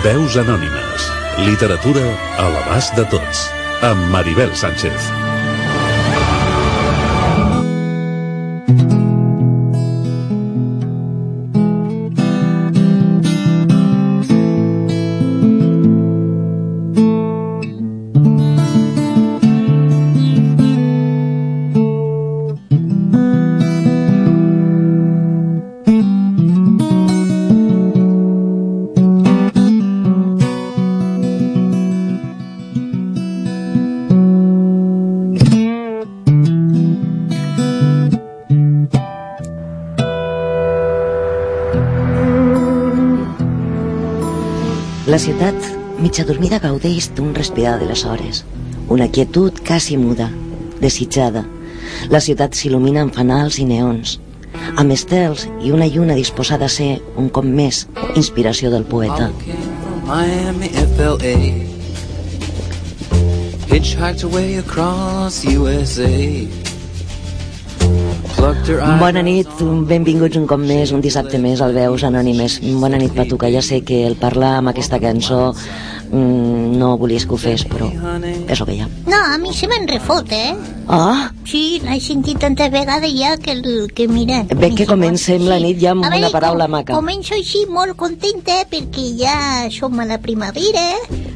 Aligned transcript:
Veus 0.00 0.36
anònimes. 0.40 1.08
Literatura 1.44 2.06
a 2.40 2.46
l'abast 2.54 2.96
de 2.96 3.04
tots. 3.12 3.44
Amb 3.84 4.08
Maribel 4.08 4.54
Sánchez. 4.56 5.29
Mitja 46.10 46.24
dormida, 46.26 46.58
gaudeix 46.58 47.06
d'un 47.14 47.30
respirar 47.36 47.76
de 47.78 47.86
les 47.86 48.00
hores. 48.04 48.42
Una 48.90 49.06
quietud 49.06 49.54
quasi 49.62 49.94
muda, 49.96 50.26
desitjada. 50.82 51.44
La 52.10 52.18
ciutat 52.18 52.56
s'il·lumina 52.58 53.04
amb 53.04 53.14
fanals 53.14 53.60
i 53.62 53.66
neons, 53.68 54.16
amb 54.74 54.90
estels 54.90 55.46
i 55.62 55.70
una 55.70 55.86
lluna 55.86 56.16
disposada 56.18 56.66
a 56.66 56.72
ser, 56.74 56.98
un 57.14 57.28
cop 57.30 57.46
més, 57.46 57.84
inspiració 58.18 58.72
del 58.74 58.88
poeta. 58.90 59.28
Miami, 60.08 60.72
FLA. 60.96 61.36
Hitchhiked 63.70 64.26
away 64.26 64.58
across 64.58 65.44
USA. 65.46 66.10
Bona 68.98 69.22
nit, 69.22 69.62
benvinguts 69.86 70.38
un 70.40 70.46
cop 70.50 70.58
més, 70.58 70.90
un 70.90 71.02
dissabte 71.04 71.38
més 71.38 71.60
al 71.62 71.74
Veus 71.76 72.02
Anònimes. 72.08 72.58
Bona 72.82 72.98
nit, 72.98 73.14
Patuca, 73.14 73.50
ja 73.52 73.62
sé 73.62 73.82
que 73.86 74.02
el 74.08 74.16
parlar 74.18 74.56
amb 74.58 74.72
aquesta 74.72 74.98
cançó 74.98 75.52
mm, 76.12 76.78
no 76.78 76.96
volies 76.98 77.26
que 77.26 77.34
ho 77.34 77.38
fes, 77.40 77.64
però 77.68 77.88
és 78.48 78.60
el 78.60 78.66
que 78.66 78.74
hi 78.74 78.80
ha. 78.80 78.88
No, 79.06 79.20
a 79.34 79.38
mi 79.38 79.52
se 79.54 79.68
me'n 79.68 79.88
refot, 79.88 80.30
eh? 80.32 80.54
Ah, 80.88 81.30
Sí, 81.50 81.80
l'he 81.82 81.96
sentit 82.00 82.38
tantes 82.38 82.70
vegades 82.70 83.10
ja 83.18 83.36
que, 83.36 83.50
el, 83.56 83.90
que 83.94 84.06
mira... 84.06 84.44
Bé 84.54 84.68
que 84.74 84.86
comencem 84.86 85.42
la 85.48 85.58
nit 85.58 85.80
ja 85.82 85.90
amb 85.96 86.04
A 86.04 86.08
una 86.08 86.16
veure, 86.20 86.30
paraula 86.30 86.66
com- 86.68 86.76
maca. 86.76 86.94
Començo 86.94 87.34
així 87.34 87.64
molt 87.66 87.96
contenta 87.98 88.60
perquè 88.70 89.08
ja 89.18 89.68
som 89.74 89.98
a 89.98 90.06
la 90.06 90.18
primavera, 90.22 90.84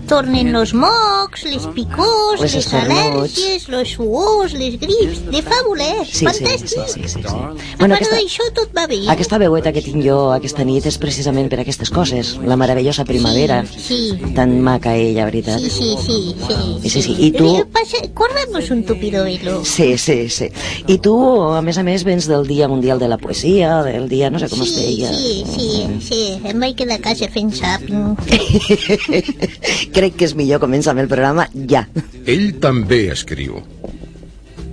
tornen 0.06 0.52
los 0.52 0.74
mocs, 0.74 1.42
les 1.50 1.66
picors, 1.74 2.40
Les 2.44 2.54
les, 2.54 2.68
al·lèrgies, 2.78 3.66
los 3.72 3.88
suors, 3.96 4.54
les 4.54 4.76
grips, 4.78 5.24
de 5.32 5.42
fàbules, 5.42 6.06
Sí, 6.06 6.12
sí, 6.12 6.18
sí, 6.18 6.26
fantàstic. 6.28 6.86
sí, 6.94 7.02
sí, 7.08 7.08
sí. 7.08 7.26
A 7.26 7.50
Bueno, 7.80 7.96
part 7.96 8.02
aquesta, 8.04 8.16
d'això 8.20 8.48
tot 8.54 8.70
va 8.76 8.86
bé. 8.86 9.00
aquesta 9.10 9.38
veueta 9.42 9.72
que 9.72 9.82
tinc 9.82 10.04
jo 10.04 10.30
aquesta 10.34 10.62
nit 10.64 10.86
és 10.86 10.98
precisament 10.98 11.48
per 11.50 11.58
aquestes 11.64 11.90
coses. 11.90 12.36
La 12.44 12.54
meravellosa 12.56 13.04
primavera. 13.04 13.64
Sí, 13.66 14.12
Tan 14.36 14.60
maca 14.64 14.94
ella, 14.97 15.26
veritat. 15.28 15.60
sí, 15.60 15.70
sí, 15.70 15.94
sí, 16.06 16.34
sí. 16.82 16.88
Sí, 16.91 17.02
sí, 17.02 17.14
i 17.26 17.30
tu- 17.32 17.66
corremos 18.14 18.70
un 18.70 18.82
tupido 18.84 19.25
velo. 19.25 19.64
Sí, 19.64 19.97
sí, 19.98 20.28
sí. 20.30 20.48
I 20.86 20.98
tu, 20.98 21.14
a 21.52 21.60
més 21.62 21.76
a 21.78 21.84
més, 21.84 22.04
vens 22.04 22.26
del 22.30 22.47
Dia 22.48 22.66
Mundial 22.69 22.98
de 22.98 23.08
la 23.08 23.19
Poesia, 23.19 23.82
del 23.84 24.08
dia, 24.08 24.30
no 24.30 24.38
sé 24.41 24.48
com 24.48 24.62
es 24.62 24.72
Sí, 24.75 24.80
deia. 24.80 25.12
sí, 25.12 25.44
sí, 25.54 25.86
sí, 26.08 26.22
em 26.44 26.60
vaig 26.60 26.75
quedar 26.76 26.97
a 26.98 27.04
casa 27.04 27.28
fent 27.28 27.52
sàping. 27.54 28.16
Crec 29.94 30.16
que 30.19 30.25
és 30.28 30.34
millor 30.38 30.60
començar 30.62 30.94
amb 30.94 31.04
el 31.04 31.08
programa 31.12 31.46
ja. 31.70 31.84
Ell 32.26 32.54
també 32.62 33.04
escriu. 33.12 33.60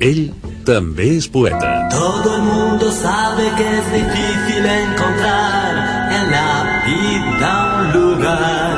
Ell 0.01 0.31
també 0.65 1.07
és 1.17 1.27
poeta. 1.29 1.87
Todo 1.93 2.35
el 2.37 2.41
mundo 2.47 2.91
sabe 2.91 3.43
que 3.57 3.67
es 3.79 3.87
difícil 3.93 4.65
encontrar 4.65 5.75
en 6.17 6.31
la 6.31 6.49
vida 6.87 7.51
un 7.77 7.91
lugar 7.99 8.70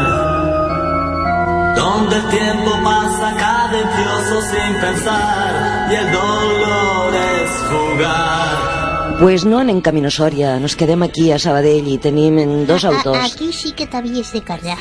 donde 1.83 2.15
el 2.15 2.27
tiempo 2.29 2.71
pasa 2.83 3.27
cadencioso 3.45 4.35
sin 4.51 4.71
pensar 4.79 5.87
y 5.91 5.95
el 5.95 6.11
dolor 6.11 7.13
es 7.15 7.51
jugar. 7.71 9.17
Pues 9.19 9.45
no 9.45 9.59
anem 9.59 9.79
camino 9.81 10.09
Sòria, 10.09 10.59
nos 10.59 10.75
quedem 10.75 11.03
aquí 11.03 11.31
a 11.31 11.37
Sabadell 11.39 11.87
i 11.87 11.97
tenim 11.97 12.39
en 12.39 12.65
dos 12.67 12.83
A- 12.83 12.89
a- 12.89 12.95
autors. 12.97 13.33
Aquí 13.33 13.51
sí 13.53 13.71
que 13.73 13.85
t'havies 13.87 14.31
de 14.33 14.41
callar. 14.41 14.79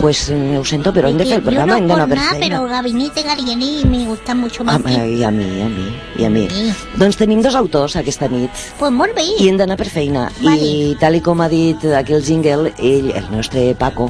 Pues 0.00 0.30
eh, 0.30 0.56
ho 0.58 0.64
sento, 0.64 0.94
però 0.96 1.10
hem 1.10 1.18
de 1.18 1.26
fer 1.28 1.36
el 1.38 1.42
programa, 1.44 1.76
hem 1.76 1.84
Yo 1.84 1.88
no 1.88 1.94
d'anar 1.98 2.08
per 2.08 2.16
nada, 2.18 2.36
pero 2.40 2.56
feina. 2.64 2.72
Gabinete 2.76 3.22
Gallieni 3.22 3.84
me 3.84 4.06
gusta 4.06 4.34
mucho 4.34 4.64
más. 4.64 4.80
Ah, 4.82 5.06
I 5.06 5.22
a 5.24 5.30
mi, 5.30 5.44
a 5.60 5.68
mi, 5.68 5.86
i 6.16 6.24
a 6.24 6.30
mi. 6.30 6.46
Sí. 6.48 6.72
Doncs 6.96 7.18
tenim 7.20 7.42
dos 7.44 7.54
autors 7.54 7.96
aquesta 8.00 8.26
nit 8.28 8.50
Pues 8.78 8.90
molt 8.92 9.14
bé. 9.14 9.26
i 9.38 9.48
hem 9.50 9.58
d'anar 9.60 9.76
per 9.76 9.90
feina. 9.92 10.30
I 10.40 10.44
Vale. 10.46 10.96
tal 11.00 11.14
i 11.16 11.20
com 11.20 11.40
ha 11.44 11.48
dit 11.52 11.84
aquí 11.84 12.14
el 12.16 12.24
jingle, 12.24 12.72
ell, 12.78 13.10
el 13.12 13.28
nostre 13.30 13.74
Paco, 13.78 14.08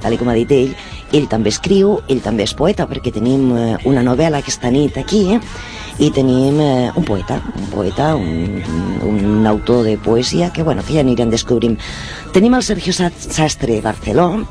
tal 0.00 0.14
i 0.14 0.18
com 0.18 0.28
ha 0.30 0.34
dit 0.38 0.50
ell, 0.54 0.76
ell 1.12 1.28
també 1.28 1.50
escriu, 1.50 2.00
ell 2.08 2.20
també 2.24 2.42
és 2.44 2.54
poeta, 2.54 2.86
perquè 2.88 3.12
tenim 3.12 3.50
eh, 3.56 3.76
una 3.84 4.02
novel·la 4.02 4.38
aquesta 4.38 4.70
nit 4.70 4.96
aquí, 4.96 5.34
eh? 5.34 5.40
i 5.98 6.10
tenim 6.10 6.58
eh, 6.60 6.90
un 6.96 7.04
poeta, 7.04 7.40
un 7.58 7.66
poeta, 7.70 8.14
un, 8.16 8.62
un 9.04 9.46
autor 9.46 9.84
de 9.84 9.98
poesia, 9.98 10.52
que, 10.52 10.62
bueno, 10.62 10.82
que 10.82 10.94
ja 10.94 11.00
anirem 11.00 11.30
descobrint. 11.30 11.78
Tenim 12.32 12.54
el 12.54 12.62
Sergio 12.62 12.92
Sa- 12.92 13.10
Sastre 13.12 13.80
Barceló, 13.82 14.46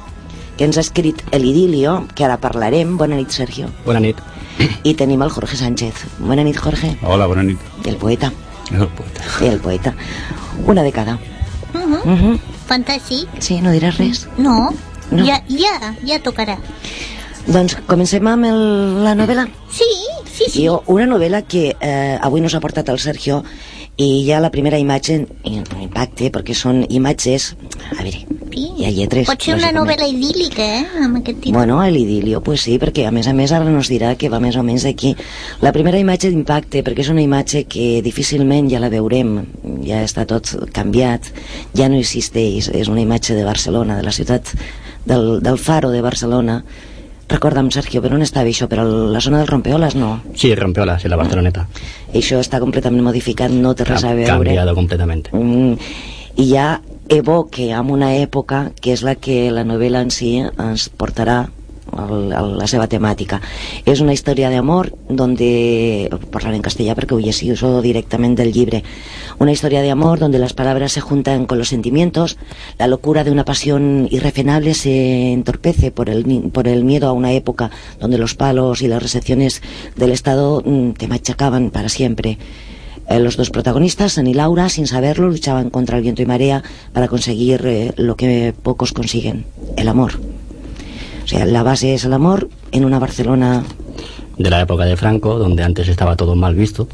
que 0.58 0.66
ens 0.66 0.78
ha 0.78 0.82
escrit 0.82 1.24
El 1.32 1.46
Idilio, 1.46 2.06
que 2.14 2.24
ara 2.26 2.38
parlarem. 2.38 2.98
Bona 2.98 3.16
nit, 3.16 3.32
Sergio. 3.32 3.70
Bona 3.86 4.00
nit. 4.00 4.18
I 4.84 4.94
tenim 4.94 5.22
el 5.24 5.30
Jorge 5.34 5.58
Sánchez. 5.58 6.06
Bona 6.20 6.44
nit, 6.44 6.58
Jorge. 6.62 6.98
Hola, 7.02 7.26
bona 7.26 7.42
nit. 7.44 7.58
El 7.86 7.98
poeta. 7.98 8.32
El 8.72 8.88
poeta. 8.88 9.24
El 9.42 9.60
poeta. 9.60 9.96
Una 10.68 10.84
de 10.84 10.92
cada. 10.92 11.16
Uh 11.74 11.80
-huh. 11.80 12.06
Uh 12.06 12.20
-huh. 12.22 12.40
Fantàstic. 12.68 13.28
Sí, 13.40 13.62
no 13.62 13.72
diràs 13.72 13.98
res? 13.98 14.28
No, 14.38 14.70
No. 15.12 15.26
Ja, 15.28 15.42
ja, 15.52 15.94
ja 16.08 16.20
tocarà. 16.24 16.58
Doncs 17.48 17.76
comencem 17.90 18.28
amb 18.30 18.46
el, 18.48 18.62
la 19.04 19.16
novel·la. 19.18 19.48
Sí, 19.74 19.88
sí, 20.30 20.46
sí. 20.48 20.66
Jo, 20.68 20.82
una 20.94 21.08
novel·la 21.10 21.42
que 21.50 21.72
eh, 21.74 22.18
avui 22.22 22.42
nos 22.44 22.54
ha 22.56 22.62
portat 22.64 22.90
el 22.94 23.00
Sergio 23.02 23.42
i 24.02 24.24
ja 24.28 24.40
la 24.40 24.52
primera 24.54 24.80
imatge 24.80 25.18
impacte, 25.46 26.30
perquè 26.34 26.56
són 26.58 26.86
imatges... 26.90 27.52
A 27.92 28.04
veure, 28.06 28.22
Sí. 28.52 28.66
hi 28.78 28.86
ha 28.86 28.92
lletres. 28.92 29.28
Pot 29.30 29.44
ser 29.46 29.54
una 29.56 29.70
novel·la 29.72 30.08
idíl·lica, 30.12 30.64
eh? 30.80 31.04
Amb 31.06 31.22
aquest 31.22 31.38
títol. 31.40 31.54
Bueno, 31.56 31.78
el 31.84 31.96
idilio, 31.98 32.42
pues 32.44 32.66
sí, 32.66 32.78
perquè 32.82 33.06
a 33.08 33.12
més 33.16 33.28
a 33.28 33.34
més 33.34 33.52
ara 33.56 33.64
nos 33.72 33.88
dirà 33.91 34.14
que 34.20 34.30
va 34.30 34.41
més 34.44 34.58
o 34.59 34.64
menys 34.68 34.84
d'aquí. 34.84 35.14
La 35.64 35.72
primera 35.72 36.00
imatge 36.02 36.30
d'impacte, 36.34 36.82
perquè 36.84 37.06
és 37.06 37.12
una 37.14 37.24
imatge 37.24 37.64
que 37.72 38.02
difícilment 38.03 38.68
ja 38.72 38.82
la 38.84 38.90
veurem, 38.91 39.38
ja 39.88 40.02
està 40.03 40.26
tot 40.28 40.52
canviat, 40.76 41.32
ja 41.78 41.88
no 41.88 42.00
existeix, 42.00 42.68
és 42.76 42.91
una 42.91 43.03
imatge 43.06 43.38
de 43.40 43.47
Barcelona, 43.47 43.97
de 44.02 44.03
la 44.08 44.12
ciutat, 44.16 44.52
del, 45.06 45.42
del 45.42 45.58
faro 45.58 45.90
de 45.92 46.02
Barcelona. 46.02 46.64
Recorda'm, 47.32 47.70
Sergio, 47.72 48.02
per 48.03 48.12
on 48.12 48.22
estava 48.26 48.50
això? 48.52 48.68
Per 48.68 48.84
la 48.84 49.22
zona 49.24 49.40
del 49.40 49.48
Rompeoles, 49.48 49.96
no? 49.96 50.18
Sí, 50.36 50.53
Rompeola, 50.56 50.98
sí, 51.00 51.08
la 51.08 51.16
Barceloneta. 51.16 51.68
Això 52.14 52.42
està 52.44 52.59
completament 52.59 53.03
modificat, 53.06 53.52
no 53.56 53.72
té 53.74 53.86
res 53.88 54.03
a 54.03 54.09
Ha 54.12 54.18
veure. 54.18 54.28
cambiado 54.34 54.76
completamente. 54.76 55.32
Mm, 55.32 55.78
i 56.44 56.50
ja 56.52 56.82
evoque 57.08 57.72
amb 57.76 57.92
una 57.92 58.14
època 58.18 58.72
que 58.82 58.92
és 58.92 59.02
la 59.03 59.16
que 59.16 59.50
la 59.52 59.64
novel·la 59.64 60.02
en 60.03 60.12
si 60.12 60.38
ens 60.44 60.90
portarà 60.90 61.46
el, 61.92 62.32
el, 62.32 62.52
la 62.59 62.68
seva 62.72 62.88
temàtica. 62.88 63.42
És 63.86 64.00
una 64.00 64.14
història 64.16 64.50
d'amor 64.52 64.92
donde, 65.09 66.08
parlar 66.32 66.54
en 66.56 66.62
castellà 66.64 66.96
perquè 66.96 67.16
ho 67.16 67.20
llegí 67.20 67.50
uso 67.52 67.82
directament 67.84 68.36
del 68.40 68.52
llibre, 68.56 68.84
una 69.40 69.52
història 69.52 69.82
d'amor 69.82 70.20
donde 70.20 70.40
las 70.40 70.54
palabras 70.54 70.92
se 70.92 71.02
juntan 71.02 71.46
con 71.46 71.58
los 71.58 71.70
sentimientos, 71.70 72.38
la 72.78 72.88
locura 72.88 73.24
de 73.24 73.32
una 73.32 73.46
pasión 73.46 74.08
irrefrenable 74.12 74.74
se 74.74 75.34
entorpece 75.34 75.92
por 75.92 76.10
el, 76.10 76.50
por 76.52 76.68
el 76.68 76.84
miedo 76.84 77.08
a 77.08 77.14
una 77.14 77.32
época 77.34 77.72
donde 78.00 78.18
los 78.18 78.36
palos 78.36 78.82
y 78.82 78.88
las 78.88 79.02
recepciones 79.02 79.62
del 79.96 80.12
Estado 80.12 80.62
mm, 80.66 80.92
te 80.92 81.08
machacaban 81.08 81.70
para 81.70 81.90
siempre. 81.90 82.38
Eh, 83.10 83.20
los 83.20 83.36
dos 83.36 83.50
protagonistas, 83.50 84.14
San 84.14 84.28
y 84.28 84.34
Laura, 84.34 84.70
sin 84.70 84.88
saberlo, 84.88 85.30
luchaban 85.30 85.70
contra 85.70 85.98
el 85.98 86.04
viento 86.04 86.22
y 86.22 86.26
marea 86.26 86.64
para 86.94 87.08
conseguir 87.08 87.62
eh, 87.66 87.94
lo 87.98 88.16
que 88.16 88.54
pocos 88.64 88.94
consiguen, 88.94 89.46
el 89.76 89.88
amor. 89.88 90.14
O 91.24 91.28
sea, 91.28 91.46
la 91.46 91.64
base 91.64 91.94
es 91.94 92.06
el 92.06 92.14
amor 92.14 92.50
en 92.72 92.86
una 92.86 93.00
Barcelona 93.00 93.64
De 94.38 94.50
la 94.50 94.62
época 94.62 94.86
de 94.86 94.96
Franco, 94.96 95.38
donde 95.38 95.64
antes 95.64 95.88
estaba 95.88 96.16
todo 96.16 96.36
mal 96.36 96.56
visto. 96.56 96.88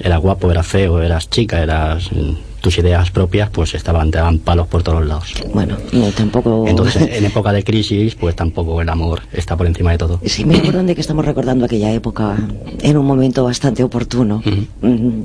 Era 0.00 0.16
guapo, 0.16 0.50
era 0.50 0.62
feo, 0.62 1.02
eras 1.02 1.28
chica, 1.28 1.62
eras 1.62 2.10
mm, 2.12 2.60
tus 2.60 2.78
ideas 2.78 3.10
propias, 3.10 3.50
pues 3.50 3.74
estaban, 3.74 4.10
te 4.10 4.18
daban 4.18 4.38
palos 4.38 4.66
por 4.66 4.82
todos 4.82 5.04
lados. 5.04 5.34
Bueno, 5.52 5.76
no, 5.92 6.10
tampoco... 6.12 6.64
Entonces, 6.66 7.02
en 7.10 7.24
época 7.24 7.52
de 7.52 7.62
crisis, 7.62 8.14
pues 8.14 8.34
tampoco 8.34 8.80
el 8.80 8.88
amor 8.88 9.22
está 9.32 9.56
por 9.56 9.66
encima 9.66 9.92
de 9.92 9.98
todo. 9.98 10.20
Sí, 10.24 10.44
me 10.44 10.56
acuerdo 10.56 10.82
de 10.82 10.94
que 10.94 11.00
estamos 11.00 11.24
recordando 11.24 11.66
aquella 11.66 11.92
época 11.92 12.36
en 12.80 12.96
un 12.96 13.04
momento 13.04 13.44
bastante 13.44 13.84
oportuno. 13.84 14.42
Mm. 14.80 15.24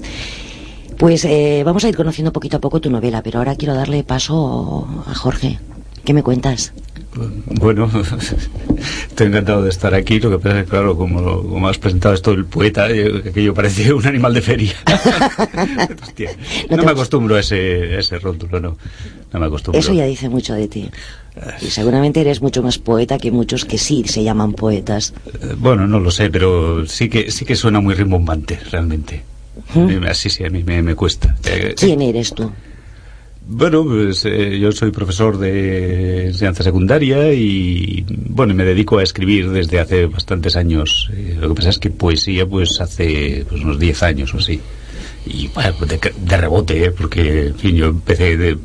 Pues 0.98 1.24
eh, 1.24 1.64
vamos 1.66 1.86
a 1.86 1.90
ir 1.90 1.96
conociendo 1.96 2.34
poquito 2.34 2.58
a 2.58 2.60
poco 2.60 2.82
tu 2.82 2.90
novela, 2.90 3.24
pero 3.24 3.40
ahora 3.40 3.56
quiero 3.56 3.74
darle 3.74 4.04
paso 4.04 4.86
a 5.08 5.16
Jorge. 5.16 5.60
¿Qué 6.04 6.14
me 6.14 6.24
cuentas? 6.24 6.74
Bueno, 7.60 7.90
estoy 9.10 9.28
encantado 9.28 9.64
de 9.64 9.70
estar 9.70 9.94
aquí. 9.96 10.20
Lo 10.20 10.30
que 10.32 10.38
pasa 10.40 10.60
es 10.60 10.66
que, 10.66 10.70
claro, 10.70 10.96
como, 10.96 11.22
lo- 11.22 11.42
como 11.44 11.68
has 11.68 11.78
presentado 11.78 12.14
esto 12.14 12.32
el 12.32 12.46
poeta, 12.46 12.90
eh, 12.90 13.32
que 13.34 13.44
yo 13.44 13.54
parecía 13.54 13.94
un 13.96 14.06
animal 14.06 14.34
de 14.34 14.42
feria. 14.42 14.74
Hostia, 16.04 16.32
No 16.70 16.84
me 16.84 16.92
acostumbro 16.92 17.36
a 17.36 17.40
ese, 17.40 17.96
a 17.96 18.00
ese 18.00 18.20
rótulo, 18.20 18.60
no. 18.60 18.78
No 19.34 19.40
me 19.40 19.46
acostumbro. 19.48 19.80
Eso 19.80 19.94
ya 19.94 20.06
dice 20.06 20.30
mucho 20.30 20.54
de 20.54 20.68
ti. 20.68 20.90
Y 21.62 21.66
seguramente 21.68 22.22
eres 22.22 22.42
mucho 22.42 22.62
más 22.64 22.78
poeta 22.78 23.18
que 23.18 23.32
muchos 23.32 23.66
que 23.66 23.78
sí 23.78 24.04
se 24.06 24.24
llaman 24.24 24.54
poetas. 24.54 25.14
Eh, 25.42 25.56
Bueno, 25.58 25.88
no 25.88 26.00
lo 26.00 26.12
sé, 26.12 26.30
pero 26.30 26.86
sí 26.86 27.10
que 27.10 27.32
sí 27.32 27.46
que 27.46 27.56
suena 27.56 27.80
muy 27.80 27.96
rimbombante, 27.96 28.60
realmente. 28.72 29.24
¿Mm? 29.74 30.04
Así 30.10 30.30
sí, 30.30 30.44
a 30.46 30.50
mí 30.50 30.64
me, 30.64 30.82
me 30.82 30.96
cuesta. 30.96 31.36
Eh, 31.46 31.76
¿Quién 31.78 32.02
eres 32.02 32.34
tú? 32.34 32.52
Bueno, 33.52 33.84
pues 33.84 34.26
eh, 34.26 34.60
yo 34.60 34.72
soy 34.72 34.92
profesor 34.92 35.40
de 35.40 36.28
enseñanza 36.28 36.62
secundaria 36.64 37.34
y 37.34 38.06
bueno, 38.08 38.54
me 38.54 38.64
dedico 38.64 39.00
a 39.00 39.04
escribir 39.04 39.50
desde 39.50 39.80
hace 39.80 40.06
bastantes 40.06 40.56
años. 40.56 41.10
Eh, 41.14 41.36
lo 41.40 41.50
que 41.50 41.56
pasa 41.56 41.70
es 41.70 41.80
que 41.80 41.90
poesía, 41.90 42.46
pues 42.46 42.80
hace 42.80 43.44
pues, 43.50 43.62
unos 43.64 43.80
10 43.80 44.04
años 44.04 44.34
o 44.36 44.38
así. 44.38 44.60
Y 45.26 45.48
bueno, 45.48 45.74
pues, 45.80 45.90
de, 45.90 46.14
de 46.16 46.38
rebote, 46.38 46.86
¿eh? 46.86 46.92
porque 46.92 47.48
en 47.48 47.56
fin, 47.56 47.76
yo 47.76 47.88
empecé 47.88 48.38
de- 48.38 48.58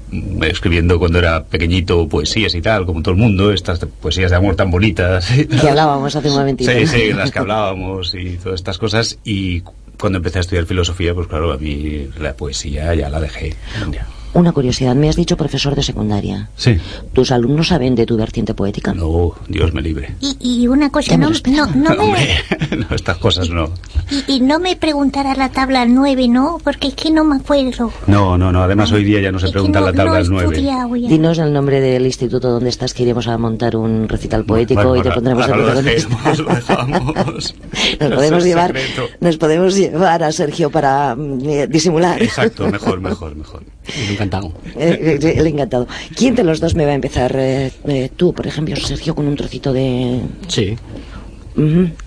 escribiendo 0.42 0.98
cuando 0.98 1.18
era 1.18 1.42
pequeñito 1.44 2.06
poesías 2.06 2.54
y 2.54 2.60
tal, 2.60 2.84
como 2.84 3.00
todo 3.02 3.14
el 3.14 3.20
mundo, 3.20 3.52
estas 3.52 3.78
poesías 3.78 4.30
de 4.32 4.36
amor 4.36 4.54
tan 4.54 4.70
bonitas. 4.70 5.26
Que 5.28 5.48
hablábamos 5.68 6.14
hace 6.14 6.28
un 6.28 6.36
momentito. 6.36 6.70
Sí, 6.70 6.86
sí, 6.86 7.12
las 7.14 7.30
que 7.30 7.38
hablábamos 7.38 8.14
y 8.14 8.36
todas 8.36 8.60
estas 8.60 8.76
cosas. 8.76 9.18
Y 9.24 9.62
cuando 9.98 10.18
empecé 10.18 10.38
a 10.38 10.40
estudiar 10.42 10.66
filosofía, 10.66 11.14
pues 11.14 11.26
claro, 11.26 11.52
a 11.52 11.56
mí 11.56 12.06
la 12.20 12.34
poesía 12.36 12.94
ya 12.94 13.08
la 13.08 13.20
dejé. 13.20 13.54
Ya. 13.90 14.06
Una 14.34 14.50
curiosidad, 14.52 14.94
me 14.96 15.08
has 15.08 15.14
dicho 15.16 15.36
profesor 15.36 15.76
de 15.76 15.82
secundaria. 15.84 16.48
Sí. 16.56 16.76
¿Tus 17.12 17.30
alumnos 17.30 17.68
saben 17.68 17.94
de 17.94 18.04
tu 18.04 18.16
vertiente 18.16 18.52
poética? 18.52 18.92
No, 18.92 19.32
Dios 19.48 19.72
me 19.72 19.80
libre. 19.80 20.16
Y, 20.20 20.36
y 20.40 20.66
una 20.66 20.90
cosa, 20.90 21.16
no, 21.16 21.30
no, 21.30 21.66
no 21.66 21.90
me, 21.90 21.96
Hombre, 21.98 22.28
no, 22.76 22.96
estas 22.96 23.16
cosas 23.18 23.48
no. 23.48 23.70
y, 24.10 24.34
y 24.36 24.40
no 24.40 24.58
me 24.58 24.74
preguntará 24.74 25.34
la 25.36 25.50
tabla 25.50 25.86
9, 25.86 26.26
¿no? 26.26 26.58
Porque 26.64 26.88
es 26.88 26.94
que 26.94 27.12
no 27.12 27.22
me 27.24 27.36
acuerdo. 27.36 27.92
No, 28.08 28.36
no, 28.36 28.50
no. 28.50 28.62
Además, 28.64 28.90
hoy 28.90 29.04
día 29.04 29.20
ya 29.20 29.30
no 29.30 29.38
se 29.38 29.46
Es 29.46 29.52
pregunta 29.52 29.78
no- 29.78 29.86
la 29.86 29.92
tabla 29.92 30.12
no 30.14 30.18
he 30.18 30.22
del 30.22 30.30
9. 30.32 30.56
estudiado 30.56 30.96
ya. 30.96 31.08
Dinos 31.08 31.38
el 31.38 31.52
nombre 31.52 31.80
del 31.80 32.04
instituto 32.04 32.50
donde 32.50 32.70
estás, 32.70 32.92
que 32.92 33.04
iremos 33.04 33.28
a 33.28 33.38
montar 33.38 33.76
un 33.76 34.08
recital 34.08 34.44
poético 34.44 34.82
Bueno, 34.82 34.96
y 34.96 35.02
te 35.02 35.08
ahora- 35.10 35.14
pondremos 35.14 35.46
de 35.46 35.52
ahora 35.52 35.64
lo 35.66 35.72
protagonista. 35.80 36.08
dejemos, 36.08 36.38
lo 36.40 36.54
dejamos. 36.54 37.54
Nos 38.00 38.10
podemos 38.14 38.44
llevar, 38.44 38.66
secreto. 38.76 39.02
nos 39.20 39.36
podemos 39.36 39.74
llevar 39.76 40.22
a 40.24 40.32
Sergio 40.32 40.70
para 40.70 41.14
mm, 41.14 41.48
eh, 41.48 41.66
disimular. 41.68 42.20
Exacto, 42.22 42.68
mejor, 42.68 43.00
mejor, 43.00 43.36
mejor. 43.36 43.62
Encantado. 44.10 44.52
Eh, 44.76 45.18
eh, 45.22 45.34
el 45.36 45.46
encantado. 45.46 45.86
¿Quién 46.16 46.34
de 46.34 46.44
los 46.44 46.60
dos 46.60 46.74
me 46.74 46.84
va 46.84 46.92
a 46.92 46.94
empezar? 46.94 47.34
Eh, 47.36 47.70
eh, 47.86 48.10
tú, 48.16 48.32
por 48.32 48.46
ejemplo, 48.46 48.74
Sergio, 48.76 49.14
con 49.14 49.26
un 49.26 49.36
trocito 49.36 49.72
de... 49.72 50.20
Sí, 50.48 50.76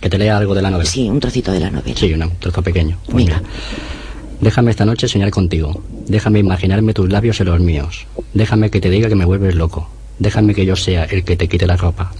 que 0.01 0.09
te 0.09 0.17
lea 0.17 0.37
algo 0.37 0.53
de 0.53 0.61
la 0.61 0.69
novela. 0.69 0.89
Sí, 0.89 1.09
un 1.09 1.19
trocito 1.19 1.51
de 1.51 1.59
la 1.61 1.69
novela. 1.69 1.95
Sí, 1.97 2.13
un 2.13 2.31
trozo 2.39 2.61
pequeño. 2.61 2.97
Pues 3.05 3.25
Venga. 3.25 3.39
mira. 3.39 3.49
Déjame 4.41 4.71
esta 4.71 4.85
noche 4.85 5.07
soñar 5.07 5.31
contigo. 5.31 5.81
Déjame 6.07 6.39
imaginarme 6.39 6.93
tus 6.93 7.09
labios 7.09 7.39
en 7.39 7.47
los 7.47 7.59
míos. 7.59 8.05
Déjame 8.33 8.69
que 8.69 8.81
te 8.81 8.89
diga 8.89 9.09
que 9.09 9.15
me 9.15 9.25
vuelves 9.25 9.55
loco. 9.55 9.89
Déjame 10.19 10.53
que 10.53 10.65
yo 10.65 10.75
sea 10.75 11.05
el 11.05 11.23
que 11.23 11.37
te 11.37 11.47
quite 11.47 11.65
la 11.65 11.77
ropa. 11.77 12.11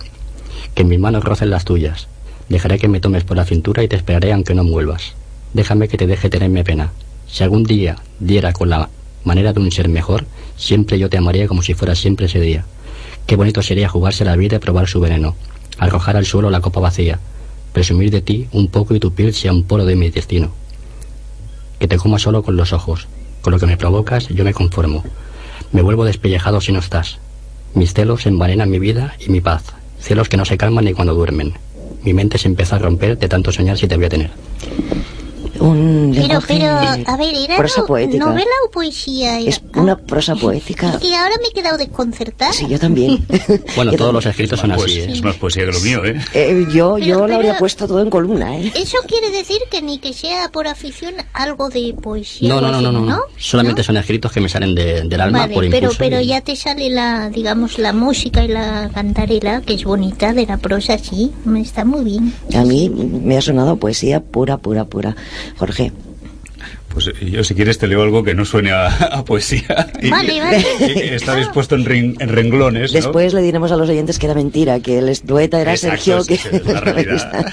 Que 0.74 0.84
mis 0.84 1.00
manos 1.00 1.24
rocen 1.24 1.50
las 1.50 1.66
tuyas. 1.66 2.08
Dejaré 2.50 2.80
que 2.80 2.88
me 2.88 3.00
tomes 3.00 3.24
por 3.24 3.36
la 3.36 3.46
cintura 3.46 3.84
y 3.84 3.88
te 3.88 3.98
esperaré 3.98 4.32
aunque 4.32 4.56
no 4.56 4.64
vuelvas. 4.64 5.14
Déjame 5.54 5.88
que 5.88 5.98
te 5.98 6.08
deje 6.08 6.30
tenerme 6.30 6.64
pena. 6.64 6.92
Si 7.28 7.44
algún 7.44 7.64
día 7.64 7.98
diera 8.20 8.54
con 8.54 8.70
la 8.70 8.90
manera 9.24 9.54
de 9.54 9.60
un 9.60 9.72
ser 9.72 9.90
mejor, 9.90 10.26
siempre 10.56 11.00
yo 11.00 11.10
te 11.10 11.18
amaría 11.18 11.48
como 11.48 11.62
si 11.62 11.74
fuera 11.74 11.96
siempre 11.96 12.28
ese 12.28 12.40
día. 12.40 12.66
Qué 13.26 13.36
bonito 13.36 13.62
sería 13.62 13.90
jugarse 13.90 14.26
la 14.26 14.36
vida 14.36 14.58
y 14.58 14.60
probar 14.60 14.88
su 14.88 15.00
veneno. 15.00 15.36
Arrojar 15.78 16.18
al 16.18 16.26
suelo 16.26 16.50
la 16.50 16.62
copa 16.62 16.80
vacía. 16.80 17.20
Presumir 17.74 18.10
de 18.12 18.22
ti 18.22 18.48
un 18.52 18.70
poco 18.70 18.96
y 18.96 19.00
tu 19.00 19.12
piel 19.14 19.34
sea 19.34 19.52
un 19.52 19.64
polo 19.64 19.86
de 19.86 19.96
mi 19.96 20.10
destino 20.10 20.52
que 21.80 21.88
te 21.88 21.98
coma 21.98 22.20
solo 22.20 22.44
con 22.44 22.56
los 22.56 22.74
ojos. 22.74 23.08
Con 23.42 23.54
lo 23.54 23.60
que 23.60 23.68
me 23.68 23.78
provocas, 23.78 24.28
yo 24.30 24.44
me 24.44 24.54
conformo. 24.54 25.04
Me 25.72 25.82
vuelvo 25.82 26.06
despellejado 26.06 26.62
si 26.62 26.72
no 26.72 26.80
estás. 26.80 27.20
Mis 27.74 27.94
celos 27.94 28.26
envenenan 28.26 28.70
mi 28.70 28.80
vida 28.80 29.16
y 29.20 29.30
mi 29.30 29.42
paz. 29.42 29.64
Celos 30.00 30.30
que 30.30 30.38
no 30.38 30.46
se 30.46 30.58
calman 30.58 30.86
ni 30.86 30.94
cuando 30.94 31.14
duermen. 31.14 31.54
Mi 32.04 32.14
mente 32.14 32.38
se 32.38 32.48
empieza 32.48 32.76
a 32.76 32.80
romper 32.80 33.18
de 33.18 33.28
tanto 33.28 33.52
soñar 33.52 33.78
si 33.78 33.88
te 33.88 33.96
voy 33.96 34.06
a 34.06 34.10
tener. 34.10 34.32
Un 35.60 36.12
Pero, 36.14 36.28
lenguaje 36.28 36.54
pero, 36.60 37.12
a 37.12 37.18
ver, 37.18 37.36
¿era 37.36 37.58
prosa 37.58 37.82
no- 37.82 37.88
poética. 37.88 38.26
novela 38.26 38.46
o 38.66 38.72
poesía? 38.72 39.40
Era- 39.40 39.50
Es 39.50 39.62
una 39.76 39.98
prosa 39.98 40.36
poética. 40.36 40.90
Es 40.92 40.98
que 40.98 41.16
ahora 41.16 41.36
me 41.42 41.48
he 41.50 41.52
quedado 41.54 41.78
desconcertada. 41.78 42.54
Sí, 42.54 42.68
yo 42.70 42.80
también. 42.80 43.26
Bueno, 43.76 43.92
Yo 43.92 43.98
todos 43.98 44.14
los 44.14 44.24
también. 44.24 44.46
escritos 44.46 44.60
son 44.60 44.72
así, 44.72 45.00
¿eh? 45.00 45.08
Es 45.12 45.22
más 45.24 45.36
poesía 45.36 45.66
que 45.66 45.72
lo 45.72 45.80
mío, 45.80 46.04
¿eh? 46.06 46.20
Eh, 46.34 46.66
yo 46.74 46.98
yo 46.98 47.16
Pero- 47.16 47.28
lo 47.28 47.36
habría 47.36 47.52
pero- 47.52 47.60
puesto 47.60 47.88
todo 47.88 48.02
en 48.02 48.10
columna, 48.10 48.58
¿eh? 48.58 48.72
Eso 48.76 48.98
quiere 49.08 49.30
decir 49.32 49.60
que 49.70 49.82
ni 49.82 50.00
que 50.00 50.14
sea 50.14 50.50
por 50.52 50.68
afición 50.68 51.14
algo 51.34 51.70
de 51.70 51.94
poesía. 52.02 52.50
No, 52.50 52.62
no, 52.62 52.72
no, 52.72 52.82
no, 52.82 52.92
no, 52.92 53.02
no. 53.02 53.20
Solamente 53.38 53.82
¿No? 53.82 53.86
son 53.86 53.98
escritos 53.98 54.32
que 54.32 54.42
me 54.42 54.50
salen 54.50 54.74
de- 54.76 55.04
del 55.04 55.22
alma 55.22 55.40
Vale, 55.40 55.54
por 55.54 55.64
pero, 55.66 55.76
impulso. 55.78 55.98
pero 56.00 56.20
y- 56.22 56.28
ya 56.28 56.42
te 56.42 56.56
sale 56.56 56.90
la, 56.90 57.30
digamos, 57.30 57.78
la 57.80 57.94
música 57.94 58.44
y 58.44 58.48
la 58.48 58.90
cantarela, 58.94 59.62
que 59.62 59.74
es 59.76 59.84
bonita, 59.84 60.34
de 60.34 60.46
la 60.46 60.58
prosa, 60.58 60.98
sí, 60.98 61.32
me 61.46 61.62
está 61.62 61.86
muy 61.86 62.04
bien. 62.04 62.34
A 62.56 62.64
mí 62.64 62.90
me 62.90 63.38
ha 63.38 63.42
sonado 63.42 63.78
poesía 63.78 64.22
pura, 64.24 64.58
pura, 64.58 64.86
pura. 64.86 65.16
Jorge, 65.58 65.92
Pues 66.94 67.08
eh, 67.08 67.30
yo, 67.32 67.44
si 67.44 67.54
quieres, 67.56 67.78
te 67.78 67.88
leo 67.88 68.02
algo 68.02 68.24
que 68.24 68.34
no 68.34 68.46
suene 68.46 68.72
a, 68.72 68.88
a 68.88 69.26
poesía. 69.26 69.92
Y- 70.02 70.10
Vale, 70.12 70.40
vale. 70.40 70.66
y 70.80 71.00
está 71.14 71.36
dispuesto 71.36 71.76
en, 71.76 71.86
ren- 71.86 72.16
en 72.20 72.30
renglones, 72.30 72.92
¿no? 72.94 72.98
después 73.00 73.34
le 73.34 73.42
diremos 73.42 73.72
a 73.72 73.78
los 73.78 73.90
oyentes 73.90 74.18
que 74.20 74.26
era 74.28 74.36
mentira, 74.36 74.80
que 74.80 74.98
el 75.00 75.18
poeta 75.28 75.60
era 75.62 75.74
Exacto, 75.74 76.24
Sergio. 76.24 76.36
es- 76.36 76.48
Que 76.48 76.58
es 76.58 76.66
la 76.66 76.80
realidad. 76.82 77.50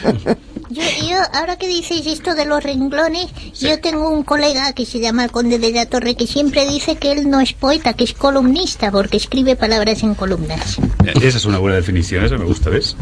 Yo, 0.70 0.82
yo, 1.08 1.16
ahora 1.34 1.56
que 1.56 1.68
dices 1.68 2.04
esto 2.06 2.34
de 2.34 2.46
los 2.46 2.62
renglones, 2.64 3.26
yo 3.60 3.78
tengo 3.80 4.08
un 4.08 4.24
colega 4.24 4.72
que 4.72 4.84
se 4.86 4.98
llama 4.98 5.24
el 5.24 5.30
Conde 5.30 5.58
de 5.60 5.70
la 5.70 5.86
Torre 5.86 6.16
que 6.16 6.26
siempre 6.26 6.66
dice 6.66 6.96
que 6.96 7.12
él 7.12 7.30
no 7.30 7.40
es 7.40 7.52
poeta, 7.52 7.92
que 7.92 8.02
es 8.04 8.12
columnista, 8.14 8.90
porque 8.90 9.18
escribe 9.18 9.54
palabras 9.56 10.02
en 10.02 10.14
columnas. 10.14 10.78
Esa 11.22 11.38
es 11.38 11.44
una 11.44 11.58
buena 11.58 11.76
definición, 11.76 12.24
esa 12.24 12.38
me 12.38 12.44
gusta, 12.44 12.70
¿ves? 12.70 12.96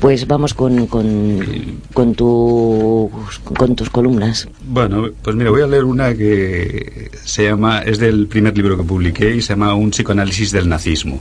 Pues 0.00 0.26
vamos 0.26 0.54
con, 0.54 0.86
con, 0.86 1.80
con, 1.94 2.14
tu, 2.14 3.10
con 3.56 3.74
tus 3.74 3.90
columnas. 3.90 4.48
Bueno, 4.66 5.08
pues 5.22 5.34
mira, 5.36 5.50
voy 5.50 5.62
a 5.62 5.66
leer 5.66 5.84
una 5.84 6.14
que 6.14 7.10
se 7.24 7.44
llama, 7.44 7.80
es 7.80 7.98
del 7.98 8.26
primer 8.26 8.56
libro 8.56 8.76
que 8.76 8.82
publiqué 8.82 9.34
y 9.34 9.42
se 9.42 9.54
llama 9.54 9.74
Un 9.74 9.90
psicoanálisis 9.90 10.52
del 10.52 10.68
nazismo. 10.68 11.20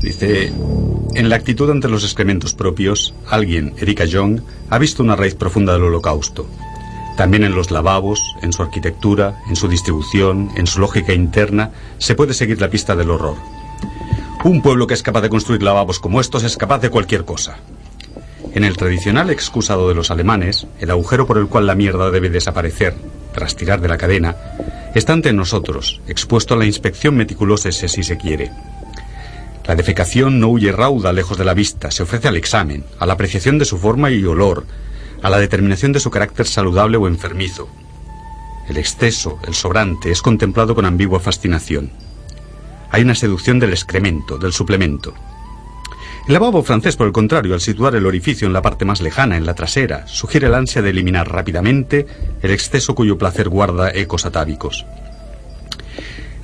Dice, 0.00 0.52
en 1.14 1.28
la 1.28 1.36
actitud 1.36 1.70
ante 1.70 1.88
los 1.88 2.04
excrementos 2.04 2.54
propios, 2.54 3.12
alguien, 3.28 3.74
Erika 3.78 4.04
Jong, 4.10 4.40
ha 4.70 4.78
visto 4.78 5.02
una 5.02 5.16
raíz 5.16 5.34
profunda 5.34 5.74
del 5.74 5.82
holocausto. 5.82 6.46
También 7.18 7.44
en 7.44 7.54
los 7.54 7.70
lavabos, 7.70 8.18
en 8.40 8.52
su 8.52 8.62
arquitectura, 8.62 9.42
en 9.48 9.56
su 9.56 9.68
distribución, 9.68 10.50
en 10.56 10.66
su 10.66 10.80
lógica 10.80 11.12
interna, 11.12 11.72
se 11.98 12.14
puede 12.14 12.32
seguir 12.32 12.62
la 12.62 12.70
pista 12.70 12.96
del 12.96 13.10
horror. 13.10 13.36
Un 14.42 14.62
pueblo 14.62 14.86
que 14.86 14.94
es 14.94 15.02
capaz 15.02 15.20
de 15.20 15.28
construir 15.28 15.62
lavabos 15.62 16.00
como 16.00 16.18
estos 16.18 16.44
es 16.44 16.56
capaz 16.56 16.78
de 16.78 16.88
cualquier 16.88 17.26
cosa. 17.26 17.58
En 18.54 18.64
el 18.64 18.78
tradicional 18.78 19.28
excusado 19.28 19.86
de 19.86 19.94
los 19.94 20.10
alemanes, 20.10 20.66
el 20.80 20.90
agujero 20.90 21.26
por 21.26 21.36
el 21.36 21.46
cual 21.46 21.66
la 21.66 21.74
mierda 21.74 22.10
debe 22.10 22.30
desaparecer, 22.30 22.94
tras 23.34 23.54
tirar 23.54 23.82
de 23.82 23.88
la 23.88 23.98
cadena, 23.98 24.34
está 24.94 25.12
ante 25.12 25.34
nosotros, 25.34 26.00
expuesto 26.08 26.54
a 26.54 26.56
la 26.56 26.64
inspección 26.64 27.16
meticulosa 27.16 27.70
si 27.70 28.02
se 28.02 28.16
quiere. 28.16 28.50
La 29.66 29.74
defecación 29.74 30.40
no 30.40 30.48
huye 30.48 30.72
rauda 30.72 31.12
lejos 31.12 31.36
de 31.36 31.44
la 31.44 31.52
vista, 31.52 31.90
se 31.90 32.02
ofrece 32.02 32.26
al 32.26 32.38
examen, 32.38 32.84
a 32.98 33.04
la 33.04 33.12
apreciación 33.12 33.58
de 33.58 33.66
su 33.66 33.76
forma 33.76 34.10
y 34.10 34.24
olor, 34.24 34.64
a 35.22 35.28
la 35.28 35.38
determinación 35.38 35.92
de 35.92 36.00
su 36.00 36.10
carácter 36.10 36.46
saludable 36.46 36.96
o 36.96 37.06
enfermizo. 37.06 37.68
El 38.70 38.78
exceso, 38.78 39.38
el 39.46 39.54
sobrante, 39.54 40.10
es 40.10 40.22
contemplado 40.22 40.74
con 40.74 40.86
ambigua 40.86 41.20
fascinación. 41.20 41.92
Hay 42.90 43.02
una 43.02 43.14
seducción 43.14 43.58
del 43.58 43.70
excremento, 43.70 44.38
del 44.38 44.52
suplemento. 44.52 45.14
El 46.26 46.34
lavabo 46.34 46.62
francés, 46.62 46.96
por 46.96 47.06
el 47.06 47.12
contrario, 47.12 47.54
al 47.54 47.60
situar 47.60 47.94
el 47.94 48.06
orificio 48.06 48.46
en 48.46 48.52
la 48.52 48.62
parte 48.62 48.84
más 48.84 49.00
lejana, 49.00 49.36
en 49.36 49.46
la 49.46 49.54
trasera, 49.54 50.06
sugiere 50.06 50.46
el 50.46 50.54
ansia 50.54 50.82
de 50.82 50.90
eliminar 50.90 51.30
rápidamente 51.30 52.06
el 52.42 52.50
exceso 52.50 52.94
cuyo 52.94 53.18
placer 53.18 53.48
guarda 53.48 53.90
ecos 53.90 54.26
atávicos. 54.26 54.86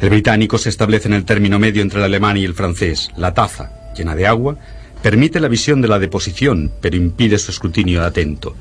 El 0.00 0.10
británico 0.10 0.58
se 0.58 0.68
establece 0.68 1.08
en 1.08 1.14
el 1.14 1.24
término 1.24 1.58
medio 1.58 1.82
entre 1.82 1.98
el 1.98 2.04
alemán 2.04 2.36
y 2.36 2.44
el 2.44 2.54
francés. 2.54 3.10
La 3.16 3.32
taza, 3.32 3.92
llena 3.96 4.14
de 4.14 4.26
agua, 4.26 4.56
permite 5.02 5.40
la 5.40 5.48
visión 5.48 5.80
de 5.80 5.88
la 5.88 5.98
deposición, 5.98 6.72
pero 6.80 6.96
impide 6.96 7.38
su 7.38 7.50
escrutinio 7.50 8.02
atento, 8.04 8.54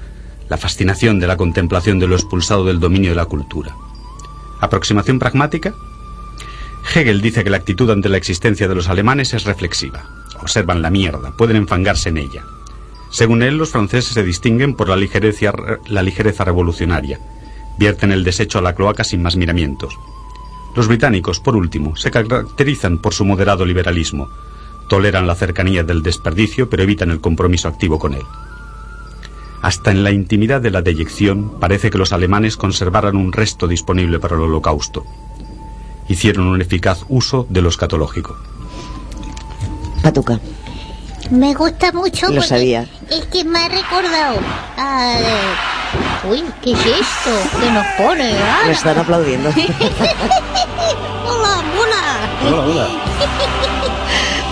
la 0.49 0.57
fascinación 0.57 1.19
de 1.19 1.27
la 1.27 1.37
contemplación 1.37 1.99
de 1.99 2.07
lo 2.07 2.15
expulsado 2.15 2.65
del 2.65 2.79
dominio 2.79 3.09
de 3.09 3.15
la 3.15 3.25
cultura. 3.25 3.75
¿Aproximación 4.61 5.19
pragmática? 5.19 5.73
Hegel 6.93 7.21
dice 7.21 7.43
que 7.43 7.49
la 7.49 7.57
actitud 7.57 7.89
ante 7.89 8.09
la 8.09 8.17
existencia 8.17 8.67
de 8.67 8.75
los 8.75 8.87
alemanes 8.87 9.33
es 9.33 9.43
reflexiva. 9.43 10.03
Observan 10.41 10.81
la 10.81 10.89
mierda, 10.89 11.31
pueden 11.31 11.57
enfangarse 11.57 12.09
en 12.09 12.17
ella. 12.17 12.43
Según 13.09 13.43
él, 13.43 13.57
los 13.57 13.71
franceses 13.71 14.13
se 14.13 14.23
distinguen 14.23 14.75
por 14.75 14.89
la, 14.89 14.95
ligereza, 14.95 16.43
revolucionaria. 16.43 17.19
Vierten 17.77 18.11
el 18.11 18.23
desecho 18.23 18.59
a 18.59 18.61
la 18.61 18.75
cloaca 18.75 19.03
sin 19.03 19.21
más 19.21 19.35
miramientos. 19.35 19.97
Los 20.75 20.87
británicos, 20.87 21.39
por 21.39 21.55
último, 21.55 21.95
se 21.95 22.11
caracterizan 22.11 22.97
por 22.99 23.13
su 23.13 23.25
moderado 23.25 23.65
liberalismo. 23.65 24.29
Toleran 24.89 25.27
la 25.27 25.35
cercanía 25.35 25.83
del 25.83 26.03
desperdicio, 26.03 26.69
pero 26.69 26.83
evitan 26.83 27.09
el 27.09 27.21
compromiso 27.21 27.67
activo 27.67 27.97
con 27.97 28.13
él. 28.13 28.23
Hasta 29.61 29.91
en 29.91 30.03
la 30.03 30.11
intimidad 30.11 30.61
de 30.61 30.71
la 30.71 30.81
deyección 30.81 31.59
parece 31.59 31.89
que 31.89 31.97
los 31.97 32.13
alemanes 32.13 32.57
conservaran 32.57 33.15
un 33.15 33.31
resto 33.31 33.67
disponible 33.67 34.19
para 34.19 34.35
el 34.35 34.41
holocausto. 34.41 35.05
Hicieron 36.07 36.47
un 36.47 36.61
eficaz 36.61 36.99
uso 37.09 37.45
de 37.49 37.61
lo 37.61 37.69
escatológico. 37.69 38.37
Patuca. 40.03 40.39
Me 41.31 41.53
gusta 41.55 41.91
mucho. 41.91 42.27
Lo 42.29 42.41
sabía. 42.43 42.87
Es 43.09 43.25
que 43.25 43.43
me 43.43 43.57
ha 43.59 43.67
recordado. 43.69 44.37
a- 44.77 45.17
Uy, 46.29 46.43
¿qué 46.63 46.73
es 46.73 46.79
esto? 46.79 47.59
Que 47.59 47.71
nos 47.71 47.85
pone. 47.97 48.31
ah? 48.39 48.63
Me 48.65 48.71
están 48.73 48.97
aplaudiendo. 48.99 49.49
¡Hola, 51.25 51.63
mola! 51.75 52.87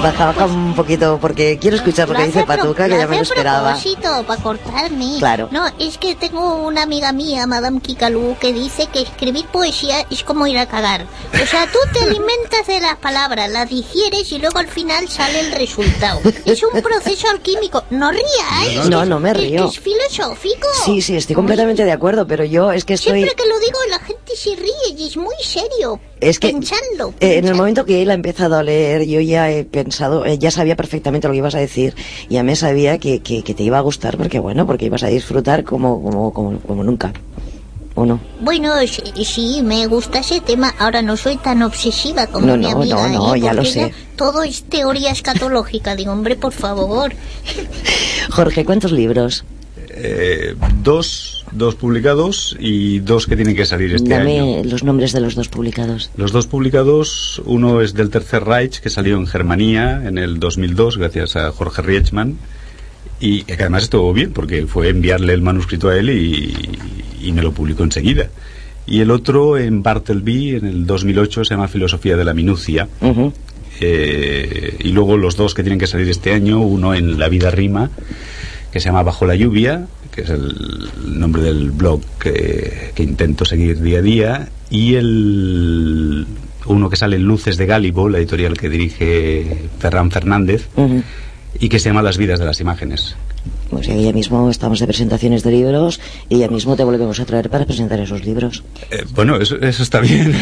Baja, 0.02 0.26
baja 0.28 0.46
un 0.46 0.76
poquito 0.76 1.18
porque 1.22 1.58
quiero 1.60 1.78
escuchar 1.78 2.10
lo 2.10 2.16
que 2.16 2.26
dice 2.26 2.44
Patuca, 2.44 2.90
que 2.90 2.98
ya 2.98 3.08
me 3.08 3.16
lo 3.16 3.22
esperaba. 3.22 3.74
propósito, 3.74 4.24
para 4.28 4.42
cortarme. 4.42 5.16
Claro. 5.20 5.48
No, 5.52 5.66
es 5.80 5.98
que 5.98 6.16
tengo 6.16 6.56
una 6.56 6.84
amiga 6.84 7.14
mía, 7.14 7.48
Madame 7.48 7.80
Kikalu, 7.80 8.36
que 8.40 8.52
dice 8.52 8.88
que 8.88 9.02
escribir 9.02 9.46
poesía 9.48 10.06
es 10.10 10.24
como 10.24 10.46
ir 10.46 10.58
a 10.58 10.66
cagar. 10.66 11.06
O 11.34 11.46
sea, 11.46 11.68
tú 11.72 11.80
te 11.94 12.00
alimentas 12.02 12.68
de 12.68 12.82
las 12.82 12.98
palabras, 12.98 13.50
las 13.50 13.70
digieres 13.70 14.30
y 14.32 14.40
luego 14.40 14.60
al 14.60 14.68
final 14.68 15.08
sale 15.08 15.40
el 15.40 15.52
resultado. 15.54 16.20
Es 16.46 16.62
un 16.64 16.82
proceso 16.82 17.30
alquímico. 17.30 17.84
No 17.90 18.12
rías. 18.12 18.90
No, 18.90 19.06
no 19.06 19.20
me 19.20 19.32
es 19.32 19.38
que 19.38 19.42
río. 19.42 19.70
Es 19.70 19.80
filosófico. 19.80 20.68
Sí, 20.84 21.02
sí, 21.02 21.16
estoy 21.16 21.36
completamente 21.36 21.86
de 21.86 21.92
acuerdo, 21.92 22.28
pero 22.28 22.44
yo 22.44 22.72
es 22.72 22.84
que 22.84 22.96
estoy... 22.96 23.22
Siempre 23.24 23.36
que 23.36 23.50
lo 23.50 23.58
digo 23.60 23.80
la 23.90 24.00
gente 24.00 24.13
se 24.36 24.56
ríe 24.56 24.98
y 24.98 25.08
es 25.08 25.18
muy 25.18 25.34
serio. 25.42 26.00
Es 26.20 26.40
que 26.40 26.50
Pensadlo, 26.50 27.14
eh, 27.20 27.38
en 27.38 27.48
el 27.48 27.56
momento 27.56 27.86
que 27.86 28.02
él 28.02 28.10
ha 28.12 28.14
empezado 28.14 28.56
a 28.58 28.64
leer, 28.64 29.06
yo 29.06 29.20
ya 29.22 29.52
he 29.52 29.64
pensado, 29.66 30.26
eh, 30.26 30.38
ya 30.38 30.52
sabía 30.52 30.76
perfectamente 30.76 31.28
lo 31.28 31.34
que 31.34 31.38
ibas 31.40 31.56
a 31.56 31.60
decir, 31.60 31.96
ya 32.30 32.44
me 32.44 32.56
sabía 32.56 32.98
que, 32.98 33.20
que, 33.22 33.44
que 33.44 33.54
te 33.54 33.64
iba 33.64 33.78
a 33.78 33.82
gustar, 33.82 34.18
porque 34.18 34.40
bueno, 34.40 34.66
porque 34.66 34.86
ibas 34.86 35.04
a 35.04 35.08
disfrutar 35.08 35.64
como, 35.64 36.02
como, 36.04 36.34
como, 36.34 36.60
como 36.60 36.84
nunca. 36.84 37.14
¿O 37.96 38.08
no? 38.08 38.20
Bueno, 38.42 38.74
sí, 38.88 39.24
sí, 39.24 39.62
me 39.62 39.86
gusta 39.86 40.18
ese 40.20 40.42
tema. 40.42 40.74
Ahora 40.80 41.04
no 41.04 41.16
soy 41.16 41.38
tan 41.38 41.62
obsesiva 41.62 42.26
como 42.26 42.48
No, 42.48 42.58
mi 42.58 42.64
no, 42.64 42.78
amiga. 42.78 43.08
no, 43.08 43.28
no, 43.28 43.36
¿eh? 43.36 43.42
ya 43.42 43.54
lo 43.54 43.64
sé. 43.64 43.94
Todo 44.16 44.42
es 44.42 44.64
teoría 44.64 45.12
escatológica. 45.12 45.96
Digo, 45.96 46.12
hombre, 46.12 46.36
por 46.36 46.54
favor. 46.54 47.14
Jorge, 48.32 48.66
¿cuántos 48.66 48.92
libros? 48.92 49.44
Eh, 49.96 50.56
dos, 50.82 51.46
dos 51.52 51.76
publicados 51.76 52.58
y 52.60 53.00
dos 53.00 53.28
que 53.28 53.36
tienen 53.36 53.56
que 53.56 53.66
salir 53.66 53.94
este 53.94 54.10
Dame 54.10 54.40
año. 54.40 54.64
los 54.64 54.84
nombres 54.84 55.14
de 55.14 55.22
los 55.22 55.36
dos 55.36 55.50
publicados. 55.50 56.10
Los 56.18 56.32
dos 56.32 56.48
publicados, 56.48 57.42
uno 57.46 57.82
es 57.82 57.94
del 57.94 58.10
Tercer 58.10 58.44
Reich, 58.44 58.80
que 58.80 58.90
salió 58.90 59.18
en 59.18 59.28
Germania 59.28 60.02
en 60.06 60.18
el 60.18 60.40
2002, 60.40 60.98
gracias 60.98 61.36
a 61.36 61.52
Jorge 61.52 61.82
Rietzmann, 61.84 62.38
y 63.20 63.44
que 63.44 63.54
además 63.54 63.84
estuvo 63.84 64.12
bien, 64.14 64.34
porque 64.34 64.66
fue 64.66 64.90
enviarle 64.90 65.34
el 65.34 65.42
manuscrito 65.42 65.90
a 65.90 65.98
él 65.98 66.10
y, 66.10 66.54
y 67.22 67.32
me 67.32 67.44
lo 67.44 67.52
publicó 67.52 67.84
enseguida. 67.84 68.30
Y 68.86 69.00
el 69.00 69.12
otro 69.12 69.58
en 69.58 69.82
Bartleby, 69.84 70.56
en 70.56 70.66
el 70.66 70.86
2008, 70.86 71.46
se 71.46 71.54
llama 71.54 71.68
Filosofía 71.68 72.18
de 72.18 72.26
la 72.26 72.34
Minucia. 72.34 72.88
Eh, 73.80 74.76
y 74.80 74.90
luego 74.90 75.18
los 75.18 75.36
dos 75.36 75.54
que 75.54 75.64
tienen 75.64 75.80
que 75.80 75.88
salir 75.88 76.10
este 76.10 76.34
año, 76.34 76.60
uno 76.62 76.94
en 76.94 77.18
La 77.18 77.30
Vida 77.30 77.50
Rima, 77.50 77.90
que 78.74 78.80
se 78.80 78.90
llama 78.90 79.04
Bajo 79.04 79.28
la 79.28 79.36
Lluvia, 79.36 79.86
que 80.12 80.22
es 80.22 80.30
el 80.32 80.90
nombre 81.06 81.44
del 81.44 81.70
blog 81.70 82.02
que, 82.20 82.92
que 82.96 83.04
intento 83.04 83.46
seguir 83.46 83.80
día 83.80 84.00
a 84.00 84.02
día, 84.02 84.50
y 84.72 84.96
el 84.96 86.26
uno 86.66 86.90
que 86.90 86.96
sale 86.96 87.18
en 87.18 87.24
Luces 87.24 87.58
de 87.58 87.68
Gálibo, 87.68 88.10
la 88.10 88.18
editorial 88.18 88.58
que 88.58 88.70
dirige 88.70 89.70
Ferran 89.78 90.10
Fernández, 90.10 90.70
y 91.60 91.70
que 91.70 91.78
se 91.78 91.90
llama 91.90 92.02
Las 92.02 92.18
vidas 92.18 92.40
de 92.40 92.48
las 92.48 92.60
imágenes. 92.62 93.16
O 93.76 93.84
sea, 93.84 93.96
que 93.96 94.04
ya 94.04 94.14
mismo 94.14 94.50
estamos 94.50 94.80
de 94.80 94.88
presentaciones 94.88 95.44
de 95.44 95.52
libros 95.52 96.00
y 96.30 96.40
ya 96.40 96.48
mismo 96.48 96.76
te 96.76 96.84
volvemos 96.84 97.20
a 97.20 97.26
traer 97.26 97.50
para 97.50 97.66
presentar 97.66 98.00
esos 98.00 98.24
libros. 98.26 98.64
Eh, 98.92 99.04
bueno, 99.16 99.38
eso, 99.38 99.56
eso 99.58 99.84
está 99.84 100.00
bien. 100.00 100.36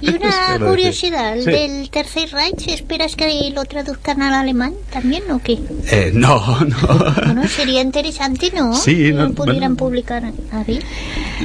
Y 0.00 0.08
una 0.10 0.58
curiosidad. 0.68 1.36
¿el 1.36 1.44
Sí. 1.44 1.50
del 1.50 1.90
Tercer 1.90 2.30
Reich 2.32 2.68
esperas 2.68 3.16
que 3.16 3.50
lo 3.54 3.64
traduzcan 3.64 4.22
al 4.22 4.34
alemán 4.34 4.74
también 4.92 5.22
o 5.30 5.40
qué? 5.42 5.58
Eh, 5.90 6.10
no, 6.14 6.60
no. 6.64 6.76
Bueno, 7.24 7.48
sería 7.48 7.80
interesante, 7.82 8.50
¿no? 8.54 8.74
Sí, 8.74 9.12
no, 9.12 9.26
lo 9.26 9.32
pudieran 9.34 9.74
bueno. 9.74 9.76
publicar 9.76 10.24
ahí. 10.52 10.80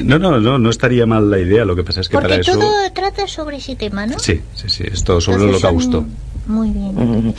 No, 0.04 0.20
no, 0.20 0.40
no, 0.40 0.58
no 0.60 0.70
estaría 0.70 1.06
mal 1.06 1.30
la 1.30 1.40
idea. 1.40 1.66
Lo 1.66 1.76
que 1.76 1.84
pasa 1.84 2.02
es 2.02 2.08
que 2.10 2.14
Porque 2.14 2.30
para 2.30 2.42
eso. 2.42 2.54
todo 2.54 2.92
trata 2.94 3.28
sobre 3.28 3.58
ese 3.58 3.76
tema, 3.76 4.06
¿no? 4.06 4.18
Sí, 4.20 4.42
sí, 4.56 4.68
sí, 4.70 4.84
es 4.92 5.04
todo 5.04 5.20
sobre 5.22 5.38
el 5.44 5.56
Entonces 5.56 5.62
son- 5.62 5.76
holocausto. 5.76 6.06
Muy 6.48 6.70
bien. 6.72 6.98
Ujú. 6.98 7.34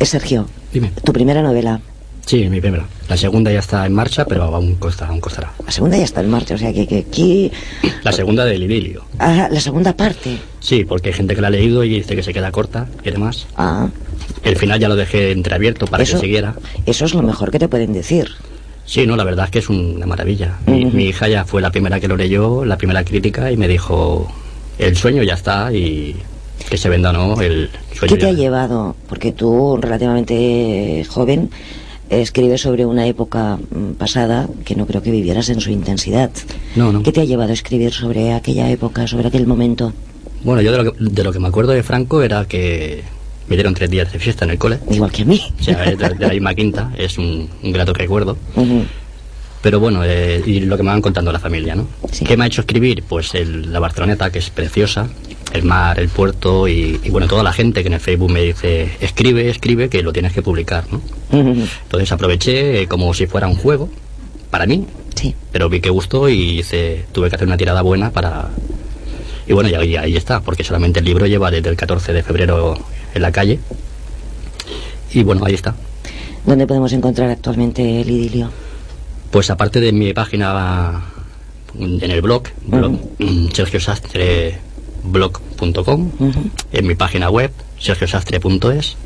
Eh, 0.00 0.06
Sergio, 0.06 0.48
Dime. 0.72 0.90
tu 1.04 1.12
primera 1.12 1.40
novela. 1.42 1.80
Sí, 2.30 2.48
mi 2.48 2.60
primera. 2.60 2.84
La 3.08 3.16
segunda 3.16 3.50
ya 3.50 3.58
está 3.58 3.84
en 3.86 3.92
marcha, 3.92 4.24
pero 4.24 4.44
aún 4.44 4.76
costará, 4.76 5.10
aún 5.10 5.18
costará. 5.20 5.50
La 5.66 5.72
segunda 5.72 5.96
ya 5.96 6.04
está 6.04 6.20
en 6.20 6.30
marcha, 6.30 6.54
o 6.54 6.58
sea 6.58 6.72
que, 6.72 6.86
que 6.86 6.98
aquí... 6.98 7.50
La 8.04 8.12
segunda 8.12 8.44
del 8.44 8.62
idilio. 8.62 9.02
Ah, 9.18 9.48
la 9.50 9.58
segunda 9.58 9.96
parte. 9.96 10.38
Sí, 10.60 10.84
porque 10.84 11.08
hay 11.08 11.14
gente 11.14 11.34
que 11.34 11.40
la 11.40 11.48
ha 11.48 11.50
leído 11.50 11.82
y 11.82 11.88
dice 11.88 12.14
que 12.14 12.22
se 12.22 12.32
queda 12.32 12.52
corta, 12.52 12.86
quiere 13.02 13.18
más. 13.18 13.48
Ah, 13.56 13.88
El 14.44 14.54
final 14.54 14.78
ya 14.78 14.88
lo 14.88 14.94
dejé 14.94 15.32
entreabierto 15.32 15.88
para 15.88 16.04
eso, 16.04 16.18
que 16.20 16.26
siguiera. 16.26 16.54
eso 16.86 17.04
es 17.04 17.14
lo 17.14 17.22
mejor 17.22 17.50
que 17.50 17.58
te 17.58 17.66
pueden 17.66 17.92
decir. 17.92 18.28
Sí, 18.86 19.08
no, 19.08 19.16
la 19.16 19.24
verdad 19.24 19.46
es 19.46 19.50
que 19.50 19.58
es 19.58 19.68
una 19.68 20.06
maravilla. 20.06 20.56
Mi, 20.66 21.06
hija 21.06 21.26
ya 21.26 21.44
fue 21.44 21.60
la 21.60 21.70
primera 21.72 21.98
que 21.98 22.06
lo 22.06 22.16
leyó, 22.16 22.64
la 22.64 22.78
primera 22.78 23.02
crítica, 23.04 23.50
y 23.50 23.56
me 23.56 23.66
dijo, 23.66 24.30
el 24.78 24.96
sueño 24.96 25.24
ya 25.24 25.34
está 25.34 25.72
y 25.72 26.14
que 26.68 26.76
se 26.76 26.88
venda 26.88 27.10
o 27.10 27.12
no, 27.12 27.40
el 27.40 27.70
sueño 27.92 28.14
¿Qué 28.14 28.20
te 28.20 28.26
ya- 28.26 28.28
ha 28.28 28.32
llevado? 28.32 28.94
Porque 29.08 29.32
tú, 29.32 29.76
relativamente 29.80 31.04
joven, 31.08 31.50
escribes 32.10 32.60
sobre 32.60 32.84
una 32.84 33.06
época 33.06 33.56
mm, 33.56 33.92
pasada 33.92 34.48
que 34.64 34.74
no 34.74 34.86
creo 34.86 35.02
que 35.02 35.10
vivieras 35.10 35.48
en 35.48 35.60
su 35.60 35.70
intensidad. 35.70 36.30
No, 36.76 36.92
no. 36.92 37.02
¿Qué 37.02 37.12
te 37.12 37.20
ha 37.20 37.24
llevado 37.24 37.50
a 37.50 37.54
escribir 37.54 37.92
sobre 37.92 38.32
aquella 38.32 38.68
época, 38.70 39.06
sobre 39.06 39.28
aquel 39.28 39.46
momento? 39.46 39.92
Bueno, 40.42 40.60
yo 40.62 40.72
de 40.72 40.82
lo, 40.82 40.92
que, 40.92 41.04
de 41.04 41.24
lo 41.24 41.32
que 41.32 41.38
me 41.38 41.48
acuerdo 41.48 41.72
de 41.72 41.82
Franco 41.82 42.22
era 42.22 42.46
que 42.46 43.02
me 43.48 43.56
dieron 43.56 43.74
tres 43.74 43.90
días 43.90 44.12
de 44.12 44.18
fiesta 44.18 44.44
en 44.44 44.52
el 44.52 44.58
cole. 44.58 44.78
Igual 44.90 45.10
que 45.12 45.22
a 45.22 45.24
mí. 45.24 45.40
O 45.60 45.62
sea, 45.62 45.78
de, 45.84 45.96
de 45.96 46.26
la 46.26 46.32
misma 46.32 46.54
quinta, 46.54 46.92
es 46.96 47.18
un, 47.18 47.48
un 47.62 47.72
grato 47.72 47.92
recuerdo. 47.92 48.36
Ujú. 48.56 48.84
Pero 49.62 49.78
bueno, 49.78 50.02
eh, 50.04 50.42
y 50.46 50.60
lo 50.60 50.76
que 50.76 50.82
me 50.82 50.88
van 50.90 51.02
contando 51.02 51.30
la 51.32 51.38
familia, 51.38 51.74
¿no? 51.74 51.86
Sí. 52.10 52.24
¿Qué 52.24 52.36
me 52.36 52.44
ha 52.44 52.46
hecho 52.46 52.62
escribir? 52.62 53.02
Pues 53.06 53.34
el- 53.34 53.72
la 53.72 53.78
Barceloneta, 53.78 54.30
que 54.30 54.38
es 54.38 54.48
preciosa, 54.48 55.08
el 55.52 55.64
mar, 55.64 55.98
el 56.00 56.08
puerto 56.08 56.66
y, 56.66 56.98
y, 57.04 57.10
bueno, 57.10 57.26
toda 57.28 57.42
la 57.42 57.52
gente 57.52 57.82
que 57.82 57.88
en 57.88 57.94
el 57.94 58.00
Facebook 58.00 58.30
me 58.30 58.40
dice, 58.42 58.88
escribe, 59.00 59.50
escribe, 59.50 59.88
que 59.90 60.02
lo 60.02 60.12
tienes 60.12 60.32
que 60.32 60.40
publicar, 60.42 60.84
¿no? 60.90 61.02
Entonces 61.32 62.10
aproveché 62.10 62.82
eh, 62.82 62.86
como 62.86 63.12
si 63.12 63.26
fuera 63.26 63.48
un 63.48 63.56
juego, 63.56 63.88
para 64.50 64.64
mí, 64.66 64.86
Sí. 65.14 65.34
pero 65.52 65.68
vi 65.68 65.80
que 65.80 65.90
gustó 65.90 66.28
y 66.30 66.60
hice, 66.60 67.04
tuve 67.12 67.28
que 67.28 67.36
hacer 67.36 67.46
una 67.46 67.56
tirada 67.58 67.82
buena 67.82 68.10
para... 68.10 68.48
Y 69.46 69.52
bueno, 69.52 69.68
y 69.68 69.74
ahí, 69.74 69.96
ahí 69.96 70.16
está, 70.16 70.40
porque 70.40 70.64
solamente 70.64 71.00
el 71.00 71.04
libro 71.04 71.26
lleva 71.26 71.50
desde 71.50 71.68
el 71.68 71.76
14 71.76 72.12
de 72.14 72.22
febrero 72.22 72.78
en 73.14 73.22
la 73.22 73.30
calle. 73.32 73.58
Y 75.12 75.22
bueno, 75.22 75.44
ahí 75.44 75.54
está. 75.54 75.74
¿Dónde 76.46 76.66
podemos 76.66 76.92
encontrar 76.92 77.28
actualmente 77.30 78.00
el 78.00 78.10
idilio? 78.10 78.50
Pues 79.30 79.50
aparte 79.50 79.80
de 79.80 79.92
mi 79.92 80.12
página 80.12 81.02
en 81.78 82.10
el 82.10 82.20
blog, 82.20 82.42
blog 82.66 82.98
sergiosastreblog.com, 83.52 86.10
Ujú. 86.18 86.50
en 86.72 86.86
mi 86.86 86.94
página 86.96 87.30
web, 87.30 87.52
sergiosastre.es 87.78 88.96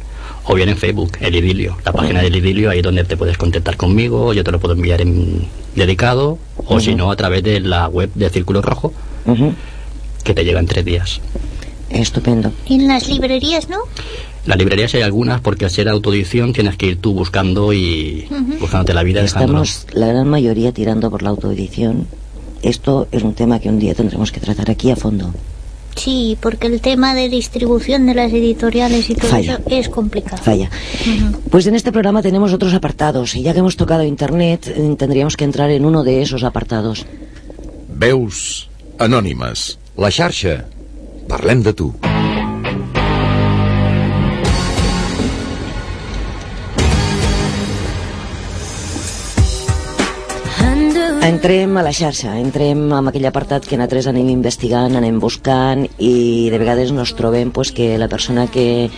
o 0.47 0.55
bien 0.55 0.69
en 0.71 0.77
Facebook, 0.77 1.13
El 1.21 1.37
Idilio, 1.37 1.77
la 1.85 1.93
página 1.93 2.21
del 2.23 2.37
Idilio, 2.37 2.71
ahí 2.71 2.81
donde 2.83 3.05
te 3.05 3.17
puedes 3.17 3.37
contactar 3.39 3.77
conmigo, 3.77 4.33
yo 4.35 4.45
te 4.45 4.53
lo 4.53 4.61
puedo 4.61 4.75
enviar 4.75 5.01
en 5.01 5.47
dedicado, 5.75 6.39
o 6.57 6.81
si 6.81 6.95
no, 6.95 7.11
a 7.11 7.17
través 7.17 7.43
de 7.43 7.61
la 7.61 7.89
web 7.89 8.11
de 8.15 8.29
Círculo 8.31 8.61
Rojo, 8.63 8.93
que 10.23 10.35
te 10.35 10.45
llega 10.45 10.61
en 10.61 10.67
tres 10.67 10.85
días. 10.85 11.21
Estupendo. 11.91 12.53
En 12.69 12.89
las 12.89 13.09
librerías, 13.09 13.69
¿no? 13.69 13.79
Las 14.47 14.59
librerías 14.59 14.95
hay 14.95 15.03
algunas 15.03 15.41
porque 15.41 15.65
al 15.65 15.71
ser 15.71 15.89
autoedición 15.89 16.53
tienes 16.53 16.77
que 16.77 16.87
ir 16.87 17.01
tú 17.01 17.15
buscando 17.15 17.73
y 17.73 18.27
buscándote 18.61 18.93
la 18.93 19.03
vida 19.03 19.23
dejándolo. 19.23 19.63
Estamos 19.63 19.95
la 19.95 20.07
gran 20.09 20.29
mayoría 20.29 20.73
tirando 20.73 21.11
por 21.11 21.23
la 21.23 21.31
autoedición. 21.31 22.07
Esto 22.63 23.09
es 23.11 23.23
un 23.23 23.35
tema 23.35 23.59
que 23.59 23.69
un 23.69 23.79
día 23.79 23.95
tendremos 23.95 24.33
que 24.33 24.41
tratar 24.41 24.71
aquí 24.71 24.91
a 24.91 24.97
fondo. 24.97 25.33
Sí, 25.97 26.37
porque 26.41 26.67
el 26.67 26.81
tema 26.81 27.15
de 27.15 27.29
distribución 27.29 28.07
de 28.07 28.15
las 28.15 28.33
editoriales 28.33 29.09
y 29.11 29.15
todo 29.15 29.31
Falla. 29.31 29.55
eso 29.55 29.63
es 29.69 29.89
complicado. 29.89 30.43
Falla. 30.43 30.69
Pues 31.51 31.67
en 31.67 31.75
este 31.75 31.93
programa 31.93 32.21
tenemos 32.21 32.53
otros 32.53 32.75
apartados 32.75 33.37
y 33.37 33.43
ya 33.43 33.53
que 33.53 33.61
hemos 33.61 33.77
tocado 33.77 34.03
Internet, 34.03 34.67
eh, 34.67 34.97
tendríamos 34.99 35.37
que 35.37 35.45
entrar 35.45 35.71
en 35.71 35.85
uno 35.85 36.03
de 36.03 36.21
esos 36.21 36.43
apartados. 36.43 37.07
Veus 37.89 38.69
anònimes. 38.99 39.79
La 39.97 40.11
xarxa. 40.11 40.67
Parlem 41.29 41.63
de 41.63 41.73
tu. 41.73 41.95
Entrem 51.45 51.77
a 51.77 51.83
la 51.85 51.91
xarxa, 51.93 52.39
entrem 52.41 52.87
amb 52.97 53.11
aquell 53.11 53.27
apartat 53.29 53.67
que 53.69 53.77
nosaltres 53.77 54.07
anem 54.09 54.31
investigant, 54.33 54.95
anem 54.97 55.19
buscant 55.21 55.83
i 56.01 56.49
de 56.49 56.57
vegades 56.57 56.89
nos 56.97 57.11
trobem 57.19 57.51
pues, 57.53 57.69
que 57.69 57.99
la 58.01 58.09
persona 58.09 58.47
que 58.49 58.89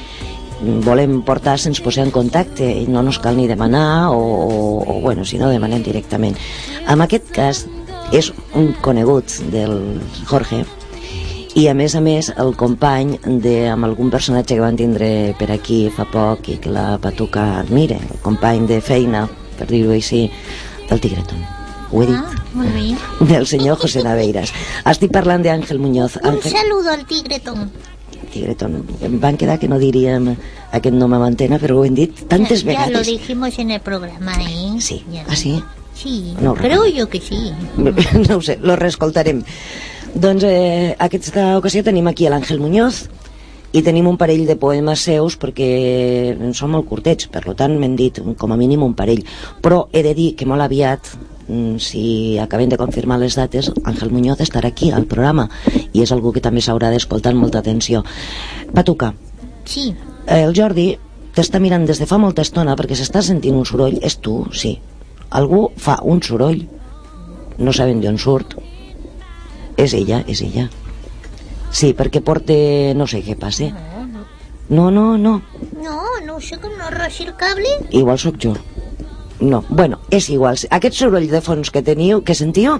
volem 0.87 1.25
portar 1.27 1.57
se'ns 1.59 1.83
posa 1.83 2.05
en 2.07 2.13
contacte 2.15 2.69
i 2.71 2.85
no 2.87 3.03
nos 3.03 3.19
cal 3.19 3.35
ni 3.35 3.49
demanar 3.51 4.13
o, 4.15 4.21
o, 4.21 4.61
o 4.79 5.01
bueno, 5.01 5.27
si 5.27 5.43
no 5.43 5.51
demanem 5.51 5.83
directament. 5.83 6.39
En 6.87 7.03
aquest 7.03 7.35
cas 7.35 7.65
és 8.15 8.31
un 8.55 8.71
conegut 8.79 9.41
del 9.51 9.99
Jorge 10.31 10.63
i 11.59 11.67
a 11.67 11.75
més 11.75 11.99
a 11.99 12.05
més 12.07 12.31
el 12.31 12.55
company 12.55 13.17
de, 13.27 13.57
amb 13.75 13.91
algun 13.91 14.15
personatge 14.15 14.55
que 14.55 14.63
van 14.63 14.79
tindre 14.79 15.35
per 15.35 15.51
aquí 15.51 15.89
fa 15.91 16.07
poc 16.15 16.47
i 16.55 16.61
que 16.63 16.71
la 16.71 16.93
Patuca 17.03 17.57
admira, 17.67 17.99
el 17.99 18.23
company 18.23 18.71
de 18.71 18.79
feina, 18.79 19.27
per 19.59 19.67
dir-ho 19.67 19.99
així, 19.99 20.29
del 20.87 21.03
Tigreton. 21.03 21.56
Ho 21.93 22.03
he 22.03 22.07
dit. 22.07 22.17
Ah, 22.17 22.35
molt 22.55 22.73
bé. 22.75 22.97
del 23.33 23.47
senyor 23.47 23.79
José 23.79 24.03
Naveiras. 24.03 24.53
Estic 24.85 25.13
parlant 25.13 25.43
d'Àngel 25.45 25.79
Muñoz. 25.79 26.17
Un 26.23 26.31
Àngel 26.37 26.53
saludo 26.53 26.91
al 26.91 27.05
Tigreton. 27.07 27.71
Tigreton. 28.33 28.85
Em 29.03 29.19
van 29.21 29.37
quedar 29.37 29.59
que 29.59 29.69
no 29.69 29.79
diríem 29.79 30.33
aquest 30.73 30.95
nom 30.97 31.13
a 31.15 31.21
antena, 31.27 31.59
però 31.63 31.79
ho 31.79 31.85
hem 31.87 31.95
dit 31.95 32.25
tantes 32.29 32.65
ya, 32.65 32.73
ya 32.73 32.79
lo 32.81 32.87
vegades. 32.99 33.07
dijimos 33.07 33.59
en 33.59 33.71
el 33.71 33.81
programa, 33.81 34.33
¿eh? 34.43 34.81
Sí. 34.81 35.05
Ya. 35.13 35.25
Ah, 35.29 35.37
sí? 35.37 35.63
Sí, 35.95 36.35
No 36.43 36.55
creo 36.55 36.85
yo 36.87 37.09
que 37.09 37.21
sí. 37.21 37.53
no 38.29 38.37
ho 38.37 38.43
sé, 38.43 38.59
lo 38.61 38.77
reescoltarem. 38.77 39.43
Doncs 40.15 40.45
eh, 40.45 40.97
aquesta 40.99 41.57
ocasió 41.57 41.83
tenim 41.85 42.07
aquí 42.09 42.29
l'Àngel 42.29 42.61
Muñoz 42.61 43.07
i 43.73 43.83
tenim 43.83 44.07
un 44.09 44.17
parell 44.17 44.47
de 44.47 44.57
poemes 44.57 45.01
seus 45.05 45.39
perquè 45.41 46.37
són 46.57 46.71
molt 46.73 46.87
curtets, 46.89 47.27
per 47.29 47.47
lo 47.47 47.55
tant 47.55 47.79
m'hem 47.79 47.97
dit 47.97 48.21
com 48.37 48.53
a 48.53 48.57
mínim 48.57 48.83
un 48.85 48.95
parell. 48.95 49.25
Però 49.63 49.87
he 49.93 50.03
de 50.03 50.13
dir 50.15 50.35
que 50.37 50.47
molt 50.47 50.63
aviat, 50.65 51.09
si 51.79 52.39
acabem 52.43 52.69
de 52.69 52.79
confirmar 52.81 53.21
les 53.21 53.37
dates, 53.39 53.71
Àngel 53.85 54.11
Muñoz 54.11 54.41
estarà 54.41 54.69
aquí 54.73 54.91
al 54.91 55.07
programa 55.07 55.49
i 55.93 56.03
és 56.03 56.11
algú 56.13 56.33
que 56.33 56.43
també 56.43 56.61
s'haurà 56.61 56.91
d'escoltar 56.91 57.33
amb 57.33 57.45
molta 57.47 57.61
atenció. 57.63 58.03
Patuca, 58.75 59.15
Sí. 59.67 59.91
El 60.31 60.55
Jordi 60.57 60.95
t'està 61.37 61.61
mirant 61.61 61.85
des 61.87 61.99
de 62.01 62.07
fa 62.09 62.19
molta 62.23 62.45
estona 62.47 62.77
perquè 62.79 62.97
s'està 62.97 63.21
sentint 63.23 63.59
un 63.59 63.67
soroll. 63.69 63.99
És 64.03 64.17
tu, 64.23 64.39
sí. 64.55 64.77
Algú 65.31 65.67
fa 65.77 65.99
un 66.03 66.23
soroll. 66.23 66.63
No 67.59 67.75
saben 67.75 68.01
d'on 68.01 68.19
surt. 68.19 68.57
És 69.77 69.93
ella, 69.93 70.23
és 70.27 70.41
ella. 70.47 70.71
Sí, 71.71 71.93
perquè 71.99 72.23
porta... 72.25 72.55
no 72.97 73.07
sé 73.11 73.21
què 73.27 73.37
passa. 73.37 73.69
No, 74.69 74.89
no, 74.91 75.17
no. 75.19 75.41
No, 75.83 75.99
no 76.25 76.41
sé 76.41 76.59
com 76.63 76.73
no 76.79 76.89
rosi 76.95 77.27
el 77.27 77.35
cable. 77.39 77.77
Igual 77.91 78.19
sóc 78.19 78.39
jo. 78.43 78.55
No, 79.41 79.65
bueno, 79.69 80.01
és 80.11 80.31
igual. 80.33 80.57
Aquest 80.73 80.97
soroll 80.97 81.29
de 81.29 81.43
fons 81.45 81.69
que 81.71 81.83
teniu, 81.85 82.23
que 82.25 82.35
sentiu, 82.35 82.79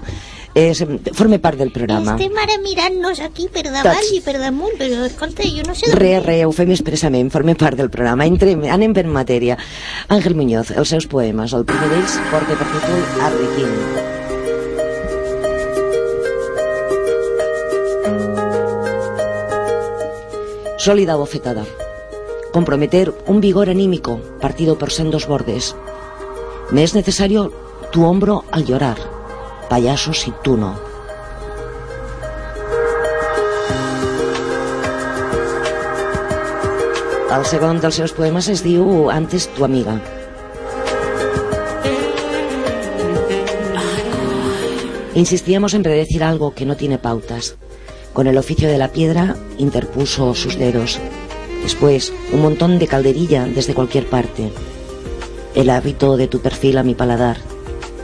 és, 0.57 0.81
forma 1.13 1.37
part 1.43 1.59
del 1.61 1.69
programa. 1.75 2.15
Estem 2.17 2.39
ara 2.41 2.57
mirant-nos 2.63 3.21
aquí 3.21 3.45
per 3.53 3.67
davant 3.67 3.93
Tots. 3.93 4.09
i 4.17 4.21
per 4.25 4.39
damunt, 4.41 4.73
però 4.79 5.05
escolta, 5.05 5.45
jo 5.45 5.65
no 5.67 5.77
sé... 5.77 5.91
Re, 5.93 6.17
re, 6.25 6.39
ho 6.47 6.53
fem 6.55 6.73
expressament, 6.73 7.29
forma 7.33 7.53
part 7.53 7.77
del 7.77 7.91
programa. 7.93 8.25
Entrem, 8.25 8.65
anem 8.73 8.97
per 8.97 9.05
matèria. 9.05 9.59
Àngel 10.09 10.33
Muñoz, 10.37 10.73
els 10.73 10.89
seus 10.89 11.05
poemes. 11.05 11.53
El 11.53 11.67
primer 11.69 11.91
d'ells 11.93 12.17
porta 12.31 12.57
per 12.57 12.69
títol 12.73 13.05
Arlequín. 13.29 14.15
Sólida 20.77 21.17
bofetada. 21.17 21.65
Comprometer 22.51 23.13
un 23.27 23.41
vigor 23.41 23.69
anímico 23.69 24.21
partido 24.41 24.77
por 24.77 24.89
sendos 24.91 25.27
bordes. 25.27 25.75
Me 26.71 26.83
es 26.83 26.93
necesario 26.93 27.51
tu 27.91 28.05
hombro 28.05 28.43
al 28.51 28.65
llorar. 28.65 28.97
Payaso 29.69 30.13
si 30.13 30.33
tú 30.43 30.57
no. 30.57 30.75
El 37.37 37.45
segon 37.45 37.77
dels 37.77 37.99
seus 37.99 38.13
poemes 38.17 38.47
es 38.49 38.63
diu 38.65 39.11
Antes 39.13 39.45
tu 39.53 39.63
amiga. 39.63 39.99
Insistíamos 45.13 45.75
en 45.75 45.83
predecir 45.83 46.23
algo 46.23 46.55
que 46.55 46.65
no 46.65 46.75
tiene 46.75 46.97
pautas. 46.97 47.55
Con 48.13 48.25
el 48.25 48.37
oficio 48.37 48.67
de 48.67 48.79
la 48.79 48.91
piedra 48.91 49.35
interpuso 49.59 50.33
sus 50.33 50.57
dedos. 50.57 50.99
Después, 51.61 52.11
un 52.33 52.41
montón 52.41 52.79
de 52.79 52.87
calderilla 52.87 53.45
desde 53.45 53.75
cualquier 53.75 54.07
parte. 54.09 54.51
El 55.57 55.71
hábito 55.71 56.17
de 56.17 56.27
tu 56.27 56.39
perfil 56.39 56.77
a 56.77 56.83
mi 56.83 56.93
paladar. 56.93 57.37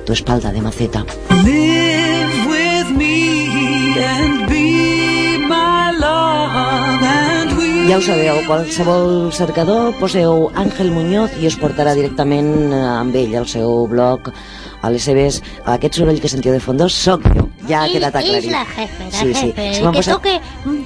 Tu 0.07 0.13
espalda 0.13 0.51
de 0.51 0.59
maceta. 0.59 1.05
Live 1.45 2.47
with 2.49 2.97
me 2.97 3.93
and 4.01 4.49
be 4.49 5.37
my 5.37 5.91
love 5.99 7.03
and 7.03 7.55
we 7.55 7.87
Ja 7.87 7.99
ho 7.99 8.01
sabeu, 8.01 8.41
qualsevol 8.47 9.29
cercador 9.31 9.93
poseu 9.99 10.49
Àngel 10.57 10.89
Muñoz 10.89 11.37
i 11.37 11.45
us 11.45 11.59
portarà 11.61 11.93
directament 11.93 12.73
amb 12.73 13.13
ell 13.21 13.37
al 13.37 13.45
seu 13.45 13.85
blog 13.85 14.33
a 14.81 14.89
les 14.89 15.05
seves... 15.05 15.43
Aquest 15.69 16.01
soroll 16.01 16.17
que 16.17 16.33
sentiu 16.33 16.57
de 16.57 16.59
fons 16.59 16.97
sóc 17.05 17.21
jo, 17.37 17.51
ja 17.67 17.81
ha 17.81 17.85
És- 17.87 17.93
quedat 17.93 18.15
És 18.15 18.45
la 18.45 18.65
jefe, 18.65 19.03
la 19.03 19.11
Sí, 19.11 19.33
sí. 19.33 19.53
jefe. 19.55 19.81
M'ha 19.83 19.91
que 19.91 19.99
posat- 19.99 20.13
toque, 20.13 20.41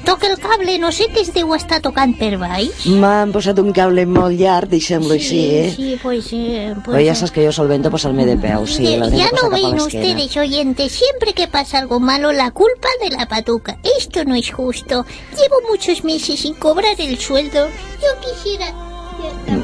toque 0.06 0.28
el 0.28 0.38
cable, 0.40 0.78
no 0.80 0.92
sé 0.92 1.06
què 1.13 1.22
es 1.22 1.34
deu 1.34 1.54
estar 1.56 1.82
tocant 1.82 2.18
per 2.18 2.38
baix. 2.38 2.86
M'han 2.86 3.32
posat 3.32 3.60
un 3.60 3.72
cable 3.74 4.06
molt 4.06 4.38
llarg, 4.40 4.70
deixem-lo 4.70 5.13
així, 5.13 5.40
eh? 5.56 5.74
Sí, 5.76 5.98
pues, 6.02 6.28
eh, 6.34 6.74
pues, 6.84 6.98
Però 6.98 7.06
ja 7.08 7.16
saps 7.16 7.32
que 7.32 7.46
jo 7.46 7.52
solvento 7.52 7.90
posarme 7.92 8.26
de 8.26 8.38
peu, 8.38 8.66
sí. 8.68 8.84
Ya- 8.84 9.02
tengo 9.10 9.18
ya 9.18 9.30
no 9.42 9.50
ven 9.50 9.80
ustedes, 9.80 10.38
oyentes, 10.38 10.92
siempre 10.92 11.34
que 11.34 11.48
pasa 11.48 11.80
algo 11.80 12.00
malo, 12.00 12.32
la 12.32 12.52
culpa 12.52 12.90
de 13.02 13.10
la 13.16 13.28
patuca. 13.28 13.78
Esto 13.98 14.24
no 14.26 14.36
es 14.36 14.52
justo. 14.52 15.06
Llevo 15.32 15.56
muchos 15.70 16.04
meses 16.04 16.40
sin 16.40 16.54
cobrar 16.56 16.96
el 17.00 17.18
sueldo. 17.20 17.68
Yo 18.02 18.10
quisiera... 18.22 18.72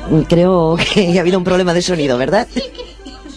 Mm, 0.09 0.21
Creo 0.23 0.75
que 0.77 1.13
ha 1.17 1.21
habido 1.21 1.37
un 1.37 1.43
problema 1.43 1.73
de 1.73 1.81
sonido, 1.81 2.17
¿verdad? 2.17 2.47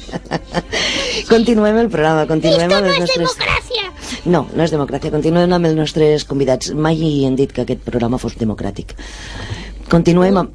continuem 1.33 1.79
el 1.85 1.89
programa, 1.93 2.27
continuem 2.31 2.67
Esto 2.71 2.77
amb 2.79 2.87
no 2.87 2.93
els 2.93 2.99
es 2.99 3.01
nostres... 3.07 3.37
democracia. 3.39 3.87
No, 4.27 4.45
no 4.55 4.63
és 4.67 4.75
democràcia. 4.75 5.11
Continuem 5.15 5.53
amb 5.57 5.67
els 5.71 5.79
nostres 5.79 6.25
convidats. 6.29 6.73
Mai 6.75 7.01
hem 7.27 7.37
dit 7.39 7.53
que 7.55 7.65
aquest 7.67 7.83
programa 7.87 8.19
fos 8.23 8.37
democràtic. 8.39 8.95
Continuem 9.91 10.39
amb, 10.43 10.55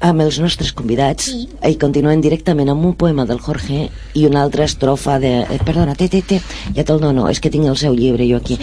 amb 0.00 0.22
els 0.24 0.38
nostres 0.40 0.70
convidats 0.72 1.26
Sí. 1.28 1.42
i 1.68 1.74
continuem 1.76 2.22
directament 2.24 2.70
amb 2.72 2.84
un 2.88 2.94
poema 2.96 3.26
del 3.28 3.40
Jorge 3.44 3.90
i 4.16 4.22
una 4.26 4.42
altra 4.46 4.64
estrofa 4.64 5.18
de... 5.20 5.32
Eh, 5.42 5.58
perdona, 5.66 5.94
té, 5.98 6.08
té, 6.08 6.22
té, 6.22 6.38
ja 6.76 6.84
te'l 6.88 7.02
dono, 7.02 7.26
és 7.28 7.40
que 7.42 7.50
tinc 7.52 7.66
el 7.68 7.76
seu 7.76 7.92
llibre 7.98 8.24
jo 8.30 8.38
aquí. 8.40 8.56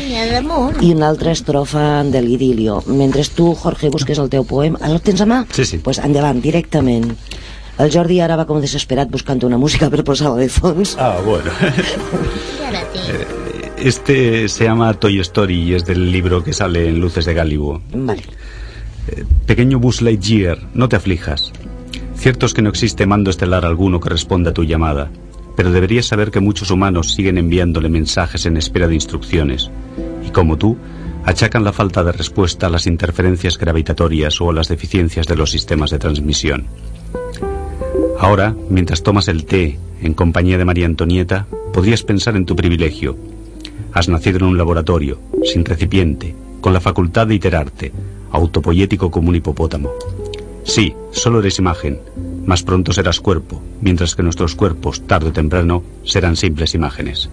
I 0.82 0.94
una 0.96 1.12
altra 1.12 1.32
estrofa 1.36 2.04
de 2.10 2.24
l'idilio. 2.26 2.80
Mentre 2.88 3.24
tu, 3.36 3.52
Jorge, 3.54 3.92
busques 3.94 4.18
el 4.18 4.32
teu 4.34 4.48
poema... 4.50 4.80
El 4.88 5.00
tens 5.06 5.22
a 5.22 5.30
mà? 5.30 5.44
Sí, 5.54 5.66
sí. 5.66 5.78
Pues 5.84 6.00
endavant, 6.00 6.42
directament. 6.42 7.12
El 7.78 7.92
Jordi 7.94 8.20
ara 8.20 8.36
va 8.40 8.48
com 8.50 8.62
desesperat 8.62 9.12
buscant 9.14 9.44
una 9.46 9.58
música 9.62 9.90
per 9.94 10.04
posar-la 10.04 10.38
de 10.42 10.50
fons. 10.50 10.96
Ah, 11.00 11.18
bueno. 11.24 11.52
Tengo. 12.94 13.38
Este 13.78 14.50
se 14.50 14.64
llama 14.64 14.92
Toy 14.96 15.20
Story 15.20 15.62
y 15.62 15.74
es 15.76 15.86
del 15.86 16.12
libro 16.12 16.44
que 16.44 16.52
sale 16.52 16.90
en 16.90 17.00
Luces 17.00 17.26
de 17.26 17.36
Gálibo. 17.36 17.80
Vale. 17.94 18.24
Pequeño 19.46 19.80
Buzz 19.80 20.02
Lightyear, 20.02 20.58
no 20.74 20.90
te 20.90 20.96
aflijas. 20.96 21.52
Cierto 22.16 22.48
es 22.48 22.54
que 22.56 22.64
no 22.64 22.70
existe 22.70 23.06
mando 23.06 23.30
estelar 23.30 23.66
alguno 23.66 24.00
que 24.00 24.10
responda 24.10 24.50
a 24.50 24.54
tu 24.54 24.64
llamada, 24.64 25.12
pero 25.56 25.72
deberías 25.72 26.08
saber 26.08 26.32
que 26.32 26.40
muchos 26.40 26.72
humanos 26.72 27.14
siguen 27.14 27.38
enviándole 27.38 27.88
mensajes 27.88 28.48
en 28.48 28.58
espera 28.58 28.88
de 28.88 28.96
instrucciones. 28.96 29.70
Y 30.28 30.32
como 30.32 30.58
tú, 30.58 30.76
achacan 31.24 31.64
la 31.64 31.72
falta 31.72 32.04
de 32.04 32.12
respuesta 32.12 32.68
a 32.68 32.70
las 32.72 32.88
interferencias 32.88 33.60
gravitatorias 33.60 34.42
o 34.42 34.50
a 34.50 34.54
las 34.54 34.70
deficiencias 34.70 35.28
de 35.28 35.36
los 35.36 35.52
sistemas 35.52 35.92
de 35.92 36.00
transmisión. 36.00 36.66
Ahora, 38.20 38.56
mientras 38.70 39.04
tomas 39.04 39.28
el 39.28 39.46
té 39.46 39.78
en 40.02 40.14
compañía 40.14 40.58
de 40.58 40.66
María 40.66 40.86
Antonieta, 40.86 41.48
podrías 41.74 42.04
pensar 42.04 42.36
en 42.36 42.46
tu 42.46 42.56
privilegio. 42.56 43.16
Has 43.94 44.10
nacido 44.10 44.38
en 44.38 44.46
un 44.46 44.58
laboratorio, 44.58 45.20
sin 45.44 45.66
recipiente, 45.66 46.36
con 46.62 46.74
la 46.74 46.82
facultad 46.82 47.28
de 47.28 47.36
iterarte, 47.36 47.92
autopoyético 48.32 49.12
como 49.12 49.30
un 49.30 49.36
hipopótamo. 49.36 49.92
Sí, 50.64 50.94
solo 51.12 51.40
eres 51.40 51.60
imagen, 51.60 52.00
más 52.46 52.64
pronto 52.64 52.92
serás 52.92 53.20
cuerpo, 53.20 53.62
mientras 53.82 54.16
que 54.16 54.24
nuestros 54.24 54.56
cuerpos, 54.56 55.06
tarde 55.08 55.30
o 55.30 55.34
temprano, 55.34 55.84
serán 56.04 56.36
simples 56.36 56.76
imágenes. 56.76 57.30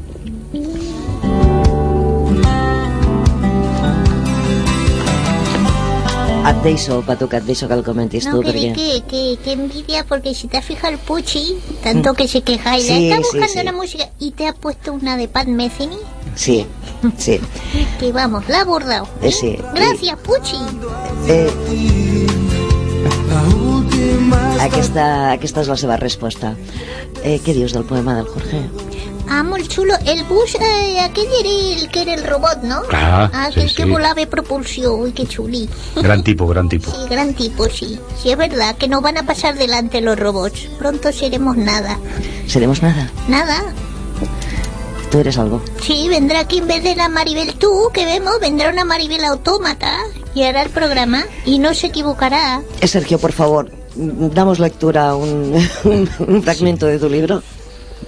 Et 6.45 6.59
deixo, 6.63 7.01
que 7.07 7.37
et 7.39 7.45
deixo 7.45 7.67
que 7.69 7.75
el 7.75 7.83
comentis 7.85 8.27
No, 8.27 8.35
tu, 8.37 8.43
que, 8.43 8.53
perquè... 8.53 8.73
que, 8.75 9.03
que, 9.09 9.39
que 9.43 9.53
envidia, 9.53 10.05
porque 10.05 10.35
si 10.35 10.47
te 10.49 10.61
fijado 10.61 10.93
el 10.93 10.99
Puchi, 10.99 11.57
tanto 11.83 12.13
que 12.15 12.29
se 12.29 12.43
queja 12.43 12.77
y 12.79 12.83
Sí, 12.83 12.89
le 12.89 13.09
está 13.09 13.17
sí, 13.17 13.23
buscando 13.23 13.53
sí. 13.55 13.59
una 13.61 13.73
música 13.73 14.11
y 14.19 14.31
te 14.33 14.47
ha 14.49 14.53
puesto 14.53 14.93
una 14.93 15.17
de 15.17 15.29
Pat 15.29 15.47
Metheny, 15.47 15.97
Sí, 16.35 16.67
sí. 17.17 17.41
que 17.99 18.13
vamos, 18.13 18.47
la 18.49 18.59
ha 18.59 18.61
abordado. 18.63 19.09
Eh, 19.23 19.33
sí. 19.33 19.57
Gracias, 19.75 20.19
Puchi. 20.21 20.57
Eh, 21.29 21.51
aquesta, 24.61 25.33
aquesta 25.33 25.63
és 25.65 25.69
la 25.71 25.77
seva 25.81 25.97
resposta. 26.01 26.55
Eh, 27.25 27.39
què 27.45 27.55
dius 27.57 27.73
del 27.73 27.85
poema 27.89 28.17
del 28.19 28.27
Jorge? 28.29 28.63
Ah, 29.37 29.43
molt 29.43 29.67
chulo. 29.67 29.95
El 30.07 30.23
bus, 30.25 30.55
eh, 30.61 31.01
aquell 31.01 31.27
era 31.41 31.81
el 31.81 31.89
que 31.91 32.03
era 32.03 32.15
el 32.15 32.25
robot, 32.25 32.63
¿no? 32.63 32.83
Ah, 32.93 33.29
sí, 33.53 33.59
aquel 33.59 33.69
sí. 33.69 33.75
que 33.75 33.85
volaba 33.85 34.15
de 34.15 34.29
propulsión. 34.29 35.01
Uy, 35.01 35.11
qué 35.11 35.27
chuli. 35.27 35.69
Gran 35.97 36.23
tipo, 36.23 36.47
gran 36.47 36.69
tipo. 36.69 36.93
Sí, 36.93 37.09
gran 37.11 37.35
tipo, 37.35 37.69
sí. 37.69 37.99
Sí, 38.23 38.31
es 38.31 38.37
verdad 38.37 38.77
que 38.77 38.87
no 38.87 39.01
van 39.01 39.19
a 39.19 39.27
pasar 39.27 39.57
delante 39.57 40.01
los 40.01 40.17
robots. 40.17 40.69
Pronto 40.79 41.11
seremos 41.13 41.57
nada. 41.57 41.99
Seremos 42.47 42.81
nada. 42.81 43.11
Nada. 43.27 43.61
Tú 45.11 45.19
eres 45.19 45.37
algo. 45.37 45.61
Sí, 45.83 46.09
vendrá 46.09 46.39
aquí 46.39 46.59
en 46.59 46.69
vez 46.69 46.85
de 46.85 46.95
la 46.95 47.09
Maribel 47.09 47.55
tú, 47.55 47.91
que 47.93 48.05
vemos, 48.05 48.39
vendrá 48.41 48.71
una 48.71 48.85
Maribel 48.85 49.25
autómata 49.25 49.99
y 50.37 50.45
hará 50.45 50.63
el 50.63 50.71
programa 50.71 51.25
y 51.45 51.59
no 51.59 51.75
se 51.75 51.89
equivocará. 51.89 52.63
Eh, 52.81 52.87
Sergio, 52.87 53.19
por 53.19 53.33
favor, 53.33 53.69
damos 53.97 54.61
lectura 54.61 55.09
a 55.09 55.17
un, 55.17 55.57
un, 55.83 56.11
un 56.29 56.43
fragmento 56.45 56.87
de 56.87 57.01
tu 57.01 57.09
libro. 57.09 57.43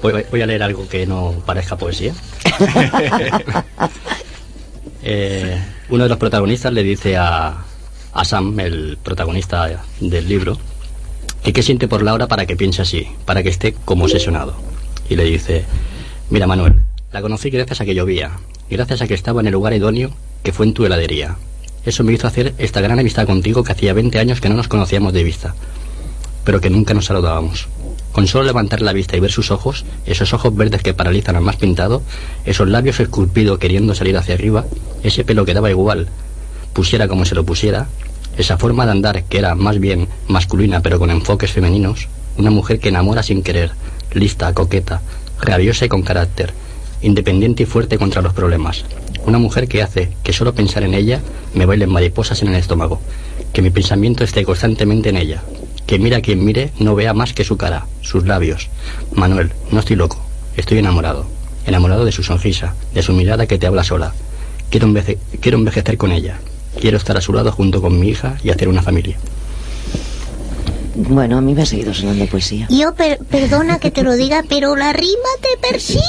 Voy, 0.02 0.24
voy 0.30 0.42
a 0.42 0.46
leer 0.46 0.62
algo 0.62 0.88
que 0.88 1.06
no 1.06 1.42
parezca 1.44 1.76
poesía. 1.76 2.14
Eh, 5.08 5.56
uno 5.88 6.02
de 6.02 6.08
los 6.08 6.18
protagonistas 6.18 6.72
le 6.72 6.82
dice 6.82 7.16
a, 7.16 7.64
a 8.12 8.24
Sam, 8.24 8.58
el 8.58 8.98
protagonista 9.00 9.84
del 10.00 10.28
libro, 10.28 10.58
que 11.44 11.52
qué 11.52 11.62
siente 11.62 11.86
por 11.86 12.02
Laura 12.02 12.26
para 12.26 12.44
que 12.44 12.56
piense 12.56 12.82
así, 12.82 13.06
para 13.24 13.44
que 13.44 13.50
esté 13.50 13.72
como 13.84 14.06
obsesionado. 14.06 14.56
Y 15.08 15.14
le 15.14 15.22
dice, 15.22 15.64
mira 16.28 16.48
Manuel, 16.48 16.80
la 17.12 17.22
conocí 17.22 17.50
gracias 17.50 17.80
a 17.80 17.84
que 17.84 17.94
llovía, 17.94 18.32
gracias 18.68 19.00
a 19.00 19.06
que 19.06 19.14
estaba 19.14 19.40
en 19.40 19.46
el 19.46 19.52
lugar 19.52 19.74
idóneo 19.74 20.10
que 20.42 20.52
fue 20.52 20.66
en 20.66 20.74
tu 20.74 20.84
heladería. 20.84 21.36
Eso 21.84 22.02
me 22.02 22.12
hizo 22.12 22.26
hacer 22.26 22.52
esta 22.58 22.80
gran 22.80 22.98
amistad 22.98 23.26
contigo 23.26 23.62
que 23.62 23.72
hacía 23.72 23.92
20 23.92 24.18
años 24.18 24.40
que 24.40 24.48
no 24.48 24.56
nos 24.56 24.66
conocíamos 24.66 25.12
de 25.12 25.22
vista, 25.22 25.54
pero 26.42 26.60
que 26.60 26.68
nunca 26.68 26.94
nos 26.94 27.04
saludábamos. 27.04 27.68
Con 28.16 28.26
solo 28.26 28.44
levantar 28.46 28.80
la 28.80 28.94
vista 28.94 29.14
y 29.14 29.20
ver 29.20 29.30
sus 29.30 29.50
ojos, 29.50 29.84
esos 30.06 30.32
ojos 30.32 30.56
verdes 30.56 30.82
que 30.82 30.94
paralizan 30.94 31.36
al 31.36 31.42
más 31.42 31.56
pintado, 31.56 32.00
esos 32.46 32.66
labios 32.66 32.98
esculpidos 32.98 33.58
queriendo 33.58 33.94
salir 33.94 34.16
hacia 34.16 34.36
arriba, 34.36 34.64
ese 35.02 35.22
pelo 35.22 35.44
que 35.44 35.52
daba 35.52 35.68
igual, 35.68 36.08
pusiera 36.72 37.08
como 37.08 37.26
se 37.26 37.34
lo 37.34 37.44
pusiera, 37.44 37.88
esa 38.38 38.56
forma 38.56 38.86
de 38.86 38.92
andar 38.92 39.24
que 39.24 39.36
era 39.36 39.54
más 39.54 39.78
bien 39.78 40.08
masculina 40.28 40.80
pero 40.80 40.98
con 40.98 41.10
enfoques 41.10 41.52
femeninos, 41.52 42.08
una 42.38 42.50
mujer 42.50 42.80
que 42.80 42.88
enamora 42.88 43.22
sin 43.22 43.42
querer, 43.42 43.72
lista, 44.14 44.50
coqueta, 44.54 45.02
rabiosa 45.42 45.84
y 45.84 45.90
con 45.90 46.00
carácter, 46.00 46.54
independiente 47.02 47.64
y 47.64 47.66
fuerte 47.66 47.98
contra 47.98 48.22
los 48.22 48.32
problemas. 48.32 48.86
Una 49.26 49.36
mujer 49.36 49.68
que 49.68 49.82
hace 49.82 50.16
que 50.22 50.32
solo 50.32 50.54
pensar 50.54 50.84
en 50.84 50.94
ella 50.94 51.20
me 51.52 51.66
bailen 51.66 51.92
mariposas 51.92 52.40
en 52.40 52.48
el 52.48 52.54
estómago, 52.54 52.98
que 53.52 53.60
mi 53.60 53.68
pensamiento 53.68 54.24
esté 54.24 54.42
constantemente 54.42 55.10
en 55.10 55.18
ella, 55.18 55.42
que 55.86 55.98
mira 55.98 56.18
a 56.18 56.20
quien 56.20 56.44
mire 56.44 56.72
no 56.78 56.94
vea 56.94 57.14
más 57.14 57.32
que 57.32 57.44
su 57.44 57.56
cara, 57.56 57.86
sus 58.00 58.26
labios. 58.26 58.68
Manuel, 59.12 59.52
no 59.70 59.80
estoy 59.80 59.96
loco, 59.96 60.20
estoy 60.56 60.78
enamorado, 60.78 61.26
enamorado 61.66 62.04
de 62.04 62.12
su 62.12 62.22
sonrisa, 62.22 62.74
de 62.92 63.02
su 63.02 63.12
mirada 63.12 63.46
que 63.46 63.58
te 63.58 63.66
habla 63.66 63.84
sola. 63.84 64.12
Quiero, 64.70 64.92
quiero 65.40 65.58
envejecer 65.58 65.96
con 65.96 66.12
ella, 66.12 66.38
quiero 66.80 66.96
estar 66.96 67.16
a 67.16 67.20
su 67.20 67.32
lado 67.32 67.52
junto 67.52 67.80
con 67.80 67.98
mi 67.98 68.08
hija 68.08 68.36
y 68.42 68.50
hacer 68.50 68.68
una 68.68 68.82
familia. 68.82 69.16
Bueno, 70.96 71.38
a 71.38 71.40
mí 71.40 71.54
me 71.54 71.62
ha 71.62 71.66
seguido 71.66 71.92
sonando 71.92 72.26
poesía. 72.26 72.66
Yo, 72.70 72.94
per- 72.94 73.18
perdona 73.18 73.78
que 73.78 73.90
te 73.90 74.02
lo 74.02 74.14
diga, 74.14 74.42
pero 74.48 74.74
la 74.76 74.92
rima 74.92 75.28
te 75.42 75.68
persigue. 75.68 76.00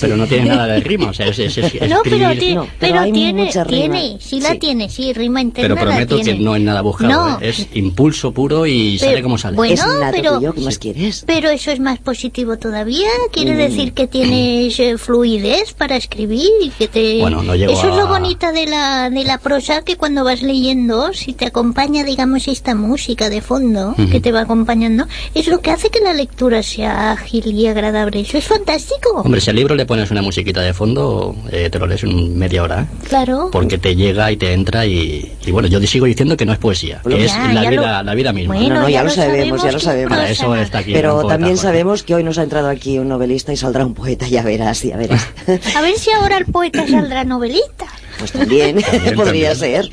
Pero 0.00 0.16
no 0.16 0.26
tiene 0.26 0.46
nada 0.46 0.66
de 0.66 0.80
rima, 0.80 1.10
o 1.10 1.12
sea, 1.14 1.26
es, 1.26 1.38
es- 1.38 1.58
es 1.58 1.72
No, 1.88 2.00
pero, 2.04 2.30
ti- 2.38 2.54
No, 2.54 2.62
pero 2.62 2.76
pero 2.78 3.00
hay 3.00 3.12
tiene, 3.12 3.44
mucha 3.46 3.64
rima. 3.64 3.94
tiene, 3.96 4.18
sí 4.20 4.40
la 4.40 4.50
Sí. 4.52 4.58
tiene, 4.58 4.88
sí, 4.88 5.12
rima 5.12 5.40
interna 5.40 5.74
Pero 5.74 5.74
la 5.74 5.80
prometo 5.90 6.16
que 6.18 6.24
tiene. 6.24 6.40
no 6.40 6.54
es 6.56 6.62
nada 6.62 6.80
buscado, 6.82 7.10
No. 7.30 7.40
¿eh? 7.40 7.48
es 7.48 7.66
impulso 7.74 8.32
puro 8.32 8.66
y 8.66 8.96
Pero- 8.98 9.10
sale 9.10 9.22
como 9.22 9.38
sale. 9.38 9.56
bueno, 9.56 9.74
es 9.74 9.80
pero- 10.12 10.36
tuyo, 10.38 10.52
¿qué 10.54 10.60
más 10.60 10.78
quieres? 10.78 11.24
Pero 11.26 11.50
eso 11.50 11.70
es 11.70 11.80
más 11.80 11.98
positivo 11.98 12.56
todavía. 12.58 13.08
Quiere 13.32 13.54
Mm. 13.54 13.58
decir 13.58 13.92
que 13.92 14.06
tienes 14.06 14.78
eh, 14.78 14.98
fluidez 14.98 15.72
para 15.74 15.96
escribir 15.96 16.48
y 16.62 16.70
que 16.70 16.88
te. 16.88 17.18
Bueno, 17.20 17.42
no 17.42 17.54
llego 17.56 17.72
Eso 17.72 17.88
es 17.90 17.96
lo 17.96 18.06
bonito 18.06 18.52
de 18.52 18.66
la 18.66 19.10
de 19.10 19.24
la 19.24 19.38
prosa 19.38 19.82
que 19.82 19.96
cuando 19.96 20.22
vas 20.24 20.42
leyendo, 20.42 21.12
si 21.12 21.32
te 21.32 21.46
acompaña, 21.46 22.04
digamos, 22.04 22.46
esta 22.48 22.74
música 22.74 23.28
de 23.28 23.40
fondo 23.40 23.94
Ujú. 23.98 24.11
Que 24.12 24.20
te 24.20 24.30
va 24.30 24.42
acompañando, 24.42 25.06
es 25.34 25.48
lo 25.48 25.60
que 25.60 25.70
hace 25.70 25.88
que 25.90 26.00
la 26.00 26.12
lectura 26.12 26.62
sea 26.62 27.12
ágil 27.12 27.46
y 27.46 27.66
agradable. 27.66 28.20
Eso 28.20 28.38
es 28.38 28.44
fantástico. 28.44 29.22
Hombre, 29.24 29.40
si 29.40 29.50
al 29.50 29.56
libro 29.56 29.74
le 29.74 29.86
pones 29.86 30.10
una 30.10 30.22
musiquita 30.22 30.60
de 30.60 30.74
fondo, 30.74 31.34
eh, 31.50 31.68
te 31.70 31.78
lo 31.78 31.86
lees 31.86 32.02
en 32.04 32.38
media 32.38 32.62
hora, 32.62 32.82
¿eh? 32.82 32.86
Claro. 33.08 33.48
porque 33.50 33.78
te 33.78 33.96
llega 33.96 34.30
y 34.30 34.36
te 34.36 34.52
entra 34.52 34.86
y, 34.86 35.32
y 35.46 35.50
bueno, 35.50 35.66
yo 35.68 35.80
sigo 35.86 36.06
diciendo 36.06 36.36
que 36.36 36.44
no 36.44 36.52
es 36.52 36.58
poesía, 36.58 37.00
que 37.02 37.18
Ya, 37.18 37.24
es 37.48 37.54
la 37.54 37.68
vida, 37.70 37.98
lo- 37.98 38.02
la 38.04 38.14
vida 38.14 38.32
misma. 38.32 38.54
Bueno, 38.54 38.74
no, 38.74 38.80
no, 38.82 38.88
ya, 38.88 38.98
ya 38.98 39.04
lo 39.04 39.10
sabemos, 39.10 39.62
ya 39.64 39.72
lo 39.72 39.80
sabemos. 39.80 40.10
Para 40.10 40.28
eso 40.30 40.54
está 40.56 40.78
aquí. 40.78 40.92
Pero 40.92 41.14
poeta, 41.14 41.28
también 41.34 41.56
sabemos 41.56 42.02
que 42.02 42.14
hoy 42.14 42.22
nos 42.24 42.38
ha 42.38 42.42
entrado 42.42 42.68
aquí 42.68 42.98
un 42.98 43.08
novelista 43.08 43.52
y 43.52 43.56
saldrá 43.56 43.86
un 43.86 43.94
poeta, 43.94 44.28
ya 44.28 44.42
verás, 44.42 44.82
ya 44.82 44.96
verás. 44.96 45.26
A 45.74 45.80
ver 45.80 45.96
si 45.98 46.10
ahora 46.12 46.36
el 46.38 46.44
poeta 46.46 46.86
saldrá 46.90 47.24
novelista. 47.24 47.86
Pues 48.18 48.32
también, 48.32 48.80
También, 48.82 49.14
podría 49.16 49.50
también. 49.54 49.82
ser. 49.84 49.90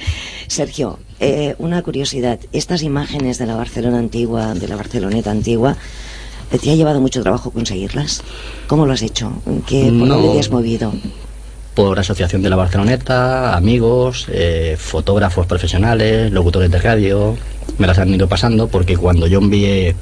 Sergio, 0.53 0.97
eh, 1.19 1.55
una 1.59 1.81
curiosidad. 1.83 2.39
Estas 2.51 2.81
imágenes 2.81 3.37
de 3.37 3.45
la 3.45 3.55
Barcelona 3.55 3.99
antigua, 3.99 4.55
de 4.55 4.67
la 4.67 4.75
Barceloneta 4.75 5.29
antigua, 5.29 5.77
¿te 6.49 6.71
ha 6.71 6.75
llevado 6.75 6.99
mucho 6.99 7.21
trabajo 7.21 7.51
conseguirlas? 7.51 8.23
¿Cómo 8.67 8.87
lo 8.87 8.93
has 8.93 9.03
hecho? 9.03 9.31
¿Qué, 9.67 9.83
¿Por 9.85 10.07
No. 10.07 10.15
dónde 10.15 10.33
te 10.33 10.39
has 10.39 10.49
movido? 10.49 10.91
Por 11.75 11.99
asociación 11.99 12.41
de 12.41 12.49
la 12.49 12.55
Barceloneta, 12.55 13.55
amigos, 13.55 14.25
eh, 14.31 14.75
fotógrafos 14.77 15.45
profesionales, 15.45 16.31
locutores 16.31 16.71
de 16.71 16.79
radio, 16.79 17.37
me 17.77 17.85
las 17.85 17.99
han 17.99 18.11
ido 18.11 18.27
pasando 18.27 18.67
porque 18.67 18.97
cuando 18.97 19.27
yo 19.27 19.37
envié 19.39 19.95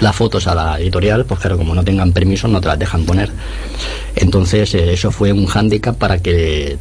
las 0.00 0.14
fotos 0.16 0.48
a 0.48 0.56
la 0.56 0.80
editorial, 0.80 1.24
pues 1.24 1.38
claro, 1.38 1.56
como 1.56 1.72
no 1.76 1.84
tengan 1.84 2.12
permiso 2.12 2.48
no 2.48 2.60
te 2.60 2.66
las 2.66 2.78
dejan 2.80 3.04
poner. 3.06 3.30
Entonces 4.16 4.74
eh, 4.74 4.92
eso 4.92 5.12
fue 5.12 5.32
un 5.32 5.46
hándicap 5.46 5.96
para 5.96 6.18
que 6.18 6.78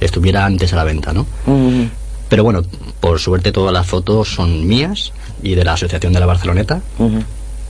estuviera 0.00 0.44
antes 0.44 0.72
a 0.72 0.76
la 0.76 0.84
venta, 0.84 1.12
¿no? 1.12 1.24
Mm, 1.46 1.84
Pero 2.28 2.44
bueno, 2.44 2.62
por 3.00 3.18
suerte 3.18 3.52
todas 3.52 3.72
las 3.72 3.86
fotos 3.86 4.28
son 4.34 4.66
mías 4.66 5.12
y 5.42 5.54
de 5.54 5.64
la 5.64 5.74
Asociación 5.74 6.12
de 6.12 6.20
la 6.20 6.26
Barceloneta 6.26 6.82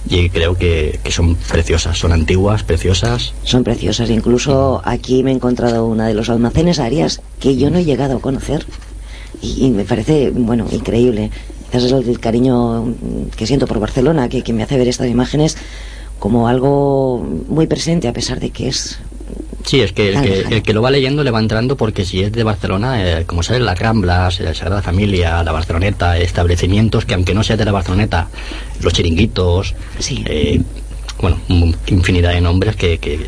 y 0.08 0.30
creo 0.30 0.56
que, 0.56 1.00
que 1.02 1.10
son 1.10 1.34
preciosas, 1.34 1.98
son 1.98 2.12
antiguas, 2.12 2.62
preciosas. 2.62 3.32
Son 3.42 3.64
preciosas. 3.64 4.08
Incluso 4.08 4.80
aquí 4.84 5.22
me 5.22 5.32
he 5.32 5.34
encontrado 5.34 5.86
una 5.86 6.06
de 6.06 6.14
los 6.14 6.30
almacenes 6.30 6.78
Arias 6.78 7.20
que 7.40 7.56
yo 7.56 7.70
no 7.70 7.78
he 7.78 7.84
llegado 7.84 8.16
a 8.16 8.20
conocer. 8.20 8.66
Y, 9.42 9.66
y 9.66 9.70
me 9.70 9.84
parece, 9.84 10.30
bueno, 10.30 10.66
increíble. 10.70 11.30
Quizás 11.66 11.84
es 11.84 11.92
el, 11.92 12.08
el 12.08 12.20
cariño 12.20 12.94
que 13.36 13.46
siento 13.46 13.66
por 13.66 13.80
Barcelona, 13.80 14.28
que, 14.28 14.42
que 14.42 14.52
me 14.52 14.62
hace 14.62 14.78
ver 14.78 14.88
estas 14.88 15.08
imágenes 15.08 15.56
como 16.20 16.46
algo 16.48 17.26
muy 17.48 17.66
presente, 17.66 18.06
a 18.08 18.12
pesar 18.12 18.38
de 18.38 18.50
que 18.50 18.68
es 18.68 18.98
Sí, 19.64 19.80
es 19.80 19.92
que 19.92 20.10
el, 20.10 20.22
que 20.22 20.40
el 20.56 20.62
que 20.62 20.72
lo 20.72 20.80
va 20.80 20.92
leyendo 20.92 21.24
le 21.24 21.32
va 21.32 21.40
entrando 21.40 21.76
porque 21.76 22.04
si 22.04 22.22
es 22.22 22.30
de 22.30 22.44
Barcelona, 22.44 23.20
eh, 23.20 23.24
como 23.26 23.42
salen 23.42 23.64
las 23.66 23.76
Ramblas, 23.78 24.38
la 24.38 24.54
Sagrada 24.54 24.80
Familia, 24.80 25.42
la 25.42 25.50
Barceloneta, 25.50 26.18
establecimientos 26.18 27.04
que 27.04 27.14
aunque 27.14 27.34
no 27.34 27.42
sea 27.42 27.56
de 27.56 27.64
la 27.64 27.72
Barceloneta, 27.72 28.28
los 28.80 28.92
chiringuitos, 28.92 29.74
Sí. 29.98 30.22
eh, 30.26 30.60
bueno, 31.20 31.40
infinidad 31.88 32.32
de 32.32 32.40
nombres 32.40 32.76
que, 32.76 32.98
que 32.98 33.18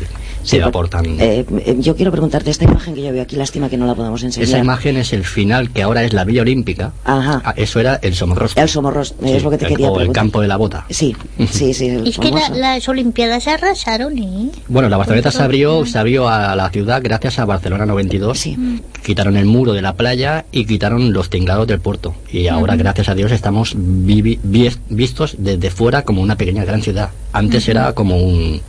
se 0.43 0.61
aportan. 0.63 1.05
Eh, 1.19 1.45
eh, 1.65 1.75
yo 1.79 1.95
quiero 1.95 2.11
preguntarte 2.11 2.49
esta 2.49 2.63
imagen 2.65 2.95
que 2.95 3.01
yo 3.03 3.11
veo 3.11 3.21
aquí, 3.23 3.35
lástima 3.35 3.69
que 3.69 3.77
no 3.77 3.85
la 3.85 3.95
podamos 3.95 4.23
enseñar. 4.23 4.47
Esa 4.47 4.57
imagen 4.59 4.97
es 4.97 5.13
el 5.13 5.23
final, 5.23 5.71
que 5.71 5.81
ahora 5.83 6.03
es 6.03 6.13
la 6.13 6.23
Villa 6.23 6.41
Olímpica. 6.41 6.91
Ajá. 7.03 7.41
Ah, 7.45 7.53
Eso 7.57 7.79
era 7.79 7.95
el 8.01 8.15
Somorrostro. 8.15 8.61
El 8.61 8.69
Somorrostro, 8.69 9.27
Sí, 9.27 9.33
es 9.33 9.43
lo 9.43 9.49
que 9.51 9.57
te 9.57 9.65
el- 9.65 9.71
quería 9.71 9.87
O 9.87 9.91
el 9.91 9.97
preguntar. 9.97 10.21
campo 10.23 10.41
de 10.41 10.47
la 10.47 10.57
bota. 10.57 10.85
Sí, 10.89 11.15
sí, 11.51 11.73
sí. 11.73 11.87
el 11.87 12.07
Es 12.07 12.17
que 12.17 12.31
la- 12.31 12.49
las 12.49 12.87
Olimpiadas 12.89 13.47
arrasaron, 13.47 14.17
¿eh? 14.17 14.49
Bueno, 14.67 14.89
la 14.89 14.97
Barceloneta 14.97 15.31
se 15.31 15.43
abrió, 15.43 15.85
se 15.85 15.97
abrió 15.99 16.27
a 16.29 16.55
la 16.55 16.69
ciudad 16.69 17.01
gracias 17.03 17.39
a 17.39 17.45
Barcelona 17.45 17.85
92. 17.85 18.47
Quitaron 19.03 19.37
el 19.37 19.45
muro 19.45 19.73
de 19.73 19.81
la 19.81 19.93
playa 19.93 20.45
y 20.51 20.65
quitaron 20.65 21.13
los 21.13 21.29
tingados 21.29 21.67
del 21.67 21.79
puerto. 21.79 22.15
Y 22.31 22.47
ahora, 22.47 22.75
gracias 22.75 23.09
a 23.09 23.15
Dios, 23.15 23.31
estamos 23.31 23.73
vi- 23.75 24.39
vistos 24.89 25.35
desde 25.37 25.69
fuera 25.69 26.03
como 26.03 26.21
una 26.21 26.35
pequeña 26.35 26.63
gran 26.65 26.81
ciudad. 26.81 27.09
Antes 27.33 27.67
era 27.67 27.93
como 27.93 28.17
un, 28.17 28.61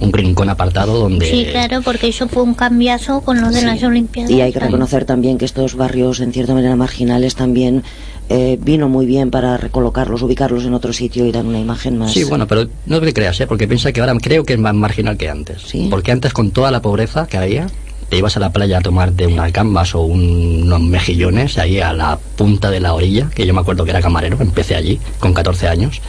un 0.00 0.12
rincón 0.12 0.48
apartado 0.50 0.98
donde... 0.98 1.26
Sí, 1.30 1.46
claro, 1.50 1.80
porque 1.82 2.08
eso 2.08 2.28
fue 2.28 2.42
un 2.42 2.54
cambiazo 2.54 3.20
con 3.22 3.40
lo 3.40 3.50
de 3.50 3.62
las 3.62 3.82
Olimpiadas. 3.82 4.30
Y 4.30 4.40
hay 4.40 4.52
que 4.52 4.60
reconocer 4.60 5.04
también 5.04 5.38
que 5.38 5.44
estos 5.44 5.74
barrios, 5.76 6.20
en 6.20 6.32
cierta 6.32 6.52
manera 6.54 6.76
marginales, 6.76 7.34
también 7.36 7.82
eh, 8.28 8.58
vino 8.60 8.88
muy 8.88 9.06
bien 9.06 9.30
para 9.30 9.56
recolocarlos, 9.56 10.22
ubicarlos 10.22 10.64
en 10.64 10.74
otro 10.74 10.92
sitio 10.92 11.26
y 11.26 11.32
dar 11.32 11.44
una 11.44 11.60
imagen 11.60 11.98
más. 11.98 12.12
Sí, 12.12 12.24
bueno, 12.24 12.46
pero 12.46 12.66
no 12.86 13.00
te 13.00 13.12
creas, 13.12 13.40
¿eh? 13.40 13.46
porque 13.46 13.68
piensa 13.68 13.92
que 13.92 14.00
ahora 14.00 14.14
creo 14.20 14.44
que 14.44 14.54
es 14.54 14.58
más 14.58 14.74
marginal 14.74 15.16
que 15.16 15.28
antes. 15.28 15.62
Porque 15.90 16.10
antes 16.12 16.32
con 16.32 16.50
toda 16.50 16.70
la 16.70 16.80
pobreza 16.82 17.26
que 17.26 17.36
había, 17.36 17.66
te 18.08 18.18
ibas 18.18 18.36
a 18.36 18.40
la 18.40 18.50
playa 18.52 18.78
a 18.78 18.80
tomarte 18.80 19.26
unas 19.26 19.52
gambas 19.52 19.94
o 19.94 20.02
un- 20.02 20.62
unos 20.64 20.80
mejillones 20.82 21.56
ahí 21.58 21.80
a 21.80 21.92
la 21.92 22.18
punta 22.36 22.70
de 22.70 22.80
la 22.80 22.94
orilla, 22.94 23.30
que 23.34 23.46
yo 23.46 23.54
me 23.54 23.60
acuerdo 23.60 23.84
que 23.84 23.90
era 23.90 24.00
camarero, 24.02 24.36
empecé 24.40 24.74
allí 24.74 24.98
con 25.20 25.32
14 25.34 25.68
años. 25.68 26.00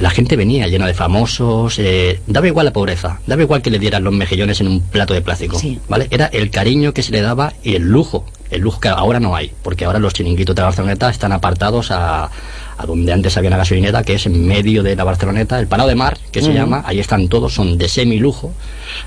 La 0.00 0.10
gente 0.10 0.36
venía 0.36 0.66
llena 0.66 0.86
de 0.86 0.94
famosos, 0.94 1.78
eh, 1.78 2.20
daba 2.26 2.46
igual 2.46 2.66
la 2.66 2.72
pobreza, 2.72 3.20
daba 3.26 3.42
igual 3.42 3.62
que 3.62 3.70
le 3.70 3.78
dieran 3.78 4.04
los 4.04 4.12
mejillones 4.12 4.60
en 4.60 4.68
un 4.68 4.80
plato 4.80 5.14
de 5.14 5.22
plástico, 5.22 5.60
¿vale? 5.88 6.08
Era 6.10 6.26
el 6.26 6.50
cariño 6.50 6.92
que 6.92 7.02
se 7.02 7.12
le 7.12 7.20
daba 7.20 7.52
y 7.62 7.74
el 7.74 7.82
lujo, 7.82 8.24
el 8.50 8.60
lujo 8.60 8.80
que 8.80 8.88
ahora 8.88 9.20
no 9.20 9.34
hay, 9.36 9.52
porque 9.62 9.84
ahora 9.84 9.98
los 9.98 10.14
chiringuitos 10.14 10.54
de 10.54 10.62
Barceloneta 10.62 11.10
están 11.10 11.32
apartados 11.32 11.90
a, 11.90 12.30
a 12.76 12.86
donde 12.86 13.12
antes 13.12 13.36
había 13.36 13.48
una 13.48 13.56
gasolinera, 13.58 14.02
que 14.02 14.14
es 14.14 14.26
en 14.26 14.46
medio 14.46 14.82
de 14.82 14.96
la 14.96 15.04
Barceloneta, 15.04 15.58
el 15.58 15.66
Palau 15.66 15.86
de 15.86 15.94
Mar, 15.94 16.18
que 16.32 16.42
se 16.42 16.52
llama, 16.52 16.82
ahí 16.86 16.98
están 17.00 17.28
todos, 17.28 17.54
son 17.54 17.78
de 17.78 17.88
semi-lujo. 17.88 18.52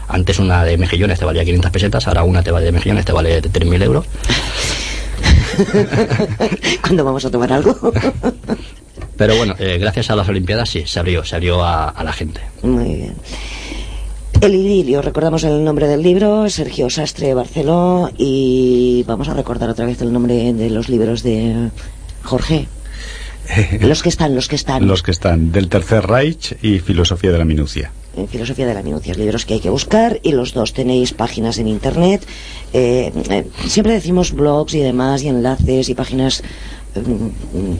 Antes 0.07 0.39
una 0.39 0.63
de 0.63 0.77
mejillones 0.77 1.19
te 1.19 1.25
valía 1.25 1.43
500 1.43 1.71
pesetas, 1.71 2.07
ahora 2.07 2.23
una 2.23 2.43
te 2.43 2.51
vale 2.51 2.65
de 2.65 2.71
mejillones 2.71 3.05
te 3.05 3.11
vale 3.11 3.41
3.000 3.41 3.83
euros. 3.83 4.05
¿Cuándo 6.81 7.03
vamos 7.03 7.25
a 7.25 7.31
tomar 7.31 7.51
algo? 7.51 7.75
Pero 9.17 9.35
bueno, 9.35 9.55
eh, 9.59 9.77
gracias 9.79 10.09
a 10.09 10.15
las 10.15 10.29
Olimpiadas 10.29 10.69
sí, 10.69 10.83
se 10.85 10.99
abrió, 10.99 11.23
se 11.23 11.35
abrió 11.35 11.63
a, 11.63 11.89
a 11.89 12.03
la 12.03 12.13
gente. 12.13 12.41
Muy 12.61 12.93
bien. 12.95 13.15
El 14.39 14.53
idilio, 14.53 15.01
recordamos 15.01 15.43
el 15.43 15.63
nombre 15.63 15.87
del 15.87 16.03
libro, 16.03 16.47
Sergio 16.49 16.89
Sastre 16.91 17.33
Barceló, 17.33 18.11
y 18.17 19.03
vamos 19.07 19.27
a 19.29 19.33
recordar 19.33 19.69
otra 19.69 19.85
vez 19.87 19.99
el 20.01 20.13
nombre 20.13 20.53
de 20.53 20.69
los 20.69 20.89
libros 20.89 21.23
de 21.23 21.69
Jorge. 22.23 22.67
Los 23.79 24.03
que 24.03 24.09
están, 24.09 24.35
los 24.35 24.49
que 24.49 24.57
están. 24.57 24.85
Los 24.87 25.01
que 25.03 25.11
están 25.11 25.53
del 25.53 25.69
Tercer 25.69 26.05
Reich 26.05 26.57
y 26.61 26.79
Filosofía 26.79 27.31
de 27.31 27.37
la 27.37 27.45
Minucia. 27.45 27.91
en 28.17 28.27
Filosofía 28.27 28.67
de 28.67 28.73
la 28.73 28.83
Minucia, 28.83 29.13
libros 29.13 29.45
que 29.45 29.53
hay 29.53 29.59
que 29.61 29.69
buscar 29.69 30.19
y 30.21 30.33
los 30.33 30.53
dos 30.53 30.73
tenéis 30.73 31.13
páginas 31.13 31.57
en 31.57 31.69
internet. 31.69 32.27
Eh, 32.73 33.13
eh, 33.29 33.47
siempre 33.67 33.93
decimos 33.93 34.33
blogs 34.33 34.73
y 34.73 34.79
demás 34.79 35.23
y 35.23 35.29
enlaces 35.29 35.87
y 35.87 35.95
páginas, 35.95 36.41
eh, 36.41 36.43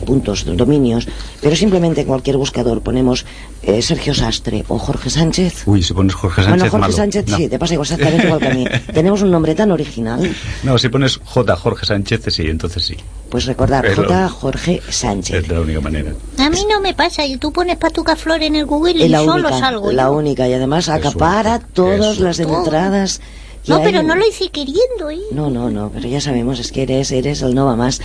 puntos, 0.04 0.44
dominios, 0.56 1.06
pero 1.40 1.56
simplemente 1.56 2.02
en 2.02 2.06
cualquier 2.06 2.36
buscador 2.36 2.80
ponemos 2.82 3.24
eh, 3.62 3.82
Sergio 3.82 4.14
Sastre 4.14 4.64
o 4.68 4.78
Jorge 4.78 5.10
Sánchez. 5.10 5.62
Uy, 5.66 5.82
si 5.82 5.92
pones 5.94 6.14
Jorge 6.14 6.42
Sánchez, 6.42 6.50
bueno, 6.60 6.70
Jorge 6.70 6.80
malo. 6.80 6.92
Sánchez 6.94 7.26
No. 7.28 7.36
sí, 7.36 7.48
te 7.48 7.58
pasa 7.58 7.74
exactamente 7.74 8.26
igual 8.26 8.40
que 8.40 8.46
a 8.48 8.54
mí. 8.54 8.64
Tenemos 8.92 9.22
un 9.22 9.30
nombre 9.30 9.54
tan 9.54 9.70
original, 9.70 10.34
No, 10.62 10.78
si 10.78 10.88
pones 10.88 11.18
J. 11.24 11.56
Jorge 11.56 11.86
Sánchez, 11.86 12.22
sí, 12.28 12.42
entonces 12.46 12.84
sí. 12.84 12.96
pues 13.30 13.46
recordar 13.46 13.84
lo- 13.84 13.94
J. 13.94 14.28
Jorge 14.28 14.82
Sánchez. 14.88 15.44
Es 15.44 15.48
la 15.48 15.60
única 15.60 15.80
manera. 15.80 16.12
A 16.38 16.50
mí 16.50 16.58
no 16.68 16.80
me 16.80 16.94
pasa, 16.94 17.24
y 17.26 17.36
tú 17.36 17.52
pones 17.52 17.76
Patuca 17.76 18.16
Flor 18.16 18.42
en 18.42 18.56
el 18.56 18.66
Google 18.66 19.04
y 19.04 19.08
la 19.08 19.18
solo 19.20 19.48
única, 19.48 19.58
salgo. 19.58 19.92
la 19.92 20.04
yo. 20.04 20.12
única 20.12 20.48
y 20.48 20.52
además 20.54 20.88
acapara 20.88 21.58
todas 21.60 22.18
las 22.18 22.38
entradas. 22.40 23.20
No, 23.66 23.82
pero 23.82 24.02
no 24.02 24.14
lo 24.14 24.26
hice 24.26 24.48
queriendo, 24.48 25.10
¿eh? 25.10 25.18
No, 25.30 25.50
no, 25.50 25.70
no, 25.70 25.90
pero 25.92 26.08
ya 26.08 26.22
sabemos, 26.22 26.58
es 26.58 26.72
que 26.72 26.84
eres, 26.84 27.10
eres 27.10 27.42
el 27.42 27.54
no 27.54 27.66
va 27.66 27.76
más. 27.76 28.00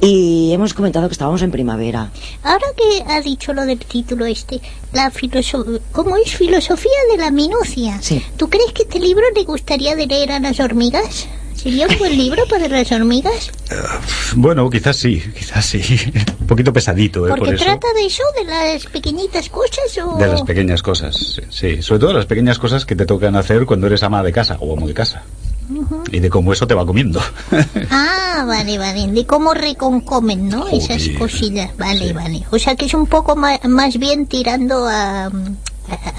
Y 0.00 0.52
hemos 0.52 0.74
comentado 0.74 1.08
que 1.08 1.12
estábamos 1.12 1.42
en 1.42 1.50
primavera. 1.50 2.10
Ahora 2.44 2.66
que 2.76 3.02
ha 3.12 3.20
dicho 3.20 3.52
lo 3.52 3.66
del 3.66 3.78
título 3.78 4.26
este, 4.26 4.60
la 4.92 5.10
filoso 5.10 5.64
¿cómo 5.92 6.16
es 6.16 6.36
filosofía 6.36 6.90
de 7.10 7.18
la 7.18 7.30
minucia? 7.30 7.98
Sí. 8.00 8.24
¿Tú 8.36 8.48
crees 8.48 8.72
que 8.72 8.82
este 8.82 9.00
libro 9.00 9.24
le 9.34 9.42
gustaría 9.42 9.96
de 9.96 10.06
leer 10.06 10.32
a 10.32 10.40
las 10.40 10.60
hormigas? 10.60 11.28
¿Sería 11.54 11.88
un 11.88 11.98
buen 11.98 12.16
libro 12.16 12.44
para 12.48 12.68
las 12.68 12.90
hormigas? 12.92 13.50
Bueno, 14.36 14.68
quizás 14.68 14.96
sí, 14.96 15.22
quizás 15.36 15.64
sí. 15.64 15.82
Un 16.40 16.46
poquito 16.46 16.72
pesadito, 16.72 17.26
¿eh? 17.26 17.30
Por 17.30 17.38
Porque 17.38 17.54
eso. 17.54 17.64
trata 17.64 17.88
de 17.94 18.04
eso, 18.04 18.22
de 18.36 18.44
las 18.44 18.84
pequeñitas 18.86 19.48
cosas 19.48 19.98
o... 20.04 20.16
De 20.18 20.26
las 20.26 20.42
pequeñas 20.42 20.82
cosas, 20.82 21.40
sí. 21.48 21.82
Sobre 21.82 21.98
todo 21.98 22.12
las 22.12 22.26
pequeñas 22.26 22.58
cosas 22.58 22.84
que 22.84 22.94
te 22.94 23.06
tocan 23.06 23.34
hacer 23.36 23.64
cuando 23.64 23.86
eres 23.86 24.02
ama 24.02 24.22
de 24.22 24.32
casa 24.32 24.58
o 24.60 24.76
amo 24.76 24.86
de 24.86 24.94
casa. 24.94 25.22
Ujú. 25.70 26.02
Y 26.12 26.20
de 26.20 26.30
cómo 26.30 26.52
eso 26.52 26.66
te 26.66 26.74
va 26.74 26.86
comiendo. 26.86 27.20
Ah, 27.90 28.44
vale, 28.46 28.78
vale. 28.78 29.06
De 29.08 29.26
cómo 29.26 29.52
reconcomen, 29.54 30.48
¿no? 30.48 30.68
Esas 30.68 31.02
cosillas. 31.18 31.76
Vale, 31.76 32.12
vale. 32.12 32.44
O 32.50 32.58
sea 32.58 32.76
que 32.76 32.86
es 32.86 32.94
un 32.94 33.06
poco 33.06 33.34
ma- 33.36 33.58
más, 33.64 33.98
bien 33.98 34.26
tirando 34.26 34.86
a, 34.86 35.24
a- 35.26 35.30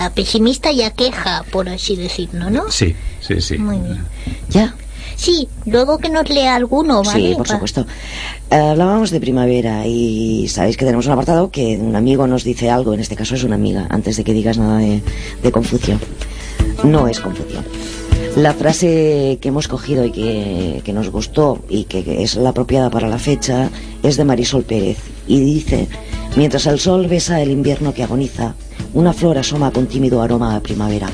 a 0.06 0.10
pesimista 0.12 0.72
y 0.72 0.82
a 0.84 0.92
queja, 0.92 1.44
por 1.52 1.70
así 1.70 1.96
decirlo, 1.96 2.50
¿no? 2.50 2.70
Sí, 2.72 2.94
sí, 3.22 3.40
sí. 3.40 3.58
Muy 3.58 3.78
bien. 3.78 4.04
¿Ya? 4.50 4.76
Sí, 5.16 5.48
luego 5.66 5.98
que 5.98 6.10
nos 6.10 6.30
lea 6.30 6.56
alguno, 6.56 7.04
¿vale? 7.04 7.30
Sí, 7.32 7.36
por 7.36 7.48
supuesto. 7.48 7.86
Eh, 8.52 8.56
hablábamos 8.56 9.12
de 9.12 9.20
primavera 9.20 9.86
y 9.86 10.48
sabéis 10.50 10.76
que 10.78 10.86
tenemos 10.86 11.06
un 11.08 11.12
apartado 11.14 11.52
que 11.52 11.78
un 11.78 11.96
amigo 11.96 12.26
nos 12.28 12.44
dice 12.44 12.70
algo, 12.70 12.94
en 12.94 13.00
este 13.02 13.16
caso 13.16 13.36
es 13.36 13.44
una 13.44 13.56
amiga, 13.56 13.86
antes 13.90 14.16
de 14.18 14.24
que 14.24 14.34
digas 14.34 14.58
nada 14.58 14.78
de, 14.80 15.02
de 15.44 15.52
Confucio. 15.52 16.00
No 16.84 17.08
es 17.08 17.20
Confucio. 17.20 17.64
La 18.40 18.54
frase 18.54 19.38
que 19.42 19.50
hemos 19.50 19.68
cogido 19.68 20.06
y 20.06 20.12
que, 20.12 20.94
nos 20.94 21.10
gustó 21.10 21.62
y 21.68 21.84
que, 21.84 22.06
que 22.06 22.24
es 22.24 22.38
la 22.38 22.52
apropiada 22.52 22.90
para 22.90 23.10
la 23.10 23.20
fecha 23.20 23.70
es 24.02 24.16
de 24.16 24.24
Marisol 24.24 24.64
Pérez 24.64 24.98
y 25.28 25.42
dice, 25.42 25.90
mientras 26.38 26.66
el 26.66 26.80
sol 26.80 27.08
besa 27.08 27.42
el 27.42 27.52
invierno 27.52 27.94
que 27.94 28.04
agoniza, 28.04 28.56
una 28.94 29.12
flor 29.12 29.40
asoma 29.40 29.72
con 29.72 29.88
tímido 29.88 30.22
aroma 30.22 30.56
a 30.56 30.62
primavera. 30.62 31.10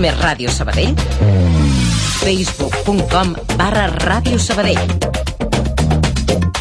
Més 0.00 0.16
Ràdio 0.20 0.50
Sabadell? 0.52 0.94
facebook.com 2.20 3.34
barra 3.56 3.86
Ràdio 3.92 4.38
Sabadell 4.42 4.82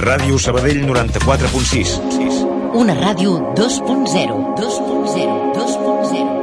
Ràdio 0.06 0.38
Sabadell 0.38 0.84
94.6. 0.86 1.96
Una 2.76 2.94
ràdio 3.00 3.38
2.0 3.58 4.40
2.0 4.60 5.38
2.0 5.56 6.36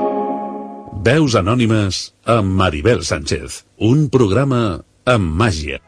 Veus 1.03 1.35
anònimes 1.35 2.13
amb 2.25 2.53
Maribel 2.61 3.01
Sánchez. 3.03 3.65
Un 3.83 4.07
programa 4.09 4.61
amb 5.05 5.33
màgia. 5.41 5.81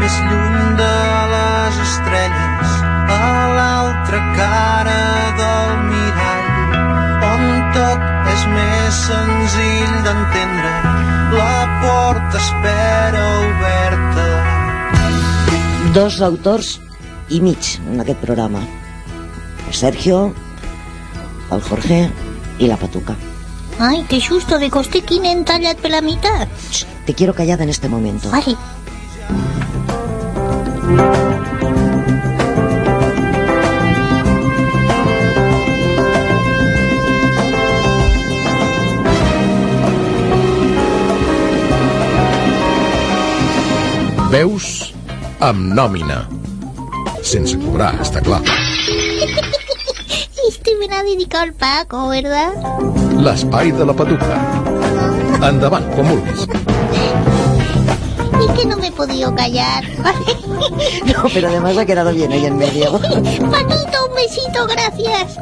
Més 0.00 0.16
lluny 0.26 0.74
de 0.80 0.94
les 1.32 1.78
estrelles, 1.84 2.72
a 3.14 3.30
l'altra 3.54 4.20
cara 4.34 4.98
del 5.38 5.70
mirall, 5.86 6.37
és 8.38 8.44
més 8.52 8.98
senzill 9.08 9.94
d'entendre, 10.06 10.72
la 11.34 11.80
porta 11.82 12.38
espera 12.38 13.22
oberta. 13.46 14.26
Dos 15.96 16.20
autors 16.22 16.76
i 17.34 17.40
mig 17.42 17.72
en 17.88 18.04
aquest 18.04 18.20
programa. 18.22 18.62
El 19.66 19.74
Sergio, 19.74 20.20
el 21.50 21.64
Jorge 21.66 22.04
i 22.58 22.70
la 22.70 22.78
Patuca. 22.78 23.16
Ay, 23.78 24.04
qué 24.08 24.20
susto 24.20 24.58
de 24.58 24.70
costequín 24.70 25.26
en 25.26 25.44
tallat 25.44 25.78
per 25.82 25.90
la 25.90 26.02
mitad. 26.02 26.46
Te 27.06 27.14
quiero 27.14 27.34
callada 27.34 27.64
en 27.64 27.70
este 27.70 27.88
momento. 27.88 28.30
Vale. 28.30 28.56
Veus 44.30 44.92
amb 45.40 45.72
nòmina. 45.72 46.26
sense 47.22 47.56
cobrar, 47.58 47.94
està 48.02 48.20
clar. 48.24 48.40
Este 50.48 50.74
me 50.80 50.86
l'ha 50.88 51.02
dedicat 51.04 51.44
el 51.46 51.52
Paco, 51.54 52.08
¿verdad? 52.08 52.54
L'espai 53.24 53.72
de 53.72 53.84
la 53.88 53.92
patuca. 53.96 54.38
Endavant, 55.48 55.84
quan 55.94 56.08
vulguis. 56.08 56.46
Es 58.38 58.50
que 58.56 58.64
no 58.66 58.76
me 58.78 58.88
he 58.88 58.92
podido 58.92 59.34
callar. 59.34 59.84
No, 61.08 61.24
pero 61.34 61.48
además 61.48 61.76
ha 61.76 61.84
quedado 61.86 62.12
bien 62.12 62.30
ahí 62.32 62.46
en 62.46 62.56
medio. 62.58 62.92
Panito, 63.50 64.06
un 64.06 64.07
besito, 64.18 64.66
gracias. 64.66 65.36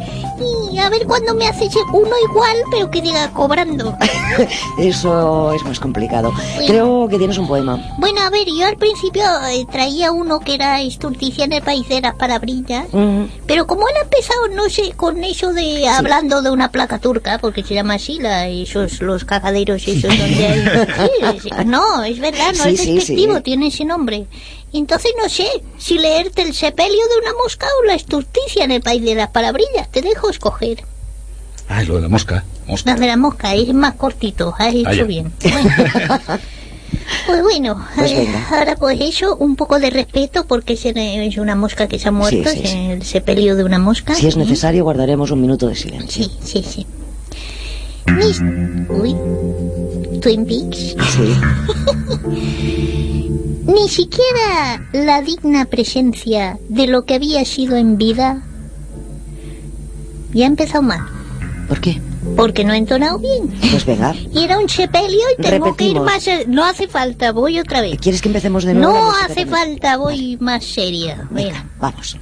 Y 0.73 0.79
a 0.79 0.91
ver 0.91 1.07
cuándo 1.07 1.35
me 1.35 1.47
haces 1.49 1.75
uno 1.93 2.11
igual, 2.31 2.57
pero 2.71 2.91
que 2.91 3.01
diga 3.01 3.31
cobrando. 3.33 3.97
Eso 4.79 5.53
es 5.53 5.63
más 5.65 5.81
complicado. 5.81 6.31
Creo 6.67 7.09
que 7.09 7.17
tienes 7.17 7.39
un 7.39 7.49
poema. 7.49 7.81
Bueno, 7.99 8.21
a 8.21 8.29
ver, 8.29 8.47
yo 8.47 8.67
al 8.67 8.77
principio 8.77 9.23
eh, 9.51 9.67
traía 9.71 10.13
uno 10.13 10.41
que 10.41 10.55
era 10.55 10.83
Esturticia 10.83 11.45
en 11.47 11.53
el 11.55 11.63
país 11.63 11.89
de 11.89 12.03
las 12.03 12.15
palabrillas. 12.17 12.87
Pero 13.47 13.67
como 13.67 13.89
él 13.89 13.95
ha 13.99 14.05
empezado, 14.05 14.49
no 14.49 14.69
sé, 14.69 14.93
con 14.95 15.25
eso 15.25 15.53
de 15.55 15.89
hablando 15.89 16.43
de 16.43 16.51
una 16.51 16.71
placa 16.71 16.99
turca, 16.99 17.39
porque 17.39 17.63
se 17.63 17.75
llama 17.75 17.95
así, 17.95 18.19
la, 18.19 18.47
esos, 18.47 19.01
los 19.01 19.25
cagaderos 19.25 19.89
esos 19.89 20.17
donde 20.17 20.47
hay... 20.47 20.67
Sí, 21.37 21.41
sí, 21.45 21.51
no, 21.65 22.03
es 22.05 22.19
verdad, 22.19 22.53
no 22.57 22.65
Sí, 22.65 22.71
es 22.71 22.81
sí, 22.81 22.95
despectivo, 22.97 23.37
sí. 23.37 23.43
tiene 23.43 23.67
ese 23.69 23.85
nombre. 23.85 24.27
Entonces 24.79 25.13
no 25.23 25.29
sé 25.29 25.47
si 25.79 25.99
leerte 25.99 26.43
el 26.43 26.55
sepelio 26.55 27.01
de 27.09 27.19
una 27.23 27.33
mosca 27.43 27.67
o 27.81 27.85
la 27.85 27.95
esturticia 27.95 28.65
en 28.65 28.71
el 28.73 28.83
país 28.83 29.03
de 29.03 29.15
las 29.15 29.29
palabrillas. 29.31 29.91
Te 29.91 30.03
dejo 30.03 30.31
escoger. 30.31 30.85
Ah, 31.69 31.83
es 31.83 31.89
lo 31.89 31.97
de 31.97 32.03
la 32.03 32.09
mosca. 32.09 32.45
Mosca. 32.67 32.95
La 32.95 33.01
de 33.01 33.07
la 33.07 33.17
mosca 33.17 33.55
es 33.55 33.73
más 33.75 33.95
cortito, 33.95 34.55
has 34.59 34.75
hecho 34.75 34.89
Ah, 34.89 34.95
ya. 34.95 35.05
bien. 35.05 35.33
Pues 37.27 37.43
bueno, 37.43 37.85
Pues 37.95 38.11
eh, 38.13 38.29
ahora 38.51 38.75
pues 38.77 38.99
eso, 39.01 39.37
un 39.37 39.55
poco 39.57 39.79
de 39.79 39.91
respeto 39.91 40.45
porque 40.47 40.73
es, 40.75 40.85
es 40.87 41.37
una 41.39 41.55
mosca 41.55 41.87
que 41.89 41.99
se 41.99 42.09
ha 42.09 42.13
muerto, 42.13 42.49
sí, 42.51 42.61
es 42.65 42.71
sí. 42.71 42.77
el 42.91 43.03
sepelio 43.05 43.55
de 43.57 43.65
una 43.65 43.79
mosca. 43.79 44.15
Si 44.15 44.27
es 44.27 44.35
¿sí? 44.35 44.41
necesario, 44.41 44.83
guardaremos 44.85 45.31
un 45.31 45.41
minuto 45.41 45.69
de 45.69 45.75
silencio. 45.77 46.25
Sí, 46.25 46.33
sí, 46.43 46.65
sí. 46.69 46.87
Mis... 48.13 48.41
Uy, 48.89 49.15
Twin 50.21 50.47
Peaks. 50.47 50.97
Ni 53.67 53.89
siquiera 53.89 54.89
la 54.93 55.23
digna 55.23 55.65
presencia 55.65 56.59
de 56.69 56.87
lo 56.87 57.05
que 57.05 57.15
había 57.15 57.45
sido 57.45 57.77
en 57.77 57.99
vida. 57.99 58.43
Ya 60.33 60.45
ha 60.45 60.49
empezado 60.49 60.83
mal. 60.83 61.01
¿Por 61.69 61.81
qué? 61.81 62.01
Porque 62.37 62.65
no 62.65 62.73
he 62.75 62.77
entonado 62.77 63.19
bien. 63.19 63.49
Pues 63.71 63.85
venga. 63.87 64.15
Y 64.33 64.43
era 64.45 64.59
un 64.59 64.69
sepelio 64.69 65.21
y 65.39 65.43
tengo 65.43 65.77
que 65.77 65.85
ir 65.85 65.97
Repetimos. 65.97 66.27
más... 66.27 66.47
No 66.49 66.65
hace 66.65 66.89
falta, 66.89 67.33
voy 67.33 67.59
otra 67.59 67.81
vez. 67.81 67.99
¿Quieres 68.01 68.21
que 68.21 68.29
empecemos 68.29 68.65
de 68.65 68.75
nuevo? 68.75 68.93
No 68.93 69.11
hace 69.13 69.47
falta, 69.47 69.97
voy 69.97 70.37
más 70.41 70.65
seria. 70.65 71.27
Venga. 71.31 71.65
Vamos. 71.81 72.17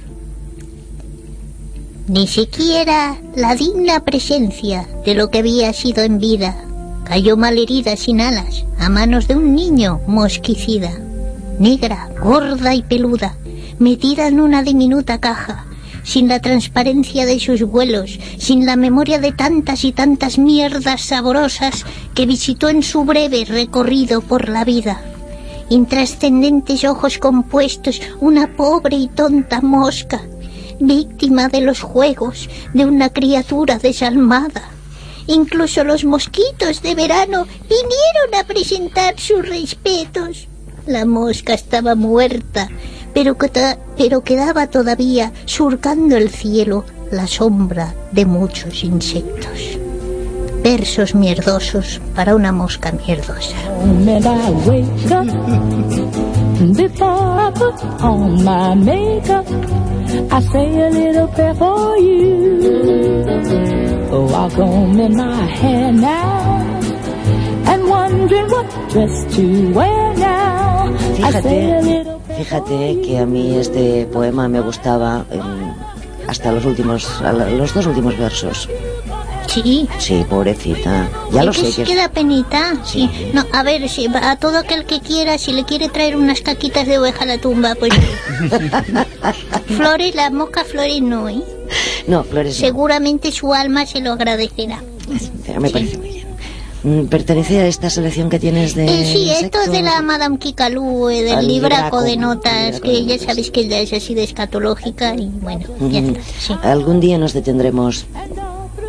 Ni 2.07 2.27
siquiera 2.27 3.17
la 3.35 3.55
digna 3.55 3.99
presencia 4.01 4.87
de 5.03 5.15
lo 5.15 5.31
que 5.31 5.39
había 5.39 5.73
sido 5.73 6.03
en 6.03 6.19
vida 6.19 6.55
cayó 7.03 7.35
malherida 7.35 7.97
sin 7.97 8.21
alas 8.21 8.63
a 8.77 8.89
manos 8.89 9.27
de 9.27 9.35
un 9.35 9.55
niño 9.55 9.99
mosquicida, 10.05 10.91
negra, 11.57 12.11
gorda 12.21 12.75
y 12.75 12.83
peluda, 12.83 13.35
metida 13.79 14.27
en 14.27 14.39
una 14.39 14.61
diminuta 14.61 15.19
caja, 15.19 15.65
sin 16.03 16.27
la 16.27 16.39
transparencia 16.39 17.25
de 17.25 17.39
sus 17.39 17.63
vuelos, 17.63 18.19
sin 18.37 18.67
la 18.67 18.75
memoria 18.75 19.17
de 19.17 19.31
tantas 19.31 19.83
y 19.83 19.91
tantas 19.91 20.37
mierdas 20.37 21.01
saborosas 21.01 21.85
que 22.13 22.27
visitó 22.27 22.69
en 22.69 22.83
su 22.83 23.03
breve 23.03 23.45
recorrido 23.45 24.21
por 24.21 24.47
la 24.47 24.63
vida. 24.63 25.01
Intrascendentes 25.69 26.83
ojos 26.83 27.17
compuestos, 27.17 27.99
una 28.19 28.55
pobre 28.55 28.95
y 28.95 29.07
tonta 29.07 29.61
mosca, 29.61 30.21
víctima 30.79 31.49
de 31.49 31.61
los 31.61 31.81
juegos 31.81 32.49
de 32.73 32.85
una 32.85 33.09
criatura 33.09 33.77
desalmada. 33.77 34.69
Incluso 35.27 35.83
los 35.83 36.05
mosquitos 36.05 36.81
de 36.81 36.95
verano 36.95 37.47
vinieron 37.63 38.35
a 38.39 38.43
presentar 38.45 39.19
sus 39.19 39.47
respetos. 39.47 40.47
La 40.85 41.05
mosca 41.05 41.53
estaba 41.53 41.95
muerta, 41.95 42.69
pero, 43.13 43.35
pero 43.97 44.21
quedaba 44.21 44.67
todavía 44.67 45.31
surcando 45.45 46.15
el 46.15 46.29
cielo 46.29 46.85
la 47.11 47.27
sombra 47.27 47.95
de 48.11 48.25
muchos 48.25 48.83
insectos. 48.83 49.79
Versos 50.63 51.15
mierdosos 51.15 52.01
para 52.15 52.35
una 52.35 52.51
mosca 52.51 52.91
mierdosa. 52.91 53.55
I 60.31 60.39
say 60.51 60.81
a 60.81 60.89
little 60.89 61.27
prayer 61.29 61.55
for 61.55 61.97
you. 61.97 62.25
Oh, 64.11 64.27
I'll 64.33 64.49
comb 64.51 64.99
in 64.99 65.15
my 65.17 65.45
hair 65.45 65.91
now 65.91 66.79
and 67.71 67.89
wondering 67.89 68.47
what 68.49 68.67
dress 68.91 69.35
to 69.35 69.71
wear 69.73 70.13
now. 70.15 70.93
I 71.23 71.31
say 71.41 71.71
a 71.71 71.81
Fíjate, 71.81 71.83
little 71.83 72.19
fíjate 72.37 73.01
que 73.01 73.17
a 73.19 73.25
mí 73.25 73.55
este 73.57 74.05
poema 74.11 74.47
me 74.47 74.61
gustaba 74.61 75.25
em, 75.31 75.73
hasta 76.27 76.51
los 76.51 76.65
últimos, 76.65 77.21
los 77.21 77.73
dos 77.73 77.85
últimos 77.85 78.17
versos. 78.17 78.69
Sí. 79.55 79.87
Sí, 79.99 80.25
pobrecita. 80.29 81.09
Ya 81.31 81.43
lo 81.43 81.51
que 81.53 81.59
sé 81.59 81.71
sí 81.71 81.83
que 81.83 81.95
da 81.95 82.09
penita. 82.09 82.73
Sí. 82.83 83.09
No, 83.33 83.45
a 83.53 83.63
ver, 83.63 83.87
si 83.87 84.07
a 84.13 84.35
todo 84.35 84.57
aquel 84.57 84.85
que 84.85 84.99
quiera, 84.99 85.37
si 85.37 85.53
le 85.53 85.63
quiere 85.63 85.87
traer 85.87 86.17
unas 86.17 86.41
caquitas 86.41 86.85
de 86.85 86.99
oveja 86.99 87.23
a 87.23 87.27
la 87.27 87.37
tumba, 87.37 87.75
pues 87.75 87.93
Flores, 89.77 90.13
las 90.13 90.31
moscas 90.33 90.67
Flores 90.67 91.01
no, 91.01 91.29
¿eh? 91.29 91.41
No, 92.07 92.23
Flores 92.23 92.55
no. 92.55 92.59
Seguramente 92.59 93.31
su 93.31 93.53
alma 93.53 93.85
se 93.85 94.01
lo 94.01 94.11
agradecerá. 94.11 94.83
Me 95.59 95.69
parece 95.69 95.97
muy 95.97 96.09
bien. 96.09 96.25
Mm, 96.83 97.05
¿Pertenece 97.07 97.61
a 97.61 97.67
esta 97.67 97.89
selección 97.89 98.29
que 98.29 98.39
tienes 98.39 98.75
de 98.75 98.85
Eh, 98.85 99.05
sí, 99.11 99.31
esto 99.31 99.59
es 99.61 99.71
de 99.71 99.81
la 99.81 100.01
Madame 100.01 100.37
Kikalú, 100.37 101.09
eh, 101.09 101.23
del 101.23 101.37
Al 101.39 101.47
libraco 101.47 102.01
libraco, 102.01 102.01
de 102.03 102.17
notas, 102.17 102.79
que 102.79 103.05
ya 103.05 103.17
sabéis 103.17 103.49
que 103.49 103.61
ella 103.61 103.79
es 103.79 103.91
así 103.93 104.13
de 104.13 104.23
escatológica 104.23 105.15
y 105.15 105.29
bueno, 105.41 105.65
ya 105.89 105.99
está. 105.99 106.19
Sí. 106.39 106.55
Algún 106.61 106.99
día 106.99 107.17
nos 107.17 107.33
detendremos 107.33 108.05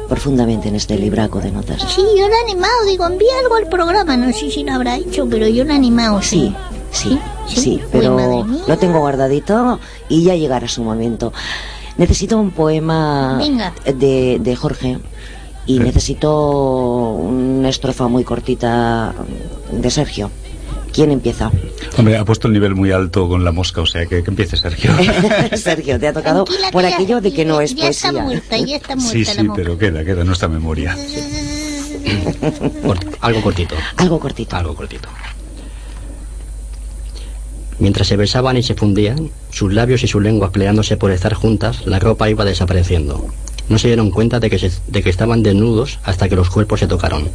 profundamente 0.09 0.69
en 0.69 0.77
este 0.77 0.97
libraco 0.99 1.41
de 1.41 1.51
notas. 1.51 1.83
Sí, 1.83 2.03
yo 2.19 2.29
lo 2.29 2.35
he 2.35 2.41
animado, 2.51 2.85
digo, 2.87 3.07
envía 3.07 3.39
algo 3.43 3.57
al 3.57 3.69
programa, 3.69 4.17
no 4.17 4.33
sé 4.33 4.51
si 4.51 4.65
lo 4.65 4.73
habrá 4.73 4.97
hecho, 4.97 5.27
pero 5.29 5.49
yo 5.49 5.65
lo 5.65 5.73
he 5.73 5.77
animado, 5.77 6.23
sí. 6.23 6.55
Sí, 6.93 7.19
sí, 7.47 7.81
Uy, 7.81 7.83
pero 7.93 8.47
lo 8.67 8.79
tengo 8.79 9.01
guardadito 9.01 9.79
y 10.09 10.23
ya 10.25 10.35
llegará 10.35 10.67
su 10.69 10.83
momento. 10.83 11.33
Necesito 11.99 12.39
un 12.39 12.53
poema 12.53 13.37
Venga. 13.39 13.75
de, 13.85 14.39
de 14.41 14.57
Jorge 14.57 14.99
y 15.67 15.79
necesito 15.79 17.11
una 17.11 17.69
estrofa 17.69 18.09
muy 18.09 18.25
cortita 18.25 19.13
de 19.73 19.91
Sergio. 19.91 20.31
¿Quién 20.97 21.13
empieza? 21.13 21.51
Hombre, 21.99 22.17
ha 22.17 22.25
puesto 22.25 22.49
el 22.49 22.55
nivel 22.55 22.75
muy 22.75 22.91
alto 22.91 23.29
con 23.29 23.45
la 23.45 23.53
mosca, 23.53 23.83
o 23.83 23.87
sea 23.87 24.07
que, 24.07 24.23
que 24.25 24.31
empiece 24.31 24.57
Sergio. 24.57 24.91
Sergio, 25.57 26.01
te 26.01 26.09
ha 26.09 26.13
tocado 26.15 26.45
Tranquila, 26.45 26.71
por 26.73 26.85
aquello 26.87 27.21
de 27.21 27.33
que 27.35 27.45
no 27.45 27.61
es 27.61 27.75
ya 27.75 27.89
está 27.89 28.09
poesía. 28.09 28.23
muerta, 28.25 28.57
ya 28.59 28.77
está 28.77 28.97
muerta 28.97 29.13
Sí, 29.13 29.25
la 29.25 29.33
sí, 29.33 29.43
mosca. 29.43 29.63
pero 29.63 29.79
queda, 29.79 30.05
queda 30.05 30.23
en 30.23 30.27
nuestra 30.27 30.49
memoria. 30.49 30.97
Algo 33.21 33.43
cortito. 33.43 33.75
Algo 33.99 34.19
cortito. 34.19 34.57
Algo 34.57 34.75
cortito. 34.75 35.09
Mientras 37.79 38.09
se 38.09 38.17
besaban 38.17 38.57
y 38.57 38.63
se 38.63 38.75
fundían, 38.75 39.31
sus 39.51 39.73
labios 39.73 40.03
y 40.03 40.09
sus 40.09 40.23
lenguas 40.23 40.51
peleándose 40.51 40.97
por 40.97 41.11
estar 41.11 41.35
juntas, 41.35 41.87
la 41.87 41.99
ropa 41.99 42.31
iba 42.31 42.45
desapareciendo. 42.45 43.27
No 43.69 43.79
se 43.79 43.89
dieron 43.89 44.11
cuenta 44.11 44.41
de 44.41 44.49
que, 44.49 44.59
se- 44.59 44.71
de 44.87 45.03
que 45.03 45.11
estaban 45.11 45.43
desnudos 45.43 45.99
hasta 46.05 46.29
que 46.29 46.37
los 46.37 46.49
cuerpos 46.49 46.81
se 46.81 46.87
tocaron. 46.87 47.29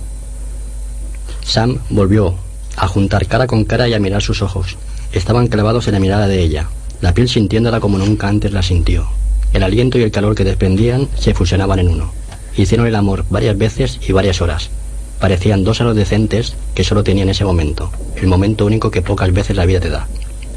Sam 1.44 1.78
volvió 1.92 2.36
a 2.82 2.88
juntar 2.88 3.28
cara 3.28 3.46
con 3.46 3.64
cara 3.64 3.88
y 3.88 3.94
a 3.94 4.00
mirar 4.00 4.24
sus 4.24 4.42
ojos. 4.42 4.76
Estaban 5.14 5.46
clavados 5.46 5.88
en 5.88 5.94
la 5.94 6.00
mirada 6.00 6.28
de 6.28 6.42
ella, 6.42 6.68
la 7.00 7.14
piel 7.14 7.30
sintiéndola 7.30 7.80
como 7.80 8.00
nunca 8.00 8.28
antes 8.28 8.54
la 8.54 8.64
sintió. 8.64 9.08
El 9.54 9.62
aliento 9.62 10.00
y 10.00 10.02
el 10.02 10.10
calor 10.10 10.34
que 10.34 10.44
desprendían 10.44 11.08
se 11.16 11.36
fusionaban 11.36 11.78
en 11.78 11.90
uno. 11.90 12.12
Hicieron 12.58 12.88
el 12.88 12.96
amor 12.96 13.24
varias 13.30 13.56
veces 13.56 14.00
y 14.08 14.14
varias 14.14 14.42
horas. 14.42 14.72
Parecían 15.20 15.64
dos 15.64 15.80
adolescentes 15.80 16.56
que 16.74 16.84
solo 16.84 17.04
tenían 17.04 17.30
ese 17.30 17.46
momento, 17.46 17.92
el 18.16 18.26
momento 18.26 18.66
único 18.66 18.90
que 18.90 19.04
pocas 19.04 19.32
veces 19.32 19.56
la 19.56 19.68
vida 19.68 19.80
te 19.80 19.92
da, 19.92 20.08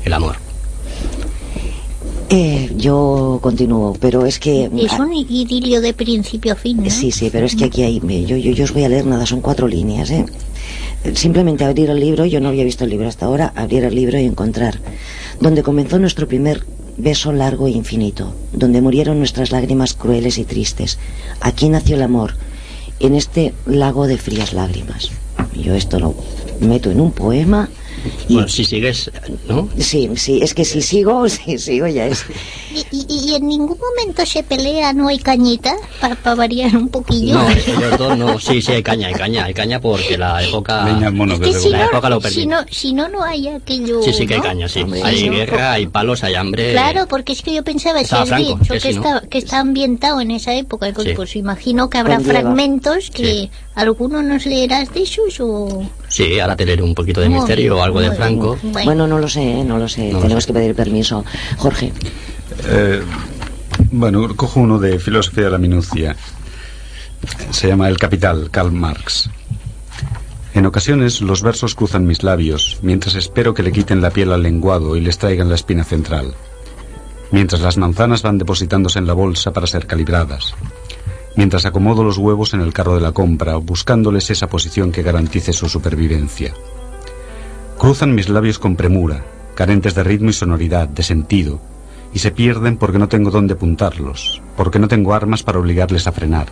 el 0.06 0.12
amor. 0.14 0.36
Eh, 2.30 2.70
yo 2.76 3.38
continúo, 3.42 3.96
pero 4.00 4.26
es 4.26 4.38
que... 4.38 4.70
Es 4.76 4.98
un 4.98 5.12
idilio 5.12 5.80
de 5.80 5.92
principio 5.92 6.52
a 6.52 6.56
fin. 6.56 6.90
Sí, 6.90 7.10
sí, 7.10 7.28
pero 7.30 7.46
es 7.46 7.54
que 7.54 7.64
aquí 7.64 7.82
hay... 7.82 8.00
Yo, 8.26 8.36
yo, 8.36 8.52
yo 8.52 8.64
os 8.64 8.72
voy 8.72 8.84
a 8.84 8.88
leer 8.88 9.06
nada, 9.06 9.26
son 9.26 9.40
cuatro 9.40 9.68
líneas, 9.68 10.10
¿eh? 10.10 10.24
Simplemente 11.14 11.64
abrir 11.64 11.90
el 11.90 12.00
libro, 12.00 12.24
yo 12.24 12.40
no 12.40 12.48
había 12.48 12.64
visto 12.64 12.84
el 12.84 12.90
libro 12.90 13.08
hasta 13.08 13.26
ahora, 13.26 13.52
abrir 13.54 13.84
el 13.84 13.94
libro 13.94 14.18
y 14.18 14.24
encontrar 14.24 14.80
donde 15.40 15.62
comenzó 15.62 15.98
nuestro 15.98 16.26
primer 16.26 16.64
beso 16.96 17.32
largo 17.32 17.66
e 17.66 17.72
infinito, 17.72 18.34
donde 18.52 18.80
murieron 18.80 19.18
nuestras 19.18 19.50
lágrimas 19.50 19.94
crueles 19.94 20.38
y 20.38 20.44
tristes. 20.44 20.98
Aquí 21.40 21.68
nació 21.68 21.96
el 21.96 22.02
amor, 22.02 22.34
en 23.00 23.14
este 23.14 23.52
lago 23.66 24.06
de 24.06 24.16
frías 24.16 24.52
lágrimas. 24.52 25.10
Yo 25.54 25.74
esto 25.74 25.98
lo 25.98 26.14
meto 26.60 26.90
en 26.90 27.00
un 27.00 27.12
poema 27.12 27.68
Bueno, 28.28 28.48
si 28.48 28.64
sigues, 28.64 29.10
¿no? 29.48 29.68
Sí, 29.78 30.08
sí, 30.16 30.40
es 30.42 30.54
que 30.54 30.64
si 30.64 30.82
sigo, 30.82 31.28
si 31.28 31.58
sigo 31.58 31.86
ya 31.86 32.06
es... 32.06 32.24
Y, 32.74 32.84
y- 33.08 33.30
y 33.30 33.34
en 33.36 33.46
ningún 33.48 33.78
momento 33.78 34.26
se 34.26 34.42
pelea, 34.42 34.92
no 34.92 35.08
hay 35.08 35.18
cañita, 35.18 35.74
para 36.00 36.34
variar 36.34 36.76
un 36.76 36.88
poquillo. 36.88 37.34
No, 37.34 37.48
ellos 37.50 37.98
dos 37.98 38.18
no. 38.18 38.38
Sí, 38.40 38.60
sí, 38.60 38.72
hay 38.72 38.82
caña, 38.82 39.08
hay 39.08 39.14
caña, 39.14 39.44
hay 39.44 39.54
caña 39.54 39.80
porque 39.80 40.18
la 40.18 40.42
época. 40.42 40.84
Mono, 41.12 41.34
Es 41.34 41.40
que 41.40 41.52
si 41.54 41.68
la 41.70 41.78
no, 41.78 41.84
época 41.86 42.08
lo 42.10 42.16
si 42.20 42.22
permite. 42.22 42.46
no, 42.46 42.58
si 42.70 42.92
no, 42.92 43.08
no 43.08 43.22
hay 43.22 43.48
aquello. 43.48 44.02
Sí, 44.02 44.12
sí 44.12 44.26
que 44.26 44.34
hay 44.34 44.40
¿no? 44.40 44.46
caña, 44.46 44.68
sí. 44.68 44.84
Sí, 44.92 45.00
Hay 45.02 45.28
guerra, 45.28 45.72
hay 45.72 45.86
palos, 45.86 46.24
hay 46.24 46.34
hambre. 46.34 46.72
Claro, 46.72 47.06
porque 47.08 47.32
es 47.32 47.42
que 47.42 47.54
yo 47.54 47.62
pensaba, 47.62 48.02
si 48.04 48.14
has 48.14 48.28
Franco, 48.28 48.58
dicho 48.58 48.74
que 48.74 48.80
que, 48.80 48.92
sí, 48.92 48.98
¿no? 48.98 49.04
está, 49.16 49.28
que 49.28 49.38
está 49.38 49.58
ambientado 49.60 50.20
en 50.20 50.30
esa 50.32 50.54
época, 50.54 50.90
pues, 50.94 51.08
Sí. 51.08 51.12
pues 51.14 51.36
imagino 51.36 51.88
que 51.90 51.98
habrá 51.98 52.18
fragmentos 52.20 53.10
que 53.10 53.50
alguno 53.74 54.22
nos 54.22 54.46
leerás 54.46 54.92
de 54.92 55.02
esos 55.02 55.38
o... 55.40 55.82
Sí, 56.08 56.38
ahora 56.40 56.56
te 56.56 56.64
leeré 56.66 56.82
un 56.82 56.94
poquito 56.94 57.20
de 57.20 57.28
misterio 57.28 57.76
o 57.78 57.82
algo 57.82 58.00
de 58.00 58.12
Franco. 58.12 58.56
Bueno. 58.62 58.84
Bueno, 58.84 59.06
no 59.06 59.18
lo 59.18 59.28
sé, 59.28 59.42
¿eh? 59.60 59.64
no 59.64 59.78
lo 59.78 59.88
sé. 59.88 60.08
No 60.08 60.14
lo 60.18 60.22
Tenemos 60.22 60.46
que 60.46 60.52
pedir 60.52 60.74
permiso. 60.74 61.24
Jorge. 61.58 61.92
Eh, 62.66 63.02
bueno, 63.90 64.34
cojo 64.36 64.60
uno 64.60 64.78
de 64.78 64.98
Filosofía 64.98 65.44
de 65.44 65.50
la 65.50 65.58
Minucia. 65.58 66.16
Se 67.50 67.68
llama 67.68 67.88
El 67.88 67.98
Capital, 67.98 68.50
Karl 68.50 68.72
Marx. 68.72 69.30
En 70.54 70.66
ocasiones 70.66 71.20
los 71.20 71.42
versos 71.42 71.74
cruzan 71.74 72.06
mis 72.06 72.22
labios, 72.22 72.78
mientras 72.82 73.16
espero 73.16 73.54
que 73.54 73.62
le 73.62 73.72
quiten 73.72 74.00
la 74.00 74.10
piel 74.10 74.32
al 74.32 74.42
lenguado 74.42 74.96
y 74.96 75.00
les 75.00 75.18
traigan 75.18 75.48
la 75.48 75.56
espina 75.56 75.84
central. 75.84 76.34
Mientras 77.32 77.60
las 77.60 77.76
manzanas 77.76 78.22
van 78.22 78.38
depositándose 78.38 79.00
en 79.00 79.06
la 79.06 79.14
bolsa 79.14 79.52
para 79.52 79.66
ser 79.66 79.86
calibradas. 79.86 80.54
Mientras 81.36 81.66
acomodo 81.66 82.04
los 82.04 82.18
huevos 82.18 82.54
en 82.54 82.60
el 82.60 82.72
carro 82.72 82.94
de 82.94 83.00
la 83.00 83.10
compra, 83.10 83.56
buscándoles 83.56 84.30
esa 84.30 84.46
posición 84.46 84.92
que 84.92 85.02
garantice 85.02 85.52
su 85.52 85.68
supervivencia. 85.68 86.54
Cruzan 87.76 88.14
mis 88.14 88.28
labios 88.28 88.60
con 88.60 88.76
premura, 88.76 89.24
carentes 89.56 89.96
de 89.96 90.04
ritmo 90.04 90.30
y 90.30 90.34
sonoridad, 90.34 90.86
de 90.88 91.02
sentido, 91.02 91.60
y 92.14 92.20
se 92.20 92.30
pierden 92.30 92.76
porque 92.76 92.98
no 92.98 93.08
tengo 93.08 93.32
dónde 93.32 93.54
apuntarlos, 93.54 94.40
porque 94.56 94.78
no 94.78 94.86
tengo 94.86 95.12
armas 95.12 95.42
para 95.42 95.58
obligarles 95.58 96.06
a 96.06 96.12
frenar. 96.12 96.46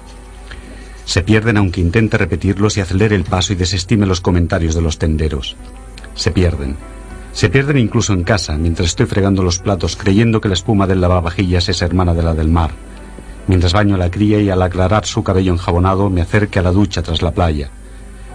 Se 1.05 1.23
pierden 1.23 1.57
aunque 1.57 1.81
intente 1.81 2.19
repetirlos 2.19 2.77
y 2.77 2.81
acelere 2.81 3.15
el 3.15 3.25
paso 3.25 3.53
y 3.53 3.57
desestime 3.57 4.05
los 4.05 4.21
comentarios 4.21 4.75
de 4.75 4.83
los 4.83 4.99
tenderos. 4.99 5.57
Se 6.15 6.33
pierden. 6.33 6.77
Se 7.33 7.49
pierden 7.49 7.79
incluso 7.79 8.13
en 8.13 8.25
casa, 8.25 8.59
mientras 8.59 8.89
estoy 8.89 9.07
fregando 9.07 9.43
los 9.43 9.61
platos 9.61 9.97
creyendo 9.97 10.41
que 10.41 10.49
la 10.49 10.55
espuma 10.55 10.87
del 10.87 11.01
lavavajillas 11.01 11.69
es 11.69 11.81
hermana 11.81 12.13
de 12.13 12.23
la 12.23 12.35
del 12.35 12.49
mar. 12.49 12.73
Mientras 13.47 13.73
baño 13.73 13.97
la 13.97 14.11
cría 14.11 14.41
y 14.41 14.51
al 14.51 14.63
aclarar 14.63 15.07
su 15.07 15.23
cabello 15.23 15.53
enjabonado 15.53 16.11
me 16.11 16.23
acerque 16.23 16.59
a 16.59 16.63
la 16.63 16.73
ducha 16.73 17.03
tras 17.03 17.23
la 17.23 17.33
playa. 17.33 17.71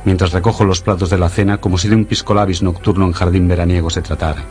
Mientras 0.05 0.31
recojo 0.31 0.63
los 0.63 0.81
platos 0.81 1.09
de 1.09 1.17
la 1.17 1.29
cena 1.29 1.57
como 1.57 1.77
si 1.77 1.89
de 1.89 1.95
un 1.95 2.05
piscolabis 2.05 2.63
nocturno 2.63 3.05
en 3.05 3.11
jardín 3.11 3.47
veraniego 3.47 3.89
se 3.89 4.01
tratara. 4.01 4.43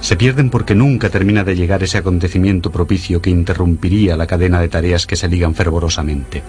Se 0.00 0.16
pierden 0.16 0.50
porque 0.50 0.74
nunca 0.74 1.08
termina 1.10 1.42
de 1.42 1.56
llegar 1.56 1.82
ese 1.82 1.98
acontecimiento 1.98 2.70
propicio 2.70 3.20
que 3.20 3.30
interrumpiría 3.30 4.16
la 4.16 4.26
cadena 4.26 4.60
de 4.60 4.68
tareas 4.68 5.06
que 5.06 5.16
se 5.16 5.28
ligan 5.28 5.54
fervorosamente. 5.54 6.42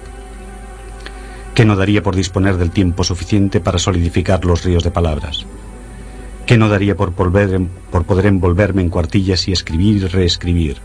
¿Qué 1.56 1.66
no 1.66 1.76
daría 1.76 2.04
por 2.04 2.16
disponer 2.16 2.58
del 2.58 2.70
tiempo 2.72 3.04
suficiente 3.04 3.60
para 3.60 3.80
solidificar 3.80 4.46
los 4.46 4.64
ríos 4.64 4.84
de 4.84 4.92
palabras? 4.92 5.46
¿Qué 6.46 6.58
no 6.58 6.70
daría 6.70 6.96
por, 6.96 7.16
volver- 7.16 7.68
por 7.92 8.04
poder 8.06 8.28
envolverme 8.28 8.82
en 8.84 8.90
cuartillas 8.90 9.48
y 9.48 9.54
escribir 9.54 10.04
y 10.04 10.08
reescribir? 10.08 10.78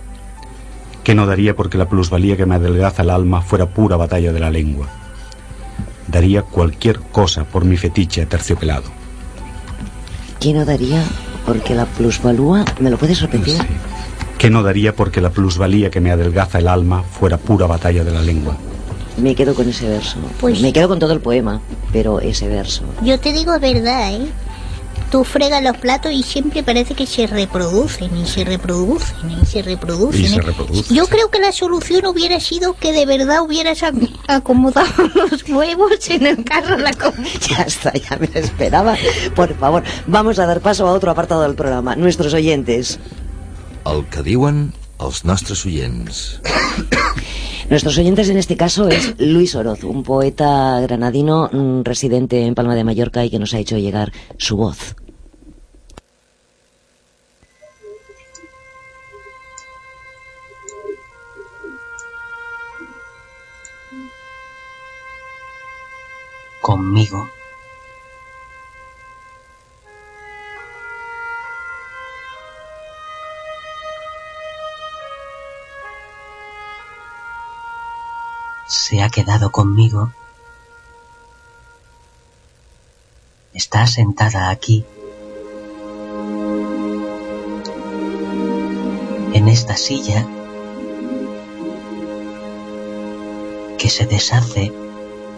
¿Qué 1.04 1.14
no 1.14 1.26
daría 1.26 1.54
porque 1.54 1.78
la 1.78 1.88
plusvalía 1.88 2.36
que 2.36 2.46
me 2.46 2.54
adelgaza 2.54 3.02
el 3.02 3.10
alma 3.10 3.42
fuera 3.42 3.66
pura 3.66 3.96
batalla 3.96 4.32
de 4.32 4.40
la 4.40 4.50
lengua? 4.50 4.88
Daría 6.08 6.42
cualquier 6.42 7.00
cosa 7.00 7.44
por 7.44 7.64
mi 7.64 7.76
fetiche 7.76 8.22
aterciopelado. 8.22 8.84
¿Quién 10.40 10.56
no 10.56 10.64
daría? 10.64 11.04
Porque 11.46 11.74
la 11.74 11.86
plusvalúa, 11.86 12.64
¿me 12.80 12.90
lo 12.90 12.96
puedes 12.98 13.20
repetir? 13.20 13.56
¿Qué 14.38 14.50
no 14.50 14.62
daría 14.62 14.94
porque 14.94 15.20
la 15.20 15.30
plusvalía 15.30 15.90
que 15.90 16.00
me 16.00 16.10
adelgaza 16.10 16.58
el 16.58 16.68
alma 16.68 17.02
fuera 17.02 17.36
pura 17.38 17.66
batalla 17.66 18.04
de 18.04 18.10
la 18.10 18.22
lengua? 18.22 18.56
Me 19.18 19.34
quedo 19.34 19.54
con 19.54 19.68
ese 19.68 19.88
verso. 19.88 20.18
Pues- 20.40 20.60
Me 20.60 20.72
quedo 20.72 20.88
con 20.88 20.98
todo 20.98 21.12
el 21.12 21.20
poema, 21.20 21.60
pero 21.92 22.20
ese 22.20 22.48
verso. 22.48 22.82
Yo 23.02 23.18
te 23.20 23.32
digo 23.32 23.52
verdad, 23.60 24.14
¿eh? 24.14 24.26
Tú 25.12 25.24
fregas 25.24 25.62
los 25.62 25.76
platos 25.76 26.10
y 26.10 26.22
siempre 26.22 26.62
parece 26.62 26.94
que 26.94 27.04
se 27.06 27.26
reproducen 27.26 28.16
y 28.16 28.24
se 28.26 28.44
reproducen 28.44 29.30
y 29.30 29.44
se 29.44 29.60
reproducen. 29.60 30.24
Y 30.24 30.26
se 30.26 30.36
¿eh? 30.36 30.40
reproducen, 30.40 30.96
Yo 30.96 31.06
creo 31.06 31.28
que 31.30 31.38
la 31.38 31.52
solución 31.52 32.06
hubiera 32.06 32.40
sido 32.40 32.72
que 32.72 32.92
de 32.92 33.04
verdad 33.04 33.42
hubieras 33.42 33.82
ac- 33.82 34.08
acomodado 34.26 34.88
los 35.14 35.46
huevos 35.46 36.08
en 36.08 36.24
el 36.26 36.42
carro 36.44 36.78
de 36.78 36.82
la 36.84 36.94
comida. 36.94 37.28
Ya 37.50 37.62
está, 37.64 37.92
ya 37.92 38.16
me 38.16 38.26
lo 38.26 38.40
esperaba. 38.40 38.96
Por 39.36 39.54
favor, 39.58 39.82
vamos 40.06 40.38
a 40.38 40.46
dar 40.46 40.62
paso 40.62 40.88
a 40.88 40.92
otro 40.92 41.10
apartado 41.10 41.42
del 41.42 41.54
programa. 41.56 41.94
Nuestros 41.94 42.32
oyentes. 42.32 42.98
El 43.84 44.06
que 44.08 44.22
diuen 44.22 44.72
els 44.98 45.24
nostres 45.26 45.66
oients. 45.66 46.40
Nuestros 47.68 47.98
oyentes 47.98 48.28
en 48.28 48.38
este 48.38 48.56
caso 48.56 48.88
es 48.88 49.14
Luis 49.18 49.54
Oroz, 49.56 49.84
un 49.84 50.02
poeta 50.04 50.80
granadino 50.80 51.48
mm, 51.52 51.82
residente 51.82 52.46
en 52.46 52.54
Palma 52.54 52.74
de 52.74 52.84
Mallorca 52.84 53.24
y 53.24 53.30
que 53.30 53.38
nos 53.38 53.52
ha 53.54 53.58
hecho 53.58 53.76
llegar 53.78 54.12
su 54.38 54.56
voz. 54.56 54.94
Conmigo. 66.62 67.28
Se 78.66 79.02
ha 79.02 79.10
quedado 79.10 79.50
conmigo. 79.50 80.12
Está 83.52 83.86
sentada 83.86 84.48
aquí. 84.48 84.86
En 89.34 89.48
esta 89.48 89.76
silla 89.76 90.24
que 93.78 93.90
se 93.90 94.06
deshace 94.06 94.81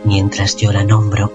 mientras 0.04 0.56
yo 0.56 0.72
la 0.72 0.84
nombro. 0.84 1.32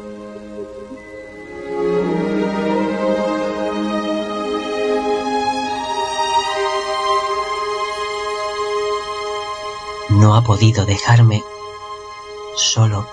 No 10.09 10.35
ha 10.35 10.43
podido 10.43 10.85
dejarme 10.85 11.43
solo. 12.55 13.07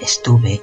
Estuve 0.00 0.62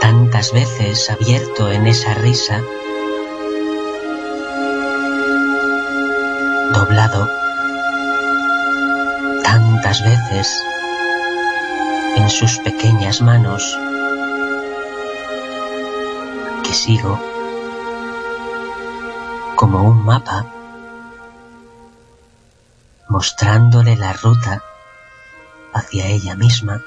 tantas 0.00 0.52
veces 0.52 1.10
abierto 1.10 1.70
en 1.70 1.86
esa 1.86 2.14
risa, 2.14 2.60
doblado 6.72 7.43
tantas 9.54 10.02
veces 10.02 10.64
en 12.16 12.28
sus 12.28 12.58
pequeñas 12.58 13.22
manos 13.22 13.62
que 16.64 16.74
sigo 16.74 17.20
como 19.54 19.84
un 19.84 20.04
mapa 20.04 20.44
mostrándole 23.08 23.94
la 23.94 24.12
ruta 24.14 24.60
hacia 25.72 26.08
ella 26.08 26.34
misma, 26.34 26.82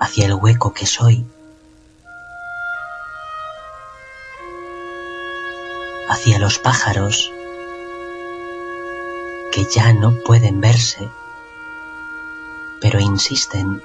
hacia 0.00 0.26
el 0.26 0.34
hueco 0.34 0.74
que 0.74 0.86
soy, 0.86 1.24
hacia 6.08 6.40
los 6.40 6.58
pájaros 6.58 7.30
que 9.56 9.64
ya 9.64 9.94
no 9.94 10.12
pueden 10.22 10.60
verse, 10.60 11.08
pero 12.78 13.00
insisten 13.00 13.82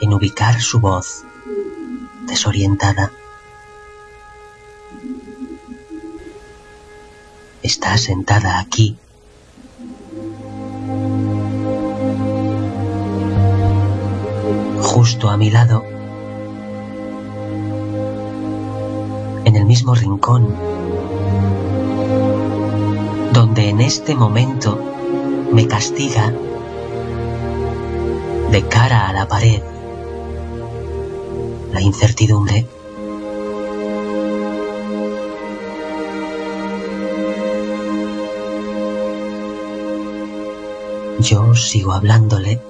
en 0.00 0.14
ubicar 0.14 0.58
su 0.58 0.80
voz 0.80 1.24
desorientada. 2.26 3.12
Está 7.62 7.98
sentada 7.98 8.58
aquí. 8.58 8.96
Justo 14.80 15.28
a 15.28 15.36
mi 15.36 15.50
lado. 15.50 15.84
En 19.44 19.56
el 19.56 19.66
mismo 19.66 19.94
rincón 19.94 20.69
donde 23.32 23.68
en 23.68 23.80
este 23.80 24.14
momento 24.14 24.78
me 25.52 25.66
castiga 25.66 26.32
de 28.50 28.62
cara 28.62 29.08
a 29.08 29.12
la 29.12 29.28
pared 29.28 29.62
la 31.72 31.80
incertidumbre. 31.80 32.66
Yo 41.20 41.54
sigo 41.54 41.92
hablándole 41.92 42.60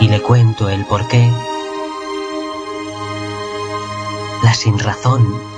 y 0.00 0.08
le 0.08 0.22
cuento 0.22 0.68
el 0.68 0.84
porqué, 0.86 1.30
la 4.44 4.54
sinrazón 4.54 5.57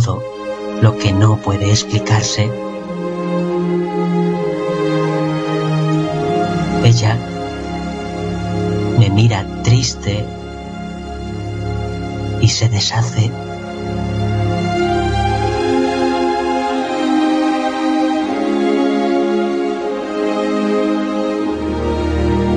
todo 0.00 0.22
lo 0.82 0.98
que 0.98 1.10
no 1.10 1.38
puede 1.38 1.70
explicarse. 1.70 2.50
Ella 6.84 7.16
me 8.98 9.08
mira 9.08 9.46
triste 9.62 10.22
y 12.42 12.48
se 12.48 12.68
deshace. 12.68 13.30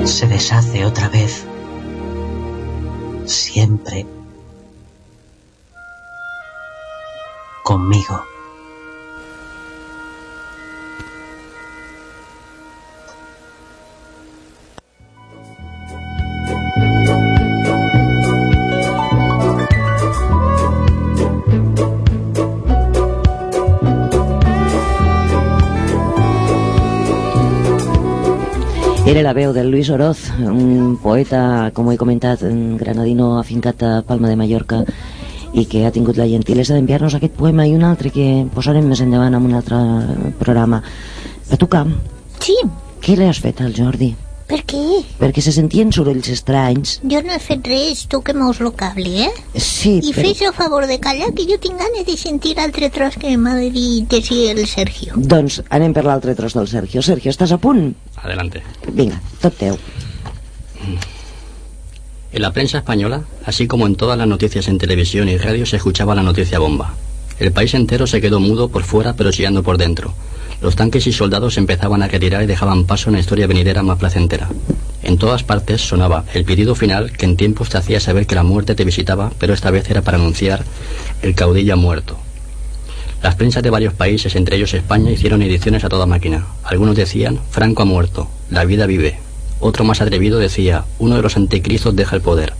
Se 0.04 0.26
deshace 0.26 0.84
otra 0.84 1.08
vez. 1.08 1.46
Siempre. 3.24 4.19
Conmigo. 7.70 8.20
Era 29.06 29.22
la 29.22 29.32
veu 29.32 29.52
del 29.52 29.70
Luis 29.70 29.90
Oroz, 29.90 30.18
un 30.40 30.98
poeta, 30.98 31.70
com 31.72 31.86
he 31.92 31.96
comentat, 31.96 32.42
granadino 32.82 33.36
afincat 33.38 33.86
a 33.86 34.02
Palma 34.02 34.26
de 34.26 34.34
Mallorca 34.34 34.82
i 35.52 35.64
que 35.66 35.84
ha 35.86 35.90
tingut 35.90 36.16
la 36.20 36.28
gentilesa 36.30 36.74
d'enviar-nos 36.76 37.14
aquest 37.18 37.34
poema 37.34 37.66
i 37.66 37.74
un 37.74 37.82
altre 37.84 38.10
que 38.14 38.46
posarem 38.54 38.86
més 38.86 39.00
endavant 39.02 39.34
en 39.34 39.46
un 39.50 39.54
altre 39.58 39.76
programa. 40.38 40.82
Patuca, 41.50 41.84
Sí, 42.40 42.54
què 43.04 43.16
li 43.18 43.26
has 43.28 43.38
fet 43.44 43.60
al 43.60 43.74
Jordi? 43.76 44.14
per 44.50 44.64
què? 44.66 44.80
Perquè 45.20 45.42
se 45.44 45.52
sentien 45.54 45.92
sorolls 45.94 46.26
estranys. 46.32 46.96
Jo 47.06 47.20
no 47.22 47.30
he 47.30 47.38
fet 47.38 47.68
res, 47.70 48.00
tu 48.10 48.18
que 48.26 48.34
mous 48.34 48.58
lo 48.58 48.72
cable, 48.74 49.28
eh? 49.28 49.30
Sí, 49.54 50.00
I 50.02 50.10
però... 50.10 50.24
fes 50.26 50.40
el 50.42 50.52
favor 50.56 50.88
de 50.90 50.96
callar, 50.98 51.28
que 51.38 51.44
jo 51.46 51.54
tinc 51.62 51.78
ganes 51.78 52.02
de 52.08 52.16
sentir 52.18 52.56
l'altre 52.58 52.90
tros 52.90 53.14
que 53.14 53.36
m'ha 53.38 53.54
de 53.60 53.70
dir 53.70 54.08
que 54.10 54.18
sí 54.26 54.48
el 54.50 54.64
Sergio. 54.66 55.14
Doncs 55.14 55.60
anem 55.70 55.94
per 55.94 56.02
l'altre 56.08 56.34
tros 56.34 56.58
del 56.58 56.66
Sergio. 56.66 56.98
Sergio, 57.00 57.30
estàs 57.30 57.54
a 57.54 57.60
punt? 57.62 57.92
Adelante. 58.24 58.64
Vinga, 58.90 59.22
tot 59.38 59.54
teu. 59.62 59.78
En 62.32 62.42
la 62.42 62.52
prensa 62.52 62.78
española, 62.78 63.22
así 63.44 63.66
como 63.66 63.88
en 63.88 63.96
todas 63.96 64.16
las 64.16 64.28
noticias 64.28 64.68
en 64.68 64.78
televisión 64.78 65.28
y 65.28 65.36
radio, 65.36 65.66
se 65.66 65.76
escuchaba 65.76 66.14
la 66.14 66.22
noticia 66.22 66.60
bomba. 66.60 66.94
El 67.40 67.50
país 67.50 67.74
entero 67.74 68.06
se 68.06 68.20
quedó 68.20 68.38
mudo 68.38 68.68
por 68.68 68.84
fuera, 68.84 69.14
pero 69.14 69.32
chillando 69.32 69.64
por 69.64 69.78
dentro. 69.78 70.14
Los 70.62 70.76
tanques 70.76 71.06
y 71.08 71.12
soldados 71.12 71.58
empezaban 71.58 72.02
a 72.02 72.08
retirar 72.08 72.42
y 72.44 72.46
dejaban 72.46 72.84
paso 72.84 73.08
a 73.08 73.10
una 73.10 73.20
historia 73.20 73.48
venidera 73.48 73.82
más 73.82 73.98
placentera. 73.98 74.48
En 75.02 75.18
todas 75.18 75.42
partes 75.42 75.80
sonaba 75.80 76.24
el 76.32 76.44
pedido 76.44 76.76
final 76.76 77.10
que 77.10 77.24
en 77.24 77.36
tiempos 77.36 77.70
te 77.70 77.78
hacía 77.78 77.98
saber 77.98 78.26
que 78.26 78.36
la 78.36 78.44
muerte 78.44 78.76
te 78.76 78.84
visitaba, 78.84 79.32
pero 79.38 79.52
esta 79.52 79.72
vez 79.72 79.90
era 79.90 80.02
para 80.02 80.18
anunciar 80.18 80.64
el 81.22 81.34
caudillo 81.34 81.76
muerto. 81.76 82.16
Las 83.22 83.34
prensas 83.34 83.62
de 83.62 83.70
varios 83.70 83.94
países, 83.94 84.36
entre 84.36 84.56
ellos 84.56 84.72
España, 84.72 85.10
hicieron 85.10 85.42
ediciones 85.42 85.82
a 85.82 85.88
toda 85.88 86.06
máquina. 86.06 86.46
Algunos 86.62 86.94
decían, 86.94 87.40
Franco 87.50 87.82
ha 87.82 87.86
muerto, 87.86 88.28
la 88.50 88.64
vida 88.64 88.86
vive. 88.86 89.18
Otro 89.60 89.84
más 89.84 90.00
atrevido 90.00 90.38
decía, 90.38 90.84
uno 90.98 91.16
de 91.16 91.22
los 91.22 91.36
anticristos 91.36 91.94
deja 91.94 92.16
el 92.16 92.22
poder. 92.22 92.54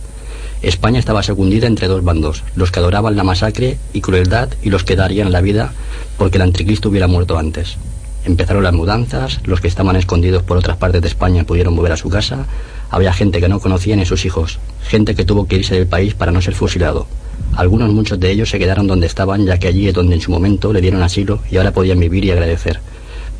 España 0.61 0.99
estaba 0.99 1.23
secundida 1.23 1.65
entre 1.65 1.87
dos 1.87 2.03
bandos, 2.03 2.43
los 2.55 2.71
que 2.71 2.79
adoraban 2.79 3.15
la 3.15 3.23
masacre 3.23 3.77
y 3.93 4.01
crueldad 4.01 4.49
y 4.61 4.69
los 4.69 4.83
que 4.83 4.95
darían 4.95 5.31
la 5.31 5.41
vida 5.41 5.73
porque 6.17 6.37
el 6.37 6.43
anticristo 6.43 6.89
hubiera 6.89 7.07
muerto 7.07 7.39
antes. 7.39 7.77
Empezaron 8.23 8.61
las 8.61 8.73
mudanzas, 8.73 9.39
los 9.45 9.59
que 9.59 9.67
estaban 9.67 9.95
escondidos 9.95 10.43
por 10.43 10.57
otras 10.57 10.77
partes 10.77 11.01
de 11.01 11.07
España 11.07 11.43
pudieron 11.43 11.75
volver 11.75 11.93
a 11.93 11.97
su 11.97 12.09
casa, 12.09 12.45
había 12.91 13.11
gente 13.13 13.39
que 13.39 13.49
no 13.49 13.59
conocía 13.59 13.95
ni 13.95 14.05
sus 14.05 14.25
hijos, 14.25 14.59
gente 14.83 15.15
que 15.15 15.25
tuvo 15.25 15.47
que 15.47 15.55
irse 15.55 15.73
del 15.73 15.87
país 15.87 16.13
para 16.13 16.31
no 16.31 16.41
ser 16.41 16.53
fusilado. 16.53 17.07
Algunos, 17.55 17.91
muchos 17.91 18.19
de 18.19 18.29
ellos 18.29 18.51
se 18.51 18.59
quedaron 18.59 18.85
donde 18.85 19.07
estaban, 19.07 19.45
ya 19.47 19.57
que 19.57 19.67
allí 19.67 19.87
es 19.87 19.95
donde 19.95 20.13
en 20.13 20.21
su 20.21 20.29
momento 20.29 20.71
le 20.71 20.81
dieron 20.81 21.01
asilo 21.01 21.39
y 21.49 21.57
ahora 21.57 21.71
podían 21.71 21.99
vivir 21.99 22.23
y 22.25 22.31
agradecer. 22.31 22.79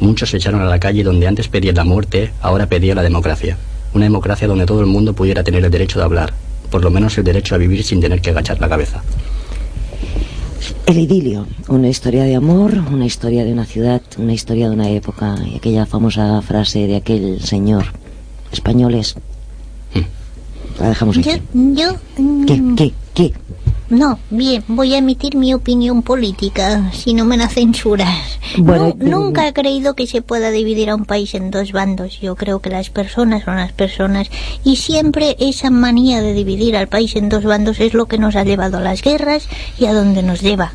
Muchos 0.02 0.32
se 0.32 0.38
echaron 0.38 0.62
a 0.62 0.66
la 0.66 0.80
calle 0.80 1.04
donde 1.04 1.28
antes 1.28 1.47
pedían 1.47 1.76
la 1.76 1.84
muerte, 1.84 2.32
ahora 2.41 2.66
pedían 2.66 2.97
la 2.97 3.04
democracia. 3.04 3.56
Una 3.93 4.06
democracia 4.06 4.47
donde 4.47 4.66
todo 4.66 4.82
el 4.82 4.88
mundo 4.88 5.14
pudiera 5.14 5.43
tener 5.43 5.64
el 5.64 5.70
derecho 5.70 5.99
de 5.99 6.06
hablar, 6.06 6.34
por 6.72 6.84
lo 6.84 6.89
menos 6.89 7.18
el 7.20 7.24
derecho 7.24 7.54
a 7.54 7.60
vivir 7.60 7.84
sin 7.84 8.02
tener 8.02 8.20
que 8.20 8.32
agachar 8.32 8.60
la 8.60 8.68
cabeza. 8.68 9.04
El 10.88 10.97
idilio, 10.97 11.45
una 11.68 11.88
historia 11.88 12.24
de 12.24 12.36
amor, 12.36 12.74
una 12.91 13.06
historia 13.06 13.45
de 13.45 13.54
una 13.54 13.66
ciudad, 13.66 14.02
una 14.18 14.34
historia 14.34 14.70
de 14.70 14.76
una 14.76 14.89
época 14.89 15.36
y 15.45 15.58
aquella 15.58 15.86
famosa 15.86 16.41
frase 16.41 16.88
de 16.88 16.95
aquel 16.95 17.39
señor, 17.41 17.86
españoles. 18.52 19.16
La 20.80 20.89
dejamos 20.89 21.16
Yo, 21.18 21.22
aquí. 21.22 21.41
yo... 21.54 21.95
¿Qué, 22.47 22.56
mm, 22.56 22.76
qué, 22.76 22.93
qué? 23.14 23.34
No, 23.92 24.20
bien, 24.30 24.64
voy 24.70 24.94
a 24.94 25.00
emitir 25.00 25.36
mi 25.36 25.54
opinión 25.54 26.02
política, 26.02 26.89
si 26.94 27.14
no 27.14 27.26
me 27.26 27.36
la 27.36 27.50
censuras. 27.50 28.39
Bueno, 28.58 28.96
Nu- 28.98 29.10
nunca 29.20 29.46
he 29.46 29.52
creído 29.52 29.96
que 29.96 30.08
se 30.08 30.22
pueda 30.22 30.50
dividir 30.50 30.89
a 30.89 30.96
un 30.96 31.04
país 31.04 31.34
en 31.36 31.52
dos 31.52 31.74
bandos. 31.74 32.20
Yo 32.22 32.36
creo 32.38 32.60
que 32.62 32.70
las 32.70 32.89
personas 32.89 33.44
son 33.44 33.58
las 33.58 33.74
personas 33.74 34.30
y 34.64 34.78
siempre 34.78 35.36
esa 35.42 35.70
manía 35.70 36.22
de 36.22 36.34
dividir 36.34 36.78
al 36.78 36.88
país 36.88 37.18
en 37.18 37.28
dos 37.28 37.44
bandos 37.44 37.82
es 37.82 37.94
lo 37.94 38.06
que 38.06 38.18
nos 38.18 38.38
ha 38.38 38.46
llevado 38.46 38.78
a 38.78 38.82
las 38.82 39.02
guerras 39.02 39.50
y 39.78 39.86
a 39.88 39.94
donde 39.94 40.24
nos 40.24 40.39
lleva. 40.42 40.72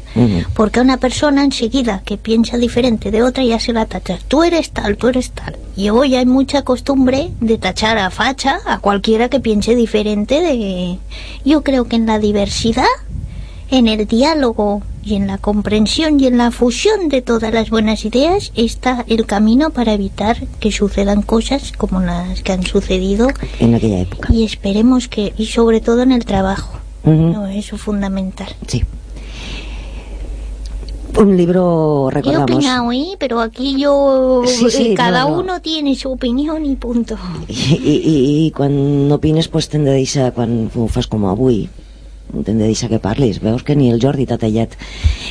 Porque 0.54 0.80
a 0.80 0.82
una 0.82 0.98
persona 0.98 1.42
enseguida 1.42 2.02
que 2.04 2.18
piensa 2.18 2.58
diferente 2.58 3.10
de 3.10 3.22
otra 3.22 3.44
ya 3.44 3.58
se 3.58 3.72
la 3.72 3.86
tacha. 3.86 4.18
Tú 4.28 4.42
eres 4.42 4.72
tal, 4.72 4.98
tú 4.98 5.08
eres 5.08 5.30
tal. 5.30 5.56
Y 5.74 5.88
hoy 5.90 6.14
hay 6.16 6.26
mucha 6.26 6.62
costumbre 6.62 7.30
de 7.40 7.56
tachar 7.58 7.96
a 7.98 8.10
facha 8.10 8.58
a 8.66 8.78
cualquiera 8.78 9.28
que 9.30 9.40
piense 9.40 9.74
diferente 9.74 10.40
de... 10.42 10.98
Yo 11.44 11.62
creo 11.62 11.84
que 11.86 11.96
en 11.96 12.06
la 12.06 12.18
diversidad, 12.18 12.84
en 13.70 13.88
el 13.88 14.06
diálogo 14.06 14.82
y 15.04 15.14
en 15.14 15.26
la 15.26 15.38
comprensión 15.38 16.18
y 16.20 16.26
en 16.26 16.38
la 16.38 16.50
fusión 16.50 17.08
de 17.08 17.22
todas 17.22 17.52
las 17.52 17.70
buenas 17.70 18.04
ideas 18.04 18.52
está 18.56 19.04
el 19.08 19.26
camino 19.26 19.70
para 19.70 19.92
evitar 19.92 20.36
que 20.60 20.72
sucedan 20.72 21.22
cosas 21.22 21.72
como 21.76 22.00
las 22.00 22.42
que 22.42 22.52
han 22.52 22.64
sucedido 22.64 23.28
En 23.60 23.74
aquella 23.74 24.00
época. 24.00 24.32
y 24.32 24.44
esperemos 24.44 25.08
que, 25.08 25.32
y 25.36 25.46
sobre 25.46 25.80
todo 25.80 26.02
en 26.02 26.12
el 26.12 26.24
trabajo. 26.24 26.78
Ujú. 27.04 27.14
No, 27.14 27.46
eso 27.46 27.76
es 27.76 27.82
fundamental. 27.82 28.48
Sí. 28.66 28.82
Un 31.18 31.34
libro, 31.36 32.08
He 32.10 32.14
recordamos. 32.14 32.50
opinado, 32.50 32.92
¿eh? 32.92 33.16
Pero 33.18 33.40
aquí 33.40 33.80
yo... 33.80 34.42
Sí, 34.46 34.68
sí, 34.70 34.88
eh, 34.88 34.94
cada 34.94 35.22
no, 35.24 35.30
no. 35.30 35.38
uno 35.40 35.60
tiene 35.62 35.94
su 35.96 36.10
opinión 36.12 36.66
y 36.66 36.76
punto. 36.76 37.16
I, 37.48 37.52
i, 37.54 38.46
i 38.46 38.50
quan 38.50 39.10
opines 39.10 39.48
pues, 39.48 39.70
de 39.70 39.78
deixar 39.78 40.34
quan 40.36 40.68
ho 40.76 40.88
fas 40.92 41.06
com 41.08 41.24
avui 41.30 41.70
deixar 42.32 42.90
que 42.90 42.98
parlis 42.98 43.40
veus 43.40 43.62
que 43.62 43.76
ni 43.76 43.90
el 43.90 44.00
Jordi 44.02 44.26
t'ha 44.26 44.38
tallat. 44.38 44.74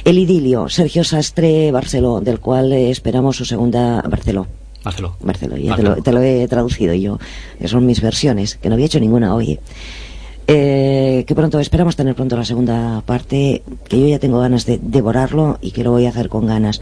El 0.03 0.19
idilio, 0.19 0.69
Sergio 0.69 1.03
Sastre 1.03 1.71
Barceló 1.71 2.21
del 2.21 2.39
cual 2.39 2.73
esperamos 2.73 3.37
su 3.37 3.45
segunda 3.45 4.01
Barceló. 4.01 4.47
Marcelo. 4.85 5.17
Barceló, 5.19 5.57
ya 5.57 5.75
te 5.75 5.83
lo, 5.83 5.95
te 5.95 6.11
lo 6.11 6.21
he 6.21 6.47
traducido 6.47 6.93
yo 6.93 7.19
que 7.59 7.67
son 7.67 7.85
mis 7.85 8.01
versiones, 8.01 8.55
que 8.55 8.69
no 8.69 8.75
había 8.75 8.85
hecho 8.85 8.99
ninguna 8.99 9.33
hoy. 9.33 9.59
Eh, 10.47 11.23
que 11.25 11.33
pronto 11.33 11.59
esperamos 11.59 11.95
tener 11.95 12.13
pronto 12.13 12.37
la 12.37 12.45
segunda 12.45 13.01
parte 13.03 13.63
que 13.89 13.99
yo 13.99 14.07
ya 14.07 14.19
tengo 14.19 14.39
ganas 14.39 14.67
de 14.67 14.79
devorarlo 14.79 15.57
y 15.59 15.71
que 15.71 15.83
lo 15.83 15.91
voy 15.91 16.05
a 16.05 16.09
hacer 16.09 16.29
con 16.29 16.45
ganas. 16.45 16.81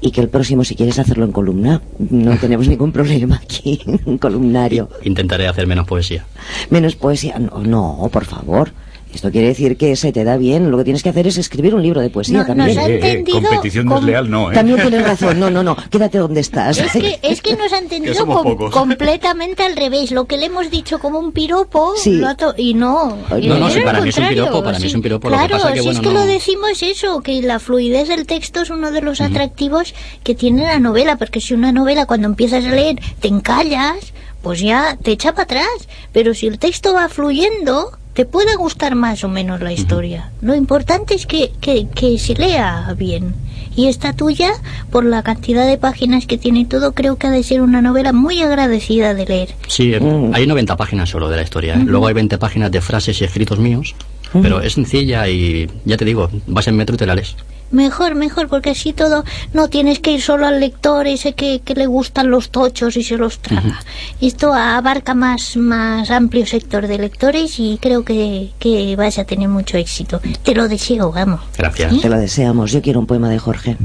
Y 0.00 0.12
que 0.12 0.20
el 0.20 0.28
próximo 0.28 0.64
si 0.64 0.76
quieres 0.76 0.98
hacerlo 0.98 1.24
en 1.24 1.32
columna 1.32 1.82
no 1.98 2.36
tenemos 2.40 2.68
ningún 2.68 2.92
problema 2.92 3.40
aquí 3.42 3.80
un 4.06 4.18
columnario. 4.18 4.88
Intentaré 5.02 5.48
hacer 5.48 5.66
menos 5.66 5.86
poesía. 5.88 6.24
menos 6.70 6.94
poesía 6.94 7.38
no, 7.38 7.64
no 7.64 8.08
por 8.12 8.26
favor 8.26 8.72
esto 9.14 9.30
quiere 9.30 9.48
decir 9.48 9.76
que 9.76 9.96
se 9.96 10.12
te 10.12 10.24
da 10.24 10.36
bien 10.36 10.70
lo 10.70 10.78
que 10.78 10.84
tienes 10.84 11.02
que 11.02 11.08
hacer 11.08 11.26
es 11.26 11.38
escribir 11.38 11.74
un 11.74 11.82
libro 11.82 12.00
de 12.00 12.10
poesía 12.10 12.38
No, 12.38 12.46
también 12.46 12.74
nos 12.74 12.78
ha 12.84 12.88
entendido 12.88 13.40
competición 13.42 13.86
com- 13.86 13.96
desleal 13.98 14.30
no, 14.30 14.50
¿eh? 14.50 14.54
también 14.54 14.80
tienes 14.80 15.02
razón 15.06 15.38
no 15.40 15.50
no 15.50 15.62
no 15.62 15.76
quédate 15.90 16.18
donde 16.18 16.40
estás 16.40 16.78
Es 16.78 16.92
que, 16.92 17.18
es 17.22 17.40
que 17.42 17.56
nos 17.56 17.72
ha 17.72 17.78
entendido 17.78 18.26
com- 18.26 18.42
pocos. 18.42 18.72
completamente 18.72 19.62
al 19.62 19.76
revés. 19.76 20.10
Lo 20.10 20.24
que 20.26 20.36
le 20.36 20.46
hemos 20.46 20.70
dicho 20.70 20.98
como 20.98 21.18
un 21.18 21.32
piropo, 21.32 21.94
Sí. 21.96 22.12
lo 22.16 22.28
ha 22.28 22.34
to- 22.36 22.54
y 22.56 22.74
no. 22.74 23.16
Y 23.40 23.46
no, 23.48 23.58
no, 23.58 23.70
sí, 23.70 23.80
para 23.80 24.00
mí 24.00 24.08
es 24.08 24.18
un 24.18 24.28
piropo, 24.28 24.62
para 24.64 24.78
mí 24.78 24.86
es 24.86 24.94
un 24.94 25.02
piropo, 25.02 25.28
lo 25.28 25.36
que 25.36 25.46
Claro, 25.46 25.56
pasa 25.62 25.72
que, 25.72 25.78
si 25.80 25.84
bueno, 25.84 26.00
es 26.00 26.06
que 26.06 26.12
no- 26.12 26.20
lo 26.20 26.26
decimos 26.26 26.82
eso, 26.82 27.20
que 27.20 27.42
la 27.42 27.58
fluidez 27.58 28.08
del 28.08 28.26
texto 28.26 28.62
es 28.62 28.70
uno 28.70 28.90
de 28.90 29.00
los 29.02 29.20
atractivos 29.20 29.94
que 30.22 30.34
tiene 30.34 30.62
la 30.64 30.78
novela, 30.80 31.16
porque 31.16 31.40
si 31.40 31.54
una 31.54 31.72
novela 31.72 32.06
cuando 32.06 32.26
empiezas 32.26 32.64
a 32.64 32.68
leer 32.70 32.96
te 33.20 33.28
encallas, 33.28 34.12
pues 34.42 34.60
ya 34.60 34.96
te 35.02 35.12
echa 35.12 35.32
para 35.32 35.44
atrás. 35.44 35.88
Pero 36.12 36.34
si 36.34 36.46
el 36.46 36.58
texto 36.58 36.94
va 36.94 37.08
fluyendo, 37.08 37.92
te 38.14 38.24
puede 38.24 38.56
gustar 38.56 38.94
más 38.94 39.24
o 39.24 39.28
menos 39.28 39.60
la 39.60 39.72
historia. 39.72 40.30
Lo 40.40 40.54
importante 40.54 41.14
es 41.14 41.26
que, 41.26 41.52
que, 41.60 41.88
que 41.88 42.18
se 42.18 42.34
lea 42.34 42.94
bien. 42.96 43.34
Y 43.76 43.88
esta 43.88 44.12
tuya, 44.12 44.52
por 44.90 45.04
la 45.04 45.22
cantidad 45.24 45.66
de 45.66 45.76
páginas 45.78 46.26
que 46.26 46.38
tiene 46.38 46.60
y 46.60 46.64
todo, 46.64 46.92
creo 46.92 47.16
que 47.16 47.26
ha 47.26 47.30
de 47.30 47.42
ser 47.42 47.60
una 47.60 47.82
novela 47.82 48.12
muy 48.12 48.40
agradecida 48.40 49.14
de 49.14 49.26
leer. 49.26 49.54
Sí, 49.66 49.92
eh, 49.92 50.30
hay 50.32 50.46
90 50.46 50.76
páginas 50.76 51.10
solo 51.10 51.28
de 51.28 51.36
la 51.36 51.42
historia. 51.42 51.74
¿eh? 51.74 51.82
Luego 51.84 52.06
hay 52.06 52.14
20 52.14 52.38
páginas 52.38 52.70
de 52.70 52.80
frases 52.80 53.20
y 53.20 53.24
escritos 53.24 53.58
míos. 53.58 53.94
Pero 54.42 54.60
es 54.60 54.72
sencilla 54.72 55.28
y 55.28 55.70
ya 55.84 55.96
te 55.96 56.04
digo, 56.04 56.28
vas 56.48 56.66
en 56.66 56.76
metro 56.76 56.96
y 56.96 56.98
te 56.98 57.06
la 57.06 57.14
lees. 57.14 57.36
Mejor, 57.70 58.14
mejor, 58.14 58.48
porque 58.48 58.70
así 58.70 58.92
todo 58.92 59.24
no 59.52 59.68
tienes 59.68 59.98
que 59.98 60.12
ir 60.12 60.22
solo 60.22 60.46
al 60.46 60.60
lector 60.60 61.06
ese 61.06 61.32
que, 61.32 61.60
que 61.60 61.74
le 61.74 61.86
gustan 61.86 62.30
los 62.30 62.50
tochos 62.50 62.96
y 62.96 63.02
se 63.02 63.16
los 63.16 63.38
traga. 63.40 63.80
Esto 64.20 64.52
abarca 64.52 65.14
más, 65.14 65.56
más 65.56 66.10
amplio 66.10 66.46
sector 66.46 66.86
de 66.86 66.98
lectores 66.98 67.58
y 67.58 67.78
creo 67.80 68.04
que, 68.04 68.52
que 68.58 68.94
vas 68.96 69.18
a 69.18 69.24
tener 69.24 69.48
mucho 69.48 69.76
éxito. 69.76 70.20
Te 70.42 70.54
lo 70.54 70.68
deseo, 70.68 71.10
vamos. 71.10 71.40
Gracias. 71.56 72.00
Te 72.00 72.08
lo 72.08 72.18
deseamos. 72.18 72.70
Yo 72.70 72.80
quiero 72.82 73.00
un 73.00 73.06
poema 73.06 73.28
de 73.28 73.38
Jorge. 73.38 73.76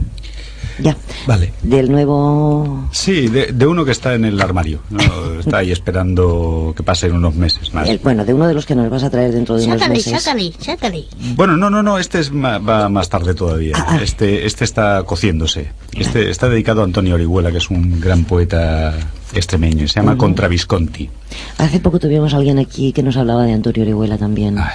Ya. 0.82 0.96
Vale. 1.28 1.54
Del 1.62 1.92
nuevo... 1.92 2.88
Sí, 2.92 3.28
de, 3.28 3.48
de 3.54 3.68
uno 3.68 3.86
que 3.86 3.92
está 3.92 4.14
en 4.16 4.26
el 4.26 4.40
armario. 4.42 4.80
¿no? 4.90 5.00
Está 5.40 5.58
ahí 5.60 5.72
esperando 5.72 6.74
que 6.76 6.84
pasen 6.84 7.14
unos 7.14 7.36
meses 7.36 7.74
más. 7.74 7.88
el- 7.88 8.00
bueno, 8.00 8.26
de 8.26 8.34
uno 8.34 8.48
de 8.48 8.54
los 8.54 8.66
que 8.66 8.76
nos 8.76 8.90
vas 8.90 9.04
a 9.04 9.10
traer 9.10 9.32
dentro 9.32 9.56
de 9.58 9.66
unos 9.66 9.80
Sácale, 9.80 9.96
meses. 9.96 10.22
sácale, 10.22 10.54
sácale. 10.60 11.06
Bueno, 11.36 11.56
no, 11.58 11.70
no, 11.70 11.82
no, 11.84 11.98
este 11.98 12.20
es 12.20 12.32
ma- 12.32 12.58
va 12.60 12.90
más 12.90 13.10
tarde 13.10 13.34
todavía. 13.34 13.76
Ah, 13.78 14.00
Este, 14.02 14.46
este 14.46 14.64
está 14.66 15.04
cociéndose. 15.04 15.72
Este 15.94 16.30
está 16.30 16.50
dedicado 16.50 16.82
a 16.82 16.84
Antonio 16.86 17.16
Orihuela, 17.16 17.52
que 17.52 17.58
es 17.58 17.70
un 17.70 18.00
gran 18.00 18.26
poeta 18.26 18.94
extremeño. 19.34 19.88
Se 19.88 20.00
llama. 20.00 20.18
Contra 20.18 20.48
Visconti. 20.48 21.10
Hace 21.58 21.80
poco 21.80 22.00
tuvimos 22.00 22.34
a 22.34 22.38
alguien 22.38 22.60
aquí 22.60 22.92
que 22.94 23.04
nos 23.04 23.18
hablaba 23.18 23.44
de 23.46 23.54
Antonio 23.54 23.84
Orihuela 23.84 24.18
también. 24.18 24.58
Ah, 24.58 24.74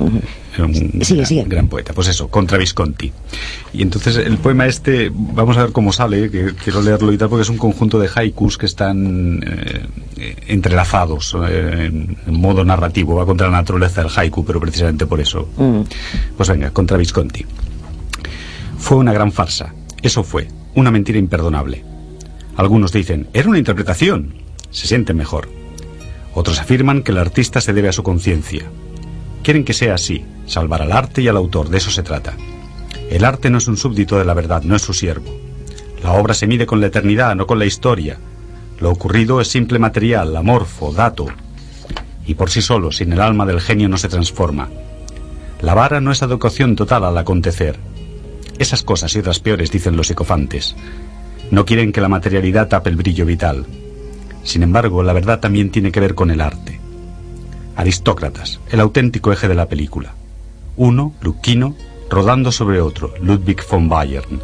un 0.00 0.22
Sigue, 1.02 1.14
gran, 1.16 1.26
sigue. 1.26 1.44
gran 1.44 1.68
poeta. 1.68 1.92
Pues 1.92 2.08
eso, 2.08 2.28
Contra 2.28 2.58
Visconti. 2.58 3.12
Y 3.72 3.82
entonces 3.82 4.16
el 4.16 4.38
poema 4.38 4.66
este, 4.66 5.10
vamos 5.14 5.56
a 5.56 5.62
ver 5.62 5.72
cómo 5.72 5.92
sale, 5.92 6.30
que 6.30 6.52
quiero 6.62 6.82
leerlo 6.82 7.12
y 7.12 7.18
tal, 7.18 7.28
porque 7.28 7.42
es 7.42 7.48
un 7.48 7.58
conjunto 7.58 7.98
de 8.00 8.08
haikus 8.12 8.58
que 8.58 8.66
están 8.66 9.40
eh, 9.46 10.36
entrelazados 10.48 11.36
eh, 11.48 11.86
en, 11.86 12.16
en 12.26 12.40
modo 12.40 12.64
narrativo. 12.64 13.14
Va 13.14 13.24
contra 13.26 13.46
la 13.48 13.56
naturaleza 13.58 14.02
del 14.02 14.10
haiku, 14.14 14.44
pero 14.44 14.58
precisamente 14.60 15.06
por 15.06 15.20
eso. 15.20 15.48
Mm. 15.56 15.80
Pues 16.36 16.48
venga, 16.48 16.70
Contra 16.70 16.96
Visconti. 16.96 17.44
Fue 18.78 18.96
una 18.96 19.12
gran 19.12 19.30
farsa. 19.32 19.72
Eso 20.02 20.22
fue, 20.22 20.48
una 20.74 20.90
mentira 20.90 21.18
imperdonable. 21.18 21.84
Algunos 22.58 22.90
dicen, 22.90 23.28
era 23.32 23.48
una 23.48 23.58
interpretación. 23.58 24.34
Se 24.72 24.88
sienten 24.88 25.16
mejor. 25.16 25.48
Otros 26.34 26.58
afirman 26.58 27.04
que 27.04 27.12
el 27.12 27.18
artista 27.18 27.60
se 27.60 27.72
debe 27.72 27.88
a 27.88 27.92
su 27.92 28.02
conciencia. 28.02 28.64
Quieren 29.44 29.64
que 29.64 29.72
sea 29.72 29.94
así, 29.94 30.24
salvar 30.44 30.82
al 30.82 30.90
arte 30.90 31.22
y 31.22 31.28
al 31.28 31.36
autor, 31.36 31.68
de 31.68 31.78
eso 31.78 31.92
se 31.92 32.02
trata. 32.02 32.34
El 33.10 33.24
arte 33.24 33.48
no 33.48 33.58
es 33.58 33.68
un 33.68 33.76
súbdito 33.76 34.18
de 34.18 34.24
la 34.24 34.34
verdad, 34.34 34.64
no 34.64 34.74
es 34.74 34.82
su 34.82 34.92
siervo. 34.92 35.32
La 36.02 36.14
obra 36.14 36.34
se 36.34 36.48
mide 36.48 36.66
con 36.66 36.80
la 36.80 36.88
eternidad, 36.88 37.36
no 37.36 37.46
con 37.46 37.60
la 37.60 37.64
historia. 37.64 38.18
Lo 38.80 38.90
ocurrido 38.90 39.40
es 39.40 39.46
simple 39.46 39.78
material, 39.78 40.36
amorfo, 40.36 40.92
dato. 40.92 41.26
Y 42.26 42.34
por 42.34 42.50
sí 42.50 42.60
solo, 42.60 42.90
sin 42.90 43.12
el 43.12 43.20
alma 43.20 43.46
del 43.46 43.60
genio, 43.60 43.88
no 43.88 43.98
se 43.98 44.08
transforma. 44.08 44.68
La 45.60 45.74
vara 45.74 46.00
no 46.00 46.10
es 46.10 46.24
adecuación 46.24 46.74
total 46.74 47.04
al 47.04 47.18
acontecer. 47.18 47.78
Esas 48.58 48.82
cosas 48.82 49.14
y 49.14 49.20
otras 49.20 49.38
peores 49.38 49.70
dicen 49.70 49.96
los 49.96 50.08
psicofantes. 50.08 50.74
No 51.50 51.64
quieren 51.64 51.92
que 51.92 52.00
la 52.00 52.08
materialidad 52.08 52.68
tape 52.68 52.90
el 52.90 52.96
brillo 52.96 53.24
vital. 53.24 53.66
Sin 54.44 54.62
embargo, 54.62 55.02
la 55.02 55.12
verdad 55.12 55.40
también 55.40 55.70
tiene 55.70 55.92
que 55.92 56.00
ver 56.00 56.14
con 56.14 56.30
el 56.30 56.40
arte. 56.40 56.78
Aristócratas, 57.76 58.60
el 58.70 58.80
auténtico 58.80 59.32
eje 59.32 59.48
de 59.48 59.54
la 59.54 59.68
película. 59.68 60.14
Uno, 60.76 61.14
Luquino, 61.20 61.74
rodando 62.10 62.52
sobre 62.52 62.80
otro, 62.80 63.14
Ludwig 63.20 63.62
von 63.70 63.88
Bayern. 63.88 64.40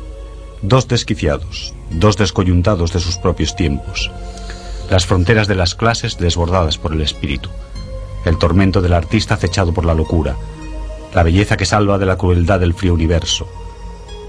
Dos 0.63 0.89
desquiciados, 0.89 1.75
dos 1.91 2.17
descoyuntados 2.17 2.93
de 2.93 3.01
sus 3.01 3.17
propios 3.19 3.55
tiempos. 3.55 4.11
Las 4.91 5.07
fronteras 5.07 5.47
de 5.47 5.55
las 5.55 5.75
clases 5.75 6.17
desbordadas 6.19 6.79
por 6.79 6.93
el 6.93 7.03
espíritu. 7.03 7.51
El 8.25 8.39
tormento 8.39 8.81
del 8.81 8.95
artista 8.95 9.35
acechado 9.35 9.75
por 9.75 9.85
la 9.85 9.95
locura. 9.95 10.37
La 11.15 11.23
belleza 11.23 11.57
que 11.57 11.67
salva 11.67 11.99
de 11.99 12.07
la 12.07 12.17
crueldad 12.17 12.61
del 12.61 12.75
frío 12.75 12.95
universo. 12.95 13.47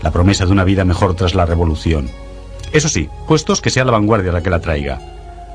La 0.02 0.12
promesa 0.12 0.46
de 0.46 0.52
una 0.52 0.64
vida 0.64 0.84
mejor 0.84 1.16
tras 1.16 1.36
la 1.36 1.46
revolución. 1.46 2.10
Eso 2.76 2.90
sí, 2.90 3.08
puestos 3.26 3.62
que 3.62 3.70
sea 3.70 3.86
la 3.86 3.94
vanguardia 3.94 4.34
la 4.34 4.44
que 4.44 4.50
la 4.50 4.60
traiga. 4.60 5.00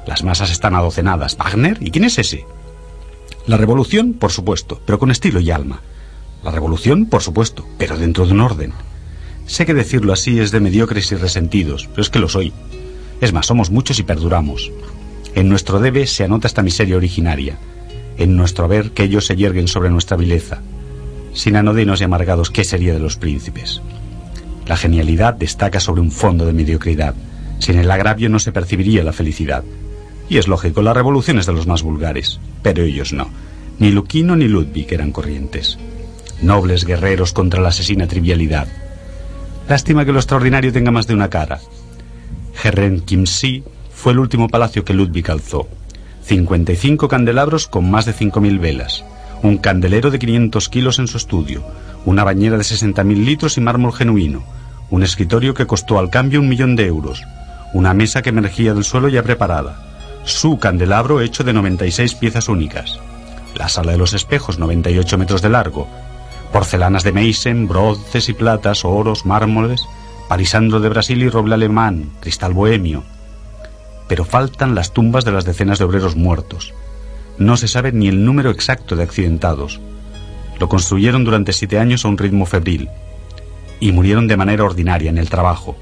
Las 0.06 0.24
masas 0.24 0.50
están 0.50 0.74
adocenadas. 0.74 1.36
¿Wagner? 1.36 1.76
¿Y 1.82 1.90
quién 1.90 2.04
es 2.04 2.18
ese? 2.18 2.46
La 3.46 3.58
revolución, 3.58 4.14
por 4.14 4.32
supuesto, 4.32 4.80
pero 4.86 4.98
con 4.98 5.10
estilo 5.10 5.38
y 5.38 5.50
alma. 5.50 5.82
La 6.42 6.50
revolución, 6.50 7.04
por 7.04 7.20
supuesto, 7.20 7.66
pero 7.76 7.98
dentro 7.98 8.24
de 8.24 8.32
un 8.32 8.40
orden. 8.40 8.72
Sé 9.44 9.66
que 9.66 9.74
decirlo 9.74 10.14
así 10.14 10.40
es 10.40 10.50
de 10.50 10.60
mediocres 10.60 11.12
y 11.12 11.16
resentidos, 11.16 11.90
pero 11.90 12.00
es 12.00 12.08
que 12.08 12.20
lo 12.20 12.28
soy. 12.30 12.54
Es 13.20 13.34
más, 13.34 13.44
somos 13.44 13.68
muchos 13.70 13.98
y 13.98 14.02
perduramos. 14.02 14.72
En 15.34 15.50
nuestro 15.50 15.78
debe 15.78 16.06
se 16.06 16.24
anota 16.24 16.46
esta 16.46 16.62
miseria 16.62 16.96
originaria. 16.96 17.58
En 18.16 18.34
nuestro 18.34 18.64
haber 18.64 18.92
que 18.92 19.02
ellos 19.02 19.26
se 19.26 19.36
yerguen 19.36 19.68
sobre 19.68 19.90
nuestra 19.90 20.16
vileza. 20.16 20.62
Sin 21.34 21.56
anodinos 21.56 22.00
y 22.00 22.04
amargados, 22.04 22.50
¿qué 22.50 22.64
sería 22.64 22.94
de 22.94 23.00
los 23.00 23.16
príncipes? 23.16 23.82
La 24.70 24.76
genialidad 24.76 25.34
destaca 25.34 25.80
sobre 25.80 26.00
un 26.00 26.12
fondo 26.12 26.46
de 26.46 26.52
mediocridad. 26.52 27.16
Sin 27.58 27.76
el 27.76 27.90
agravio 27.90 28.28
no 28.28 28.38
se 28.38 28.52
percibiría 28.52 29.02
la 29.02 29.12
felicidad. 29.12 29.64
Y 30.28 30.38
es 30.38 30.46
lógico, 30.46 30.80
la 30.80 30.94
revolución 30.94 31.40
es 31.40 31.46
de 31.46 31.52
los 31.52 31.66
más 31.66 31.82
vulgares, 31.82 32.38
pero 32.62 32.84
ellos 32.84 33.12
no. 33.12 33.28
Ni 33.80 33.90
Luquino 33.90 34.36
ni 34.36 34.46
Ludwig 34.46 34.86
eran 34.92 35.10
corrientes. 35.10 35.76
Nobles 36.40 36.84
guerreros 36.84 37.32
contra 37.32 37.60
la 37.60 37.70
asesina 37.70 38.06
trivialidad. 38.06 38.68
Lástima 39.68 40.04
que 40.04 40.12
lo 40.12 40.20
extraordinario 40.20 40.72
tenga 40.72 40.92
más 40.92 41.08
de 41.08 41.14
una 41.14 41.30
cara. 41.30 41.58
Herren 42.62 43.00
Kimsi 43.00 43.64
fue 43.92 44.12
el 44.12 44.20
último 44.20 44.48
palacio 44.48 44.84
que 44.84 44.94
Ludwig 44.94 45.28
alzó. 45.32 45.66
55 46.26 47.08
candelabros 47.08 47.66
con 47.66 47.90
más 47.90 48.06
de 48.06 48.14
5.000 48.14 48.60
velas. 48.60 49.04
Un 49.42 49.58
candelero 49.58 50.12
de 50.12 50.20
500 50.20 50.68
kilos 50.68 51.00
en 51.00 51.08
su 51.08 51.16
estudio. 51.16 51.64
Una 52.04 52.22
bañera 52.22 52.56
de 52.56 52.62
60.000 52.62 53.24
litros 53.24 53.58
y 53.58 53.60
mármol 53.60 53.92
genuino. 53.92 54.59
Un 54.90 55.02
escritorio 55.02 55.54
que 55.54 55.66
costó 55.66 55.98
al 55.98 56.10
cambio 56.10 56.40
un 56.40 56.48
millón 56.48 56.76
de 56.76 56.86
euros. 56.86 57.22
Una 57.72 57.94
mesa 57.94 58.22
que 58.22 58.30
emergía 58.30 58.74
del 58.74 58.84
suelo 58.84 59.08
ya 59.08 59.22
preparada. 59.22 59.76
Su 60.24 60.58
candelabro 60.58 61.20
hecho 61.20 61.44
de 61.44 61.52
96 61.52 62.14
piezas 62.16 62.48
únicas. 62.48 62.98
La 63.54 63.68
sala 63.68 63.92
de 63.92 63.98
los 63.98 64.14
espejos, 64.14 64.58
98 64.58 65.16
metros 65.18 65.42
de 65.42 65.48
largo. 65.48 65.88
Porcelanas 66.52 67.04
de 67.04 67.12
Meissen, 67.12 67.68
bronces 67.68 68.28
y 68.28 68.32
platas, 68.32 68.84
oros, 68.84 69.24
mármoles, 69.24 69.82
palisandro 70.28 70.80
de 70.80 70.88
Brasil 70.88 71.22
y 71.22 71.28
roble 71.28 71.54
alemán, 71.54 72.10
cristal 72.20 72.52
bohemio. 72.52 73.04
Pero 74.08 74.24
faltan 74.24 74.74
las 74.74 74.92
tumbas 74.92 75.24
de 75.24 75.32
las 75.32 75.44
decenas 75.44 75.78
de 75.78 75.84
obreros 75.84 76.16
muertos. 76.16 76.74
No 77.38 77.56
se 77.56 77.68
sabe 77.68 77.92
ni 77.92 78.08
el 78.08 78.24
número 78.24 78.50
exacto 78.50 78.96
de 78.96 79.04
accidentados. 79.04 79.80
Lo 80.58 80.68
construyeron 80.68 81.24
durante 81.24 81.52
siete 81.52 81.78
años 81.78 82.04
a 82.04 82.08
un 82.08 82.18
ritmo 82.18 82.44
febril. 82.46 82.90
Y 83.80 83.92
murieron 83.92 84.28
de 84.28 84.36
manera 84.36 84.64
ordinaria 84.64 85.10
en 85.10 85.18
el 85.18 85.30
trabajo. 85.30 85.76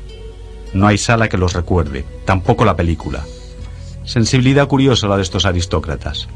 No 0.72 0.86
hay 0.86 0.98
sala 0.98 1.28
que 1.28 1.38
los 1.38 1.52
recuerde, 1.52 2.04
tampoco 2.24 2.64
la 2.64 2.76
película. 2.76 3.24
Sensibilidad 4.04 4.68
curiosa 4.68 5.08
la 5.08 5.16
de 5.16 5.22
estos 5.22 5.44
aristócratas. 5.44 6.28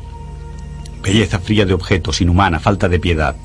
Belleza 1.03 1.39
fría 1.39 1.65
de 1.65 1.75
objetos, 1.75 2.21
inhumana, 2.21 2.61
falta 2.61 2.89
de 2.89 3.01
piedad. 3.01 3.37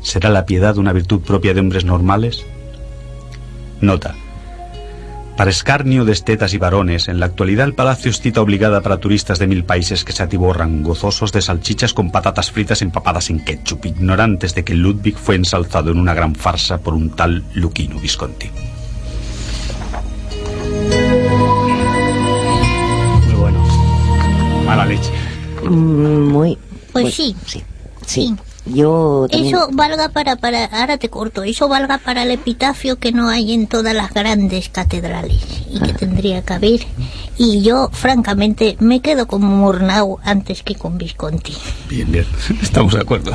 ¿Será 0.00 0.30
la 0.30 0.46
piedad 0.46 0.78
una 0.78 0.92
virtud 0.92 1.20
propia 1.20 1.54
de 1.54 1.60
hombres 1.60 1.84
normales? 1.84 2.44
Nota. 3.80 4.14
Para 5.38 5.50
escarnio 5.50 6.04
de 6.04 6.14
estetas 6.14 6.52
y 6.52 6.58
varones, 6.58 7.06
en 7.06 7.20
la 7.20 7.26
actualidad 7.26 7.64
el 7.64 7.72
palacio 7.72 8.10
es 8.10 8.20
cita 8.20 8.40
obligada 8.40 8.80
para 8.80 8.98
turistas 8.98 9.38
de 9.38 9.46
mil 9.46 9.62
países 9.62 10.04
que 10.04 10.10
se 10.10 10.24
atiborran, 10.24 10.82
gozosos 10.82 11.30
de 11.30 11.40
salchichas 11.40 11.94
con 11.94 12.10
patatas 12.10 12.50
fritas 12.50 12.82
empapadas 12.82 13.30
en 13.30 13.44
ketchup, 13.44 13.86
ignorantes 13.86 14.56
de 14.56 14.64
que 14.64 14.74
Ludwig 14.74 15.16
fue 15.16 15.36
ensalzado 15.36 15.92
en 15.92 16.00
una 16.00 16.12
gran 16.12 16.34
farsa 16.34 16.78
por 16.78 16.92
un 16.92 17.10
tal 17.10 17.44
Luquino 17.54 18.00
Visconti. 18.00 18.50
Muy 23.26 23.34
bueno. 23.36 23.64
Mala 24.66 24.86
leche. 24.86 25.12
Mm, 25.62 26.32
Muy. 26.32 26.58
Pues 26.92 27.14
sí. 27.14 27.36
Sí. 27.46 27.62
Sí. 28.04 28.34
Yo 28.72 29.26
también... 29.30 29.54
Eso 29.54 29.68
valga 29.72 30.08
para, 30.10 30.36
para, 30.36 30.66
ahora 30.66 30.98
te 30.98 31.08
corto, 31.08 31.42
eso 31.42 31.68
valga 31.68 31.98
para 31.98 32.22
el 32.22 32.30
epitafio 32.30 32.98
que 32.98 33.12
no 33.12 33.28
hay 33.28 33.52
en 33.52 33.66
todas 33.66 33.94
las 33.94 34.12
grandes 34.12 34.68
catedrales 34.68 35.42
y 35.70 35.80
que 35.80 35.92
tendría 35.92 36.42
que 36.42 36.52
haber. 36.52 36.80
Y 37.36 37.62
yo, 37.62 37.88
francamente, 37.92 38.76
me 38.80 39.00
quedo 39.00 39.26
con 39.26 39.42
Murnau 39.42 40.18
antes 40.22 40.62
que 40.62 40.74
con 40.74 40.98
Visconti. 40.98 41.54
Bien, 41.88 42.10
bien. 42.10 42.26
Estamos 42.62 42.94
de 42.94 43.00
acuerdo. 43.00 43.32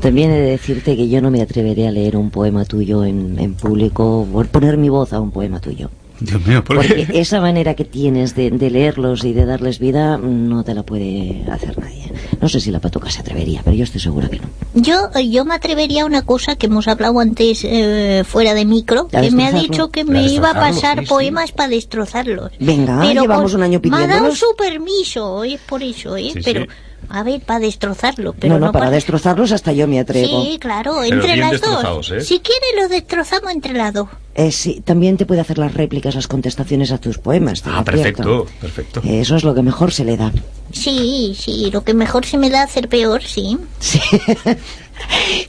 También 0.00 0.32
he 0.32 0.40
de 0.40 0.50
decirte 0.50 0.96
que 0.96 1.08
yo 1.08 1.22
no 1.22 1.30
me 1.30 1.42
atreveré 1.42 1.86
a 1.86 1.92
leer 1.92 2.16
un 2.16 2.30
poema 2.30 2.64
tuyo 2.64 3.04
en, 3.04 3.38
en 3.38 3.54
público, 3.54 4.26
por 4.32 4.48
poner 4.48 4.76
mi 4.76 4.88
voz 4.88 5.12
a 5.12 5.20
un 5.20 5.30
poema 5.30 5.60
tuyo. 5.60 5.90
Dios 6.24 6.46
mío, 6.46 6.62
¿por 6.64 6.76
Porque 6.76 7.06
qué? 7.06 7.20
esa 7.20 7.40
manera 7.40 7.74
que 7.74 7.84
tienes 7.84 8.34
de, 8.34 8.50
de 8.50 8.70
leerlos 8.70 9.24
y 9.24 9.32
de 9.32 9.44
darles 9.44 9.78
vida 9.78 10.18
no 10.18 10.64
te 10.64 10.74
la 10.74 10.82
puede 10.82 11.44
hacer 11.50 11.78
nadie. 11.78 12.12
No 12.40 12.48
sé 12.48 12.60
si 12.60 12.70
la 12.70 12.80
patuca 12.80 13.10
se 13.10 13.20
atrevería, 13.20 13.60
pero 13.64 13.76
yo 13.76 13.84
estoy 13.84 14.00
segura 14.00 14.28
que 14.28 14.38
no. 14.40 14.44
Yo, 14.74 15.08
yo 15.20 15.44
me 15.44 15.54
atrevería 15.54 16.02
a 16.02 16.06
una 16.06 16.22
cosa 16.22 16.56
que 16.56 16.66
hemos 16.66 16.88
hablado 16.88 17.18
antes 17.20 17.64
eh, 17.64 18.22
fuera 18.26 18.54
de 18.54 18.64
micro, 18.64 19.08
¿A 19.12 19.20
que 19.20 19.30
me 19.30 19.46
ha 19.46 19.52
dicho 19.52 19.90
que 19.90 20.00
¿A 20.00 20.04
me 20.04 20.26
iba 20.26 20.50
a 20.50 20.54
pasar 20.54 20.98
Sí, 21.00 21.04
sí. 21.04 21.08
poemas 21.08 21.52
para 21.52 21.68
destrozarlos. 21.68 22.52
Venga, 22.58 23.00
Pero 23.00 23.22
llevamos 23.22 23.52
con- 23.52 23.60
un 23.60 23.64
año 23.64 23.80
Me 23.82 23.88
ha 23.96 24.00
dado 24.00 24.06
pidiéndolos. 24.08 24.38
su 24.38 24.46
permiso, 24.56 25.44
es 25.44 25.60
por 25.60 25.82
eso, 25.82 26.16
¿eh? 26.16 26.30
Sí, 26.34 26.40
pero, 26.44 26.62
sí. 26.62 26.68
A 27.14 27.22
ver, 27.22 27.42
para 27.42 27.60
destrozarlo, 27.60 28.32
pero 28.32 28.54
no, 28.54 28.60
no, 28.60 28.66
no, 28.66 28.72
para 28.72 28.86
para- 28.86 28.94
destrozarlos 28.96 29.52
hasta 29.52 29.72
yo 29.72 29.86
me 29.86 30.00
atrevo. 30.00 30.42
Sí, 30.44 30.58
claro, 30.58 30.96
Pero 31.02 31.14
entre 31.16 31.36
las 31.36 31.60
dos. 31.60 32.10
¿eh? 32.10 32.20
Si 32.22 32.40
quiere 32.40 32.80
lo 32.80 32.88
destrozamos 32.88 33.52
entre 33.52 33.74
las 33.74 33.92
dos. 33.92 34.08
Eh, 34.34 34.50
sí, 34.50 34.80
también 34.82 35.18
te 35.18 35.26
puede 35.26 35.42
hacer 35.42 35.58
las 35.58 35.74
réplicas, 35.74 36.14
las 36.14 36.26
contestaciones 36.26 36.90
a 36.90 36.96
tus 36.98 37.18
poemas. 37.18 37.62
Ah, 37.66 37.84
perfecto, 37.84 38.46
perfecto. 38.60 39.02
Eso 39.04 39.36
es 39.36 39.44
lo 39.44 39.54
que 39.54 39.60
mejor 39.62 39.92
se 39.92 40.06
le 40.06 40.16
da. 40.16 40.32
Sí, 40.72 41.36
sí, 41.38 41.70
lo 41.70 41.84
que 41.84 41.92
mejor 41.92 42.24
se 42.24 42.38
me 42.38 42.48
da 42.48 42.62
hacer 42.62 42.88
peor, 42.88 43.22
sí. 43.22 43.58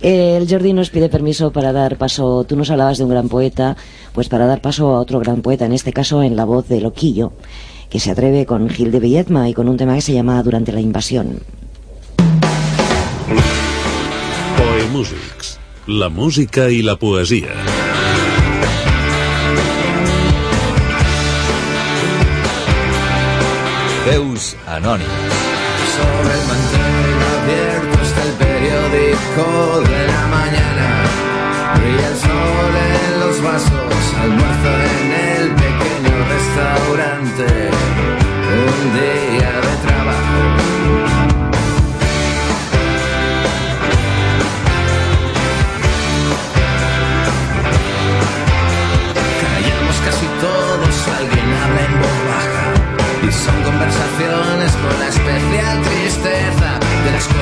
Eh, 0.01 0.37
El 0.41 0.49
Jordi 0.49 0.73
nos 0.73 0.89
pide 0.89 1.07
permiso 1.07 1.51
para 1.51 1.71
dar 1.71 1.97
paso, 1.97 2.43
tú 2.43 2.55
nos 2.57 2.69
hablabas 2.71 2.97
de 2.97 3.05
un 3.05 3.09
gran 3.09 3.29
poeta, 3.29 3.77
pues 4.13 4.27
para 4.27 4.45
dar 4.47 4.61
paso 4.61 4.89
a 4.95 4.99
otro 4.99 5.19
gran 5.19 5.41
poeta, 5.41 5.65
en 5.65 5.73
este 5.73 5.93
caso 5.93 6.21
en 6.23 6.35
la 6.35 6.43
voz 6.45 6.67
de 6.67 6.81
Loquillo, 6.81 7.31
que 7.93 7.99
se 7.99 8.09
atreve 8.09 8.47
con 8.47 8.71
Gil 8.71 8.91
de 8.91 8.99
Villetma 8.99 9.47
y 9.47 9.53
con 9.53 9.69
un 9.69 9.77
tema 9.77 9.93
que 9.93 10.01
se 10.01 10.13
llama 10.13 10.41
Durante 10.41 10.71
la 10.71 10.81
invasión. 10.81 11.41
Poemúsics. 14.57 15.59
La 15.85 16.09
música 16.09 16.71
i 16.71 16.81
la 16.81 16.95
poesia. 16.95 17.53
Veus 24.07 24.57
anònimes. 24.65 25.37
Sobre 25.93 26.33
el 26.33 26.43
mantel 26.49 27.19
abierto 27.37 27.97
está 28.01 28.23
el 28.23 28.33
periódico 28.41 29.81
de 29.85 30.07
la 30.07 30.23
mañana. 30.33 30.87
Brilla 31.77 32.07
el 32.07 32.17
sol 32.17 32.73
en 32.89 33.19
los 33.19 33.43
vasos, 33.43 34.03
almuerzo 34.19 34.71
en 34.97 35.11
el 35.29 35.45
pequeño 35.61 36.15
restaurante. 36.33 37.82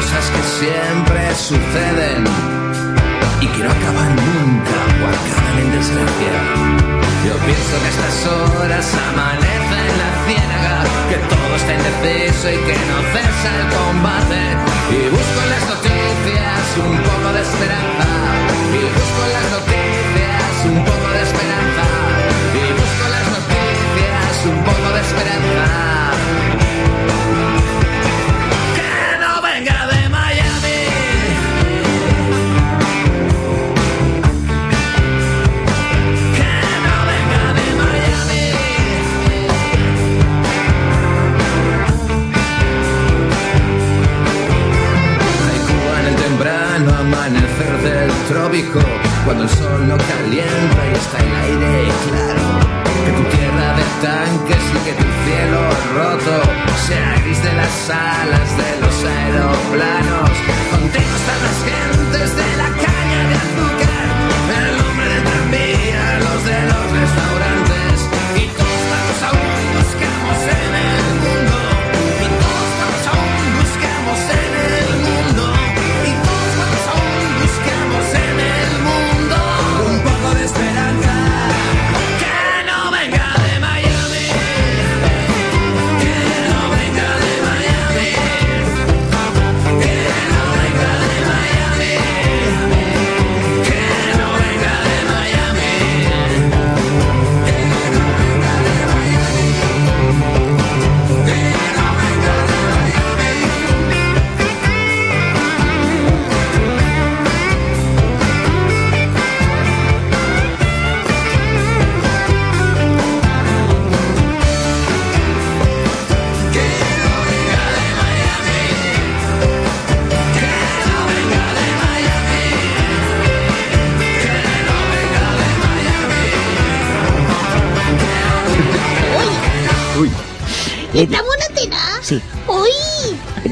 Cosas 0.02 0.26
que 0.34 0.44
siempre 0.66 1.22
suceden 1.36 2.24
y 3.40 3.48
que 3.48 3.60
no 3.64 3.70
acaban 3.70 4.16
nunca 4.16 4.78
o 4.98 5.06
acaban 5.14 5.56
en 5.62 5.70
desgracia. 5.78 6.36
Yo 7.26 7.34
pienso 7.46 7.74
que 7.82 7.88
a 7.88 7.94
estas 7.96 8.18
horas 8.34 8.88
amanece 9.10 9.78
en 9.90 9.96
la 10.02 10.12
ciénaga, 10.26 10.78
que 11.10 11.18
todo 11.30 11.52
está 11.56 11.72
indeciso 11.80 12.46
y 12.50 12.58
que 12.68 12.78
no 12.90 12.98
cesa 13.14 13.50
el 13.62 13.66
combate. 13.78 14.42
Y 14.90 15.02
busco 15.14 15.38
en 15.46 15.50
las 15.54 15.66
noticias 15.74 16.64
un 16.82 16.98
poco 17.10 17.28
de 17.36 17.42
esperanza. 17.48 18.08
Y 18.74 18.82
busco 18.98 19.20
en 19.28 19.34
las 19.38 19.48
noticias 19.58 20.54
un 20.66 20.80
poco 20.90 21.08
de 21.16 21.22
esperanza. 21.30 21.84
Y 22.58 22.66
busco 22.80 23.02
en 23.06 23.14
las 23.18 23.28
noticias 23.38 24.34
un 24.50 24.58
poco 24.66 24.88
de 24.96 25.02
esperanza. 25.08 26.01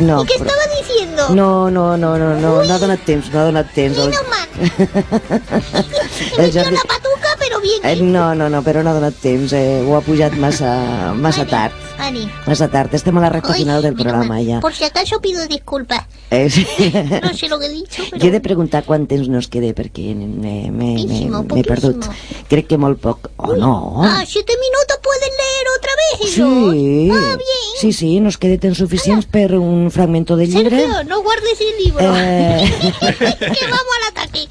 No, 0.10 0.24
¿y 0.24 0.26
qué 0.26 0.34
però- 0.40 0.48
estaba 0.50 0.76
diciendo? 0.76 1.30
No, 1.36 1.70
no, 1.70 1.96
no, 1.98 2.18
no, 2.18 2.34
no, 2.40 2.64
no 2.64 2.74
ha 2.74 2.80
donat 2.80 3.00
temps, 3.06 3.30
no 3.32 3.40
ha 3.40 3.44
donat 3.46 3.72
temps. 3.74 3.98
El, 3.98 4.10
Menos 4.10 4.28
mal, 4.28 4.48
el 4.60 6.46
metió 6.48 6.62
Jordi... 6.64 6.76
la 6.76 6.82
pero 7.50 7.60
bien. 7.62 7.82
Eh, 7.84 7.96
no, 8.02 8.36
no, 8.36 8.48
no, 8.50 8.62
però 8.64 8.84
no 8.86 8.92
ha 8.92 8.94
donat 8.94 9.16
temps, 9.24 9.52
eh, 9.58 9.82
ho 9.82 9.96
ha 9.98 10.02
pujat 10.06 10.34
massa, 10.38 11.14
massa 11.18 11.46
tard. 11.50 11.74
Ani, 12.00 12.24
Massa 12.48 12.70
tard, 12.72 12.94
estem 12.96 13.18
a 13.18 13.22
la 13.26 13.30
recta 13.30 13.52
final 13.54 13.82
del 13.84 13.94
programa 13.94 14.24
mal. 14.24 14.46
ja. 14.48 14.60
Por 14.62 14.74
si 14.74 14.86
acaso 14.86 15.20
pido 15.20 15.46
disculpas. 15.48 16.06
Eh, 16.32 16.50
sí. 16.50 16.66
No 17.22 17.34
sé 17.34 17.50
lo 17.50 17.60
que 17.60 17.66
he 17.66 17.70
dicho, 17.70 18.04
pero... 18.10 18.22
Jo 18.22 18.28
he 18.30 18.32
de 18.32 18.40
preguntar 18.40 18.86
quant 18.86 19.04
temps 19.10 19.28
nos 19.28 19.50
queda 19.52 19.74
perquè 19.76 20.14
m'he 20.16 21.64
perdut. 21.68 22.06
Crec 22.48 22.68
que 22.70 22.78
molt 22.78 23.02
poc. 23.02 23.28
O 23.38 23.52
no? 23.58 24.02
Ah, 24.06 24.24
siete 24.26 24.54
minutos 24.62 24.98
pueden 25.04 25.34
leer 25.42 25.68
otra 25.76 25.94
vez 26.00 26.14
ellos. 26.22 26.72
Sí, 26.72 27.12
Ah, 27.12 27.36
bien. 27.36 27.68
sí, 27.82 27.92
sí, 27.94 28.20
nos 28.22 28.38
queda 28.38 28.58
temps 28.58 28.78
suficients 28.78 29.26
per 29.26 29.58
un 29.58 29.92
fragmento 29.92 30.38
de 30.38 30.48
llibre. 30.48 30.80
Sergio, 30.80 31.04
no 31.04 31.22
guardes 31.22 31.60
el 31.60 31.84
libro. 31.84 32.14
Eh. 32.16 32.72
que 33.40 33.66
vamos 33.66 33.96
al 34.00 34.08
ataque. 34.16 34.48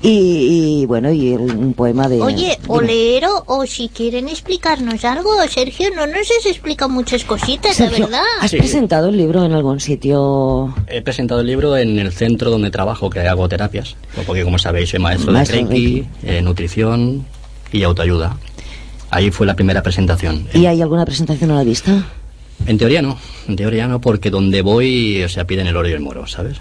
Y, 0.00 0.80
y, 0.82 0.86
bueno, 0.86 1.10
y 1.12 1.32
el- 1.32 1.40
un 1.40 1.74
poema 1.74 2.08
de... 2.08 2.20
Oye, 2.20 2.56
o 2.68 2.80
Dime. 2.80 2.92
leer 2.92 3.24
o, 3.46 3.66
si 3.66 3.88
quieren 3.88 4.28
explicarnos 4.28 5.04
algo, 5.04 5.30
Sergio, 5.48 5.88
no 5.94 6.06
nos 6.06 6.18
has 6.38 6.46
explicado 6.46 6.88
muchas 6.88 7.24
cositas, 7.24 7.76
Sergio, 7.76 8.06
la 8.08 8.18
verdad. 8.18 8.22
¿has 8.40 8.50
presentado 8.52 9.08
el 9.08 9.16
libro 9.16 9.44
en 9.44 9.52
algún 9.52 9.80
sitio? 9.80 10.72
He 10.86 11.02
presentado 11.02 11.40
el 11.40 11.46
libro 11.48 11.76
en 11.76 11.98
el 11.98 12.12
centro 12.12 12.50
donde 12.50 12.70
trabajo, 12.70 13.10
que 13.10 13.20
hago 13.20 13.48
terapias, 13.48 13.96
porque 14.26 14.44
como 14.44 14.58
sabéis 14.58 14.90
soy 14.90 15.00
maestro, 15.00 15.32
Maestro 15.32 15.56
de 15.58 15.64
de 15.64 15.68
Reiki, 15.70 16.04
eh, 16.22 16.42
nutrición 16.42 17.26
y 17.72 17.82
autoayuda. 17.82 18.36
Ahí 19.10 19.30
fue 19.30 19.46
la 19.46 19.56
primera 19.56 19.82
presentación. 19.82 20.46
¿Y 20.54 20.66
hay 20.66 20.80
alguna 20.82 21.04
presentación 21.04 21.50
a 21.50 21.54
la 21.56 21.64
vista? 21.64 22.04
En 22.66 22.76
teoría 22.78 23.02
no, 23.02 23.18
en 23.48 23.56
teoría 23.56 23.86
no, 23.88 24.00
porque 24.00 24.30
donde 24.30 24.62
voy, 24.62 25.22
o 25.22 25.28
sea, 25.28 25.44
piden 25.46 25.66
el 25.66 25.76
oro 25.76 25.88
y 25.88 25.92
el 25.92 26.00
moro, 26.00 26.26
¿sabes? 26.26 26.58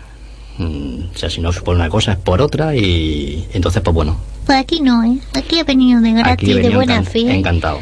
Mm, 0.58 0.99
O 1.14 1.18
sea, 1.18 1.30
si 1.30 1.39
no 1.41 1.49
es 1.49 1.60
por 1.62 1.76
una 1.76 1.89
cosa 1.89 2.14
es 2.14 2.18
por 2.18 2.41
otra 2.41 2.76
y 2.76 3.45
entonces, 3.53 3.82
pues 3.84 3.93
bueno, 3.93 4.18
Pues 4.45 4.58
aquí 4.58 4.82
no, 4.82 5.03
¿eh? 5.03 5.18
Aquí 5.34 5.60
he 5.60 5.64
venido 5.64 6.01
de 6.01 6.10
aquí 6.10 6.20
he 6.20 6.24
gratis, 6.24 6.47
de 6.49 6.55
venido 6.55 6.76
buena 6.76 7.01
encan- 7.01 7.05
fe. 7.05 7.36
encantado. 7.36 7.80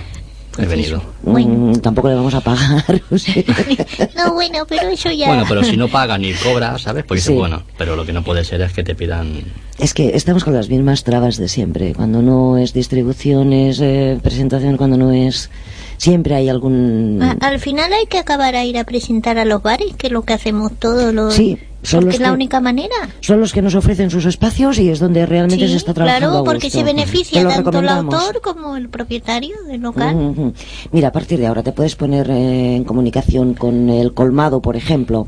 he 0.57 0.65
venido. 0.65 1.01
Mm, 1.23 1.75
tampoco 1.79 2.07
le 2.09 2.15
vamos 2.15 2.33
a 2.33 2.41
pagar. 2.41 3.01
o 3.11 3.17
sea. 3.17 3.43
No, 4.15 4.33
bueno, 4.33 4.65
pero 4.67 4.87
eso 4.89 5.11
ya... 5.11 5.27
Bueno, 5.27 5.43
pero 5.47 5.63
si 5.63 5.75
no 5.77 5.87
paga 5.89 6.17
ni 6.17 6.33
cobra, 6.33 6.77
¿sabes? 6.79 7.03
Pues 7.05 7.23
Sí. 7.23 7.33
bueno, 7.33 7.63
pero 7.77 7.95
lo 7.95 8.05
que 8.05 8.13
no 8.13 8.23
puede 8.23 8.43
ser 8.45 8.61
es 8.61 8.71
que 8.73 8.83
te 8.83 8.95
pidan... 8.95 9.43
Es 9.79 9.93
que 9.93 10.15
estamos 10.15 10.43
con 10.45 10.53
las 10.53 10.69
mismas 10.69 11.03
trabas 11.03 11.35
de 11.37 11.49
siempre. 11.49 11.93
Cuando 11.93 12.21
no 12.21 12.57
es 12.57 12.73
distribución, 12.73 13.51
es 13.53 13.79
eh, 13.81 14.17
presentación, 14.23 14.77
cuando 14.77 14.95
no 14.97 15.11
es... 15.11 15.49
Siempre 15.97 16.35
hay 16.35 16.49
algún... 16.49 17.19
A- 17.21 17.37
al 17.47 17.59
final 17.59 17.91
hay 17.93 18.05
que 18.07 18.17
acabar 18.19 18.55
a 18.55 18.63
ir 18.65 18.77
a 18.77 18.83
presentar 18.83 19.37
a 19.37 19.45
los 19.45 19.61
bares, 19.61 19.93
que 19.97 20.07
es 20.07 20.13
lo 20.13 20.23
que 20.23 20.33
hacemos 20.33 20.71
todos 20.77 21.13
los... 21.13 21.33
Sí, 21.33 21.57
son 21.83 21.99
porque 22.01 22.05
los 22.05 22.15
es 22.15 22.21
la 22.21 22.27
que- 22.29 22.33
única 22.33 22.59
manera. 22.61 22.95
Son 23.21 23.39
los 23.39 23.53
que 23.53 23.61
nos 23.61 23.75
ofrecen 23.75 24.09
sus 24.09 24.25
espacios 24.25 24.77
y 24.79 24.89
es 24.89 24.99
donde 24.99 25.25
realmente 25.25 25.65
Sí, 25.65 25.71
se 25.71 25.77
está 25.77 25.93
trabajando 25.93 26.27
claro, 26.29 26.41
a 26.41 26.43
porque 26.43 26.67
gusto. 26.67 26.77
se 26.79 26.83
beneficia 26.83 27.47
tanto 27.47 27.79
el 27.79 27.89
autor 27.89 28.41
como 28.41 28.75
el 28.75 28.89
propietario 28.89 29.55
del 29.67 29.81
local. 29.81 30.53
Mira, 30.91 31.07
a 31.09 31.11
partir 31.11 31.39
de 31.39 31.47
ahora 31.47 31.63
te 31.63 31.71
puedes 31.71 31.95
poner 31.95 32.29
eh, 32.29 32.75
en 32.75 32.83
comunicación 32.83 33.53
con 33.53 33.89
el 33.89 34.13
Colmado, 34.13 34.61
por 34.61 34.75
ejemplo, 34.75 35.27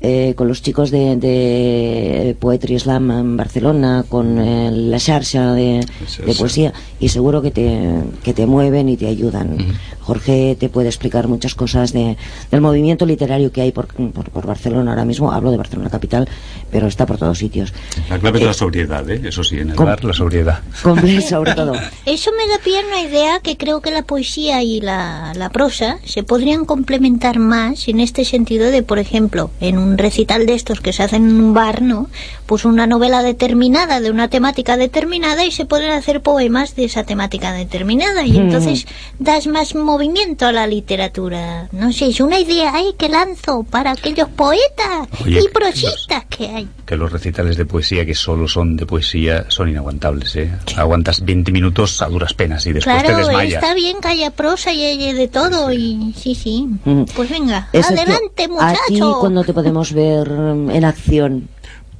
eh, 0.00 0.34
con 0.36 0.46
los 0.48 0.62
chicos 0.62 0.90
de, 0.90 1.16
de 1.16 2.36
Poetry 2.38 2.78
Slam 2.78 3.10
en 3.10 3.36
Barcelona, 3.36 4.04
con 4.08 4.38
eh, 4.38 4.70
la 4.70 4.98
Xarxa 4.98 5.52
de, 5.54 5.80
de 6.26 6.34
poesía, 6.34 6.72
y 7.00 7.08
seguro 7.08 7.42
que 7.42 7.50
te, 7.50 7.80
que 8.22 8.32
te 8.34 8.46
mueven 8.46 8.88
y 8.88 8.96
te 8.96 9.06
ayudan. 9.06 9.56
Jorge 10.00 10.56
te 10.58 10.68
puede 10.70 10.88
explicar 10.88 11.28
muchas 11.28 11.54
cosas 11.54 11.92
de, 11.92 12.16
del 12.50 12.60
movimiento 12.60 13.04
literario 13.04 13.52
que 13.52 13.60
hay 13.60 13.72
por, 13.72 13.88
por, 13.88 14.30
por 14.30 14.46
Barcelona 14.46 14.92
ahora 14.92 15.04
mismo. 15.04 15.32
Hablo 15.32 15.50
de 15.50 15.58
Barcelona 15.58 15.90
capital, 15.90 16.26
pero 16.70 16.86
está 16.86 17.04
por 17.04 17.18
todos 17.18 17.36
sitios. 17.38 17.74
La 18.08 18.18
clave 18.18 18.38
es 18.38 18.46
la 18.46 18.54
sobriedad, 18.54 19.08
¿eh? 19.10 19.20
Eso 19.24 19.44
sí, 19.44 19.58
en 19.58 19.70
el 19.70 19.76
bar 19.76 20.02
la 20.04 20.14
sobriedad. 20.14 20.60
Comple- 20.82 21.20
sobre 21.28 21.54
todo. 21.54 21.72
Eso 22.06 22.30
me 22.36 22.46
da 22.48 22.58
pie 22.64 22.78
a 22.80 22.86
una 22.86 23.00
idea 23.02 23.40
que 23.40 23.56
creo 23.56 23.80
que 23.82 23.90
la 23.90 24.02
poesía 24.02 24.62
y 24.62 24.80
la, 24.80 25.32
la 25.36 25.50
prosa 25.50 25.98
se 26.04 26.22
podrían 26.22 26.64
complementar 26.64 27.38
más 27.38 27.86
en 27.88 28.00
este 28.00 28.24
sentido 28.24 28.70
de, 28.70 28.82
por 28.82 28.98
ejemplo, 28.98 29.50
en 29.60 29.76
un 29.78 29.87
recital 29.96 30.44
de 30.44 30.54
estos 30.54 30.80
que 30.80 30.92
se 30.92 31.02
hacen 31.04 31.28
en 31.30 31.40
un 31.40 31.54
bar, 31.54 31.80
¿no? 31.80 32.08
Pues 32.46 32.64
una 32.64 32.86
novela 32.86 33.22
determinada 33.22 34.00
de 34.00 34.10
una 34.10 34.28
temática 34.28 34.76
determinada 34.76 35.44
y 35.44 35.52
se 35.52 35.64
pueden 35.64 35.90
hacer 35.92 36.20
poemas 36.20 36.74
de 36.76 36.84
esa 36.84 37.04
temática 37.04 37.52
determinada 37.52 38.24
y 38.26 38.32
Mm. 38.32 38.36
entonces 38.42 38.86
das 39.18 39.46
más 39.46 39.74
movimiento 39.74 40.46
a 40.46 40.52
la 40.52 40.66
literatura. 40.66 41.68
No 41.72 41.92
sé, 41.92 42.06
es 42.08 42.20
una 42.20 42.38
idea 42.40 42.74
ahí 42.74 42.94
que 42.98 43.08
lanzo 43.08 43.62
para 43.62 43.92
aquellos 43.92 44.28
poetas 44.30 45.08
Oye, 45.24 45.40
y 45.40 45.48
prosistas 45.48 46.24
que 46.26 46.46
hay. 46.48 46.68
Que 46.84 46.96
los 46.96 47.12
recitales 47.12 47.56
de 47.56 47.64
poesía, 47.66 48.04
que 48.04 48.14
solo 48.14 48.48
son 48.48 48.76
de 48.76 48.86
poesía, 48.86 49.44
son 49.48 49.68
inaguantables, 49.68 50.34
¿eh? 50.36 50.50
Aguantas 50.76 51.24
20 51.24 51.52
minutos 51.52 52.00
a 52.02 52.06
duras 52.08 52.34
penas 52.34 52.66
y 52.66 52.72
después 52.72 52.96
te 52.98 53.04
Claro, 53.04 53.18
desmayas. 53.26 53.62
está 53.62 53.74
bien 53.74 53.98
que 54.00 54.08
haya 54.08 54.30
prosa 54.30 54.72
y 54.72 54.84
haya 54.84 55.12
de 55.14 55.28
todo 55.28 55.72
y 55.72 56.14
sí, 56.16 56.34
sí. 56.34 56.66
Mm. 56.84 57.02
Pues 57.14 57.28
venga, 57.30 57.68
Excepto, 57.72 58.02
adelante 58.02 58.42
¿A 58.58 58.72
ti 58.86 58.92
muchacho. 58.94 59.20
cuándo 59.20 59.44
te 59.44 59.52
podemos 59.52 59.77
ver 59.92 60.28
mm, 60.30 60.70
en 60.70 60.84
acción? 60.84 61.48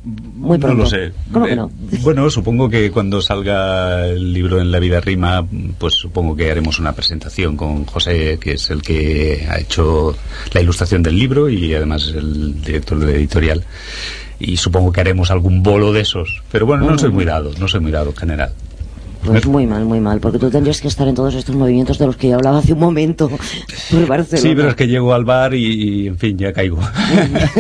Muy 0.04 0.56
No 0.58 0.66
pronto. 0.66 0.82
lo 0.84 0.88
sé. 0.88 1.12
¿Cómo 1.32 1.44
que 1.46 1.52
Eh, 1.52 1.56
no? 1.56 1.70
Bueno, 2.02 2.30
supongo 2.30 2.68
que 2.70 2.90
cuando 2.90 3.20
salga 3.20 4.06
el 4.06 4.32
libro 4.32 4.60
en 4.60 4.70
La 4.70 4.78
vida 4.78 5.00
rima, 5.00 5.44
pues 5.76 5.94
supongo 5.94 6.34
que 6.36 6.50
haremos 6.50 6.78
una 6.78 6.92
presentación 6.92 7.56
con 7.56 7.84
José, 7.84 8.38
que 8.40 8.52
es 8.52 8.70
el 8.70 8.80
que 8.80 9.46
ha 9.50 9.58
hecho 9.58 10.16
la 10.52 10.60
ilustración 10.62 11.02
del 11.02 11.18
libro 11.18 11.50
y 11.50 11.74
además 11.74 12.06
es 12.08 12.14
el 12.14 12.62
director 12.62 12.98
de 13.00 13.06
la 13.06 13.12
editorial. 13.12 13.64
Y 14.38 14.56
supongo 14.56 14.92
que 14.92 15.00
haremos 15.00 15.30
algún 15.32 15.62
bolo 15.64 15.92
de 15.92 16.02
esos. 16.02 16.42
Pero 16.52 16.64
bueno, 16.64 16.88
no 16.88 16.96
soy 16.96 17.10
muy 17.10 17.24
dado, 17.24 17.50
no 17.58 17.66
soy 17.66 17.80
muy 17.80 17.90
dado 17.90 18.10
en 18.10 18.16
general. 18.16 18.52
Pues 19.24 19.46
muy 19.46 19.66
mal, 19.66 19.84
muy 19.84 20.00
mal, 20.00 20.20
porque 20.20 20.38
tú 20.38 20.50
tendrías 20.50 20.80
que 20.80 20.88
estar 20.88 21.06
en 21.08 21.14
todos 21.14 21.34
estos 21.34 21.54
movimientos 21.54 21.98
de 21.98 22.06
los 22.06 22.16
que 22.16 22.28
yo 22.28 22.36
hablaba 22.36 22.58
hace 22.58 22.72
un 22.72 22.78
momento 22.78 23.28
por 23.90 24.06
Barcelona. 24.06 24.48
Sí, 24.48 24.54
pero 24.54 24.68
es 24.70 24.74
que 24.76 24.86
llego 24.86 25.12
al 25.12 25.24
bar 25.24 25.54
y, 25.54 26.02
y, 26.02 26.06
en 26.06 26.18
fin, 26.18 26.38
ya 26.38 26.52
caigo. 26.52 26.78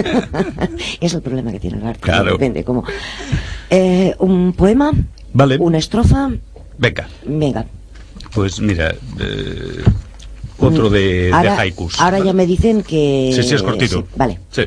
es 1.00 1.14
el 1.14 1.22
problema 1.22 1.52
que 1.52 1.60
tiene 1.60 1.78
el 1.78 1.86
arte. 1.86 2.00
Claro. 2.00 2.32
Depende, 2.32 2.64
como... 2.64 2.84
Eh, 3.70 4.14
un 4.18 4.52
poema, 4.54 4.92
Vale, 5.32 5.58
una 5.58 5.78
estrofa, 5.78 6.30
venga. 6.78 7.08
venga. 7.26 7.66
Pues 8.32 8.60
mira, 8.60 8.94
eh, 9.20 9.84
otro 10.58 10.88
de, 10.90 11.24
de 11.26 11.32
ahora, 11.32 11.58
haikus. 11.60 12.00
ahora 12.00 12.18
ya 12.20 12.32
me 12.32 12.46
dicen 12.46 12.82
que... 12.82 13.30
Sí, 13.34 13.42
sí, 13.42 13.54
es 13.54 13.62
cortito. 13.62 14.00
sí, 14.00 14.06
vale. 14.16 14.38
Sí. 14.50 14.62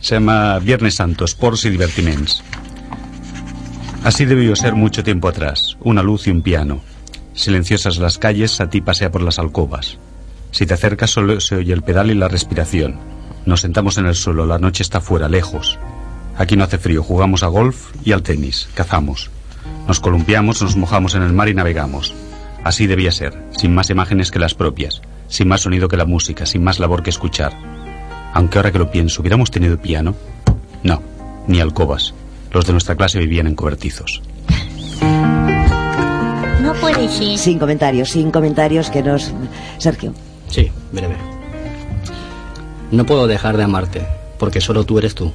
Se 0.00 0.16
llama 0.16 0.58
Viernes 0.58 0.94
Santo, 0.96 1.24
Sports 1.24 1.64
y 1.64 1.70
Divertiments. 1.70 2.42
Así 4.04 4.24
debió 4.24 4.56
ser 4.56 4.74
mucho 4.74 5.04
tiempo 5.04 5.28
atrás, 5.28 5.76
una 5.80 6.02
luz 6.02 6.26
y 6.26 6.30
un 6.30 6.42
piano. 6.42 6.80
Silenciosas 7.34 7.98
las 7.98 8.18
calles, 8.18 8.60
a 8.60 8.68
ti 8.68 8.80
pasea 8.80 9.12
por 9.12 9.22
las 9.22 9.38
alcobas. 9.38 9.98
Si 10.50 10.66
te 10.66 10.74
acercas 10.74 11.10
solo 11.10 11.40
se 11.40 11.54
oye 11.54 11.72
el 11.72 11.82
pedal 11.82 12.10
y 12.10 12.14
la 12.14 12.26
respiración. 12.26 12.96
Nos 13.46 13.60
sentamos 13.60 13.98
en 13.98 14.06
el 14.06 14.16
suelo, 14.16 14.44
la 14.44 14.58
noche 14.58 14.82
está 14.82 15.00
fuera, 15.00 15.28
lejos. 15.28 15.78
Aquí 16.36 16.56
no 16.56 16.64
hace 16.64 16.78
frío, 16.78 17.04
jugamos 17.04 17.44
a 17.44 17.46
golf 17.46 17.92
y 18.04 18.10
al 18.10 18.24
tenis, 18.24 18.68
cazamos. 18.74 19.30
Nos 19.86 20.00
columpiamos, 20.00 20.60
nos 20.62 20.74
mojamos 20.74 21.14
en 21.14 21.22
el 21.22 21.32
mar 21.32 21.48
y 21.48 21.54
navegamos. 21.54 22.12
Así 22.64 22.88
debía 22.88 23.12
ser, 23.12 23.40
sin 23.52 23.72
más 23.72 23.88
imágenes 23.88 24.32
que 24.32 24.40
las 24.40 24.54
propias, 24.54 25.00
sin 25.28 25.46
más 25.46 25.60
sonido 25.60 25.86
que 25.86 25.96
la 25.96 26.06
música, 26.06 26.44
sin 26.44 26.64
más 26.64 26.80
labor 26.80 27.04
que 27.04 27.10
escuchar. 27.10 27.52
Aunque 28.34 28.58
ahora 28.58 28.72
que 28.72 28.80
lo 28.80 28.90
pienso, 28.90 29.20
¿hubiéramos 29.20 29.52
tenido 29.52 29.78
piano? 29.78 30.16
No, 30.82 31.02
ni 31.46 31.60
alcobas. 31.60 32.14
Los 32.52 32.66
de 32.66 32.72
nuestra 32.72 32.94
clase 32.96 33.18
vivían 33.18 33.46
en 33.46 33.54
cobertizos. 33.54 34.20
No 36.62 36.74
puede 36.80 37.08
ser. 37.08 37.38
Sin 37.38 37.58
comentarios, 37.58 38.10
sin 38.10 38.30
comentarios 38.30 38.90
que 38.90 39.02
nos... 39.02 39.32
Sergio. 39.78 40.12
Sí, 40.48 40.70
breve. 40.92 41.16
No 42.90 43.06
puedo 43.06 43.26
dejar 43.26 43.56
de 43.56 43.64
amarte, 43.64 44.02
porque 44.38 44.60
solo 44.60 44.84
tú 44.84 44.98
eres 44.98 45.14
tú. 45.14 45.32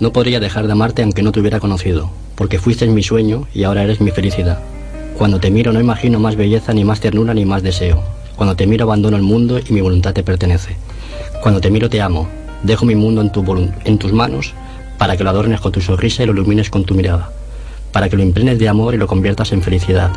No 0.00 0.12
podría 0.12 0.40
dejar 0.40 0.66
de 0.66 0.72
amarte 0.72 1.02
aunque 1.02 1.22
no 1.22 1.32
te 1.32 1.40
hubiera 1.40 1.60
conocido, 1.60 2.10
porque 2.34 2.58
fuiste 2.58 2.86
mi 2.88 3.02
sueño 3.02 3.46
y 3.54 3.62
ahora 3.64 3.84
eres 3.84 4.00
mi 4.00 4.10
felicidad. 4.10 4.58
Cuando 5.16 5.40
te 5.40 5.50
miro 5.50 5.72
no 5.72 5.80
imagino 5.80 6.18
más 6.18 6.36
belleza, 6.36 6.74
ni 6.74 6.84
más 6.84 7.00
ternura, 7.00 7.32
ni 7.32 7.44
más 7.46 7.62
deseo. 7.62 8.02
Cuando 8.34 8.54
te 8.56 8.66
miro 8.66 8.84
abandono 8.84 9.16
el 9.16 9.22
mundo 9.22 9.58
y 9.58 9.72
mi 9.72 9.80
voluntad 9.80 10.12
te 10.12 10.22
pertenece. 10.22 10.76
Cuando 11.42 11.60
te 11.60 11.70
miro 11.70 11.88
te 11.88 12.02
amo. 12.02 12.28
Dejo 12.62 12.84
mi 12.84 12.94
mundo 12.96 13.20
en, 13.22 13.30
tu 13.30 13.42
volun- 13.42 13.72
en 13.84 13.96
tus 13.98 14.12
manos 14.12 14.52
para 14.98 15.16
que 15.16 15.24
lo 15.24 15.30
adornes 15.30 15.60
con 15.60 15.72
tu 15.72 15.80
sonrisa 15.80 16.22
y 16.22 16.26
lo 16.26 16.32
ilumines 16.32 16.70
con 16.70 16.84
tu 16.84 16.94
mirada. 16.94 17.30
Para 17.92 18.08
que 18.08 18.16
lo 18.16 18.22
impregnes 18.22 18.58
de 18.58 18.68
amor 18.68 18.94
y 18.94 18.98
lo 18.98 19.06
conviertas 19.06 19.52
en 19.52 19.62
felicidad. 19.62 20.10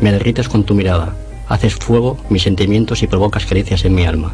Me 0.00 0.12
derrites 0.12 0.48
con 0.48 0.64
tu 0.64 0.74
mirada. 0.74 1.14
Haces 1.48 1.74
fuego 1.74 2.16
mis 2.28 2.42
sentimientos 2.42 3.02
y 3.02 3.06
provocas 3.06 3.44
caricias 3.44 3.84
en 3.84 3.94
mi 3.94 4.04
alma. 4.04 4.32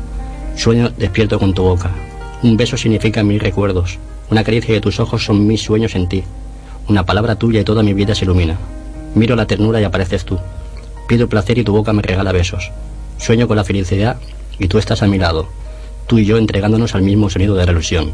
Sueño 0.57 0.91
despierto 0.91 1.39
con 1.39 1.55
tu 1.55 1.63
boca. 1.63 1.91
Un 2.43 2.57
beso 2.57 2.77
significa 2.77 3.23
mil 3.23 3.41
recuerdos. 3.41 3.99
Una 4.31 4.45
caricia 4.45 4.75
de 4.75 4.81
tus 4.81 5.01
ojos 5.01 5.25
son 5.25 5.47
mis 5.47 5.63
sueños 5.63 5.95
en 5.95 6.09
ti. 6.09 6.25
Una 6.89 7.05
palabra 7.05 7.37
tuya 7.37 7.61
y 7.61 7.65
toda 7.65 7.83
mi 7.83 7.95
vida 7.95 8.15
se 8.15 8.25
ilumina. 8.25 8.57
Miro 9.15 9.35
la 9.35 9.47
ternura 9.47 9.81
y 9.81 9.85
apareces 9.85 10.25
tú. 10.25 10.39
Pido 11.09 11.29
placer 11.29 11.59
y 11.59 11.65
tu 11.65 11.73
boca 11.73 11.93
me 11.93 12.03
regala 12.03 12.33
besos. 12.33 12.71
Sueño 13.19 13.49
con 13.49 13.57
la 13.57 13.65
felicidad 13.65 14.19
y 14.59 14.69
tú 14.69 14.79
estás 14.79 15.03
a 15.03 15.07
mi 15.07 15.19
lado. 15.19 15.49
Tú 16.07 16.19
y 16.19 16.25
yo 16.25 16.37
entregándonos 16.37 16.95
al 16.95 17.03
mismo 17.03 17.31
sonido 17.31 17.55
de 17.55 17.67
la 17.67 17.73
ilusión. 17.73 18.13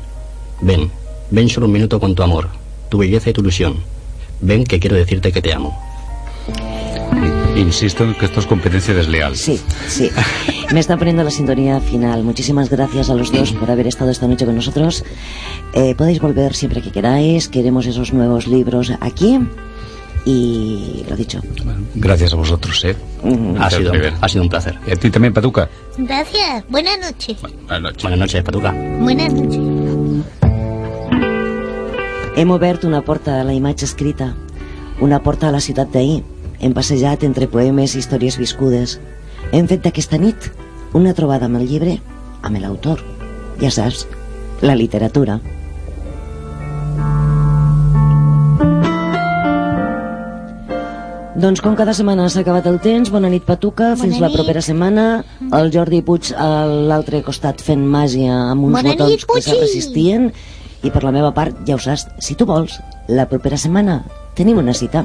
Ven, 0.61 0.91
ven 1.33 1.49
solo 1.49 1.67
un 1.67 1.73
minuto 1.73 1.99
con 1.99 2.15
tu 2.15 2.23
amor, 2.23 2.49
tu 2.89 2.99
belleza 2.99 3.31
y 3.31 3.33
tu 3.33 3.41
ilusión. 3.41 3.77
Ven 4.41 4.65
que 4.65 4.79
quiero 4.79 4.97
decirte 4.97 5.33
que 5.33 5.43
te 5.43 5.53
amo. 5.53 5.77
Insisto 7.57 8.05
en 8.05 8.15
que 8.15 8.27
esto 8.27 8.41
es 8.41 8.47
competencia 8.47 8.95
desleal. 8.95 9.37
Sí, 9.37 9.61
sí. 9.89 10.11
Me 10.73 10.81
están 10.81 10.99
poniendo 10.99 11.23
la 11.23 11.31
sintonía 11.31 11.81
final. 11.81 12.23
Muchísimas 12.23 12.71
gracias 12.71 13.11
a 13.11 13.15
los 13.15 13.31
dos 13.31 13.53
por 13.53 13.71
haber 13.71 13.87
estado 13.87 14.11
esta 14.11 14.27
noche 14.27 14.47
con 14.47 14.55
nosotros. 14.55 15.05
Eh, 15.75 15.95
podéis 15.95 16.21
volver 16.21 16.55
siempre 16.55 16.81
que 16.81 16.91
queráis. 16.91 17.49
Queremos 17.49 17.87
esos 17.87 18.13
nuevos 18.13 18.47
libros 18.47 18.93
aquí. 19.01 19.39
Y 20.25 21.05
lo 21.09 21.17
dicho. 21.17 21.41
Gracias 21.95 22.33
a 22.33 22.37
vosotros, 22.37 22.85
¿eh? 22.85 22.97
Mm. 23.23 23.61
Ha 23.61 23.71
sido, 23.71 23.93
River. 23.93 24.15
ha 24.21 24.29
sido 24.29 24.45
un 24.45 24.49
placer. 24.49 24.79
Y 24.87 24.93
a 24.93 24.97
ti 24.97 25.11
también, 25.11 25.35
Patuca. 25.35 25.69
Gracias. 25.99 26.65
Buenas 26.69 26.99
noches. 27.01 27.37
Buenas 27.41 27.83
noches. 27.83 28.03
Buenas 28.03 28.19
noches, 28.19 28.43
Patuca. 28.43 28.73
Buenas 29.01 29.33
noches. 29.33 29.82
Hem 32.35 32.51
obert 32.51 32.85
una 32.89 33.03
porta 33.05 33.35
a 33.41 33.45
la 33.45 33.53
imatge 33.53 33.85
escrita, 33.85 34.31
una 35.05 35.19
porta 35.21 35.51
a 35.51 35.53
la 35.53 35.61
ciutat 35.61 35.91
d'ahir. 35.93 36.23
Hem 36.65 36.73
passejat 36.73 37.27
entre 37.29 37.45
poemes 37.45 37.93
i 37.93 37.99
històries 38.01 38.39
viscudes. 38.41 38.95
Hem 39.53 39.67
fet 39.69 39.83
d'aquesta 39.85 40.17
nit 40.17 40.49
una 40.97 41.13
trobada 41.13 41.45
amb 41.45 41.61
el 41.61 41.67
llibre, 41.69 41.99
amb 42.41 42.57
l'autor. 42.63 43.03
Ja 43.61 43.69
saps, 43.69 44.07
la 44.65 44.73
literatura. 44.79 45.43
Doncs 51.43 51.61
com 51.61 51.77
cada 51.77 51.93
setmana 51.93 52.31
s'ha 52.31 52.47
acabat 52.47 52.65
el 52.71 52.81
temps, 52.81 53.11
bona 53.13 53.29
nit 53.29 53.45
Patuca, 53.45 53.93
fins 54.01 54.21
la 54.23 54.29
nit. 54.31 54.37
propera 54.39 54.65
setmana. 54.65 55.25
El 55.53 55.71
Jordi 55.75 56.01
Puig 56.01 56.33
a 56.33 56.65
l'altre 56.65 57.21
costat 57.27 57.61
fent 57.61 57.85
màgia 57.85 58.33
amb 58.49 58.71
uns 58.71 58.79
Bona 58.79 58.93
botons 58.97 59.11
nit, 59.11 59.29
que 59.29 59.43
se 59.43 59.61
resistien. 59.61 60.31
I 60.83 60.91
per 60.91 61.05
la 61.07 61.13
meva 61.15 61.31
part, 61.31 61.61
ja 61.67 61.77
ho 61.77 61.83
saps, 61.83 62.09
si 62.19 62.35
tu 62.35 62.47
vols, 62.49 62.81
la 63.09 63.29
propera 63.31 63.59
setmana 63.59 64.01
tenim 64.35 64.59
una 64.59 64.75
cita. 64.75 65.05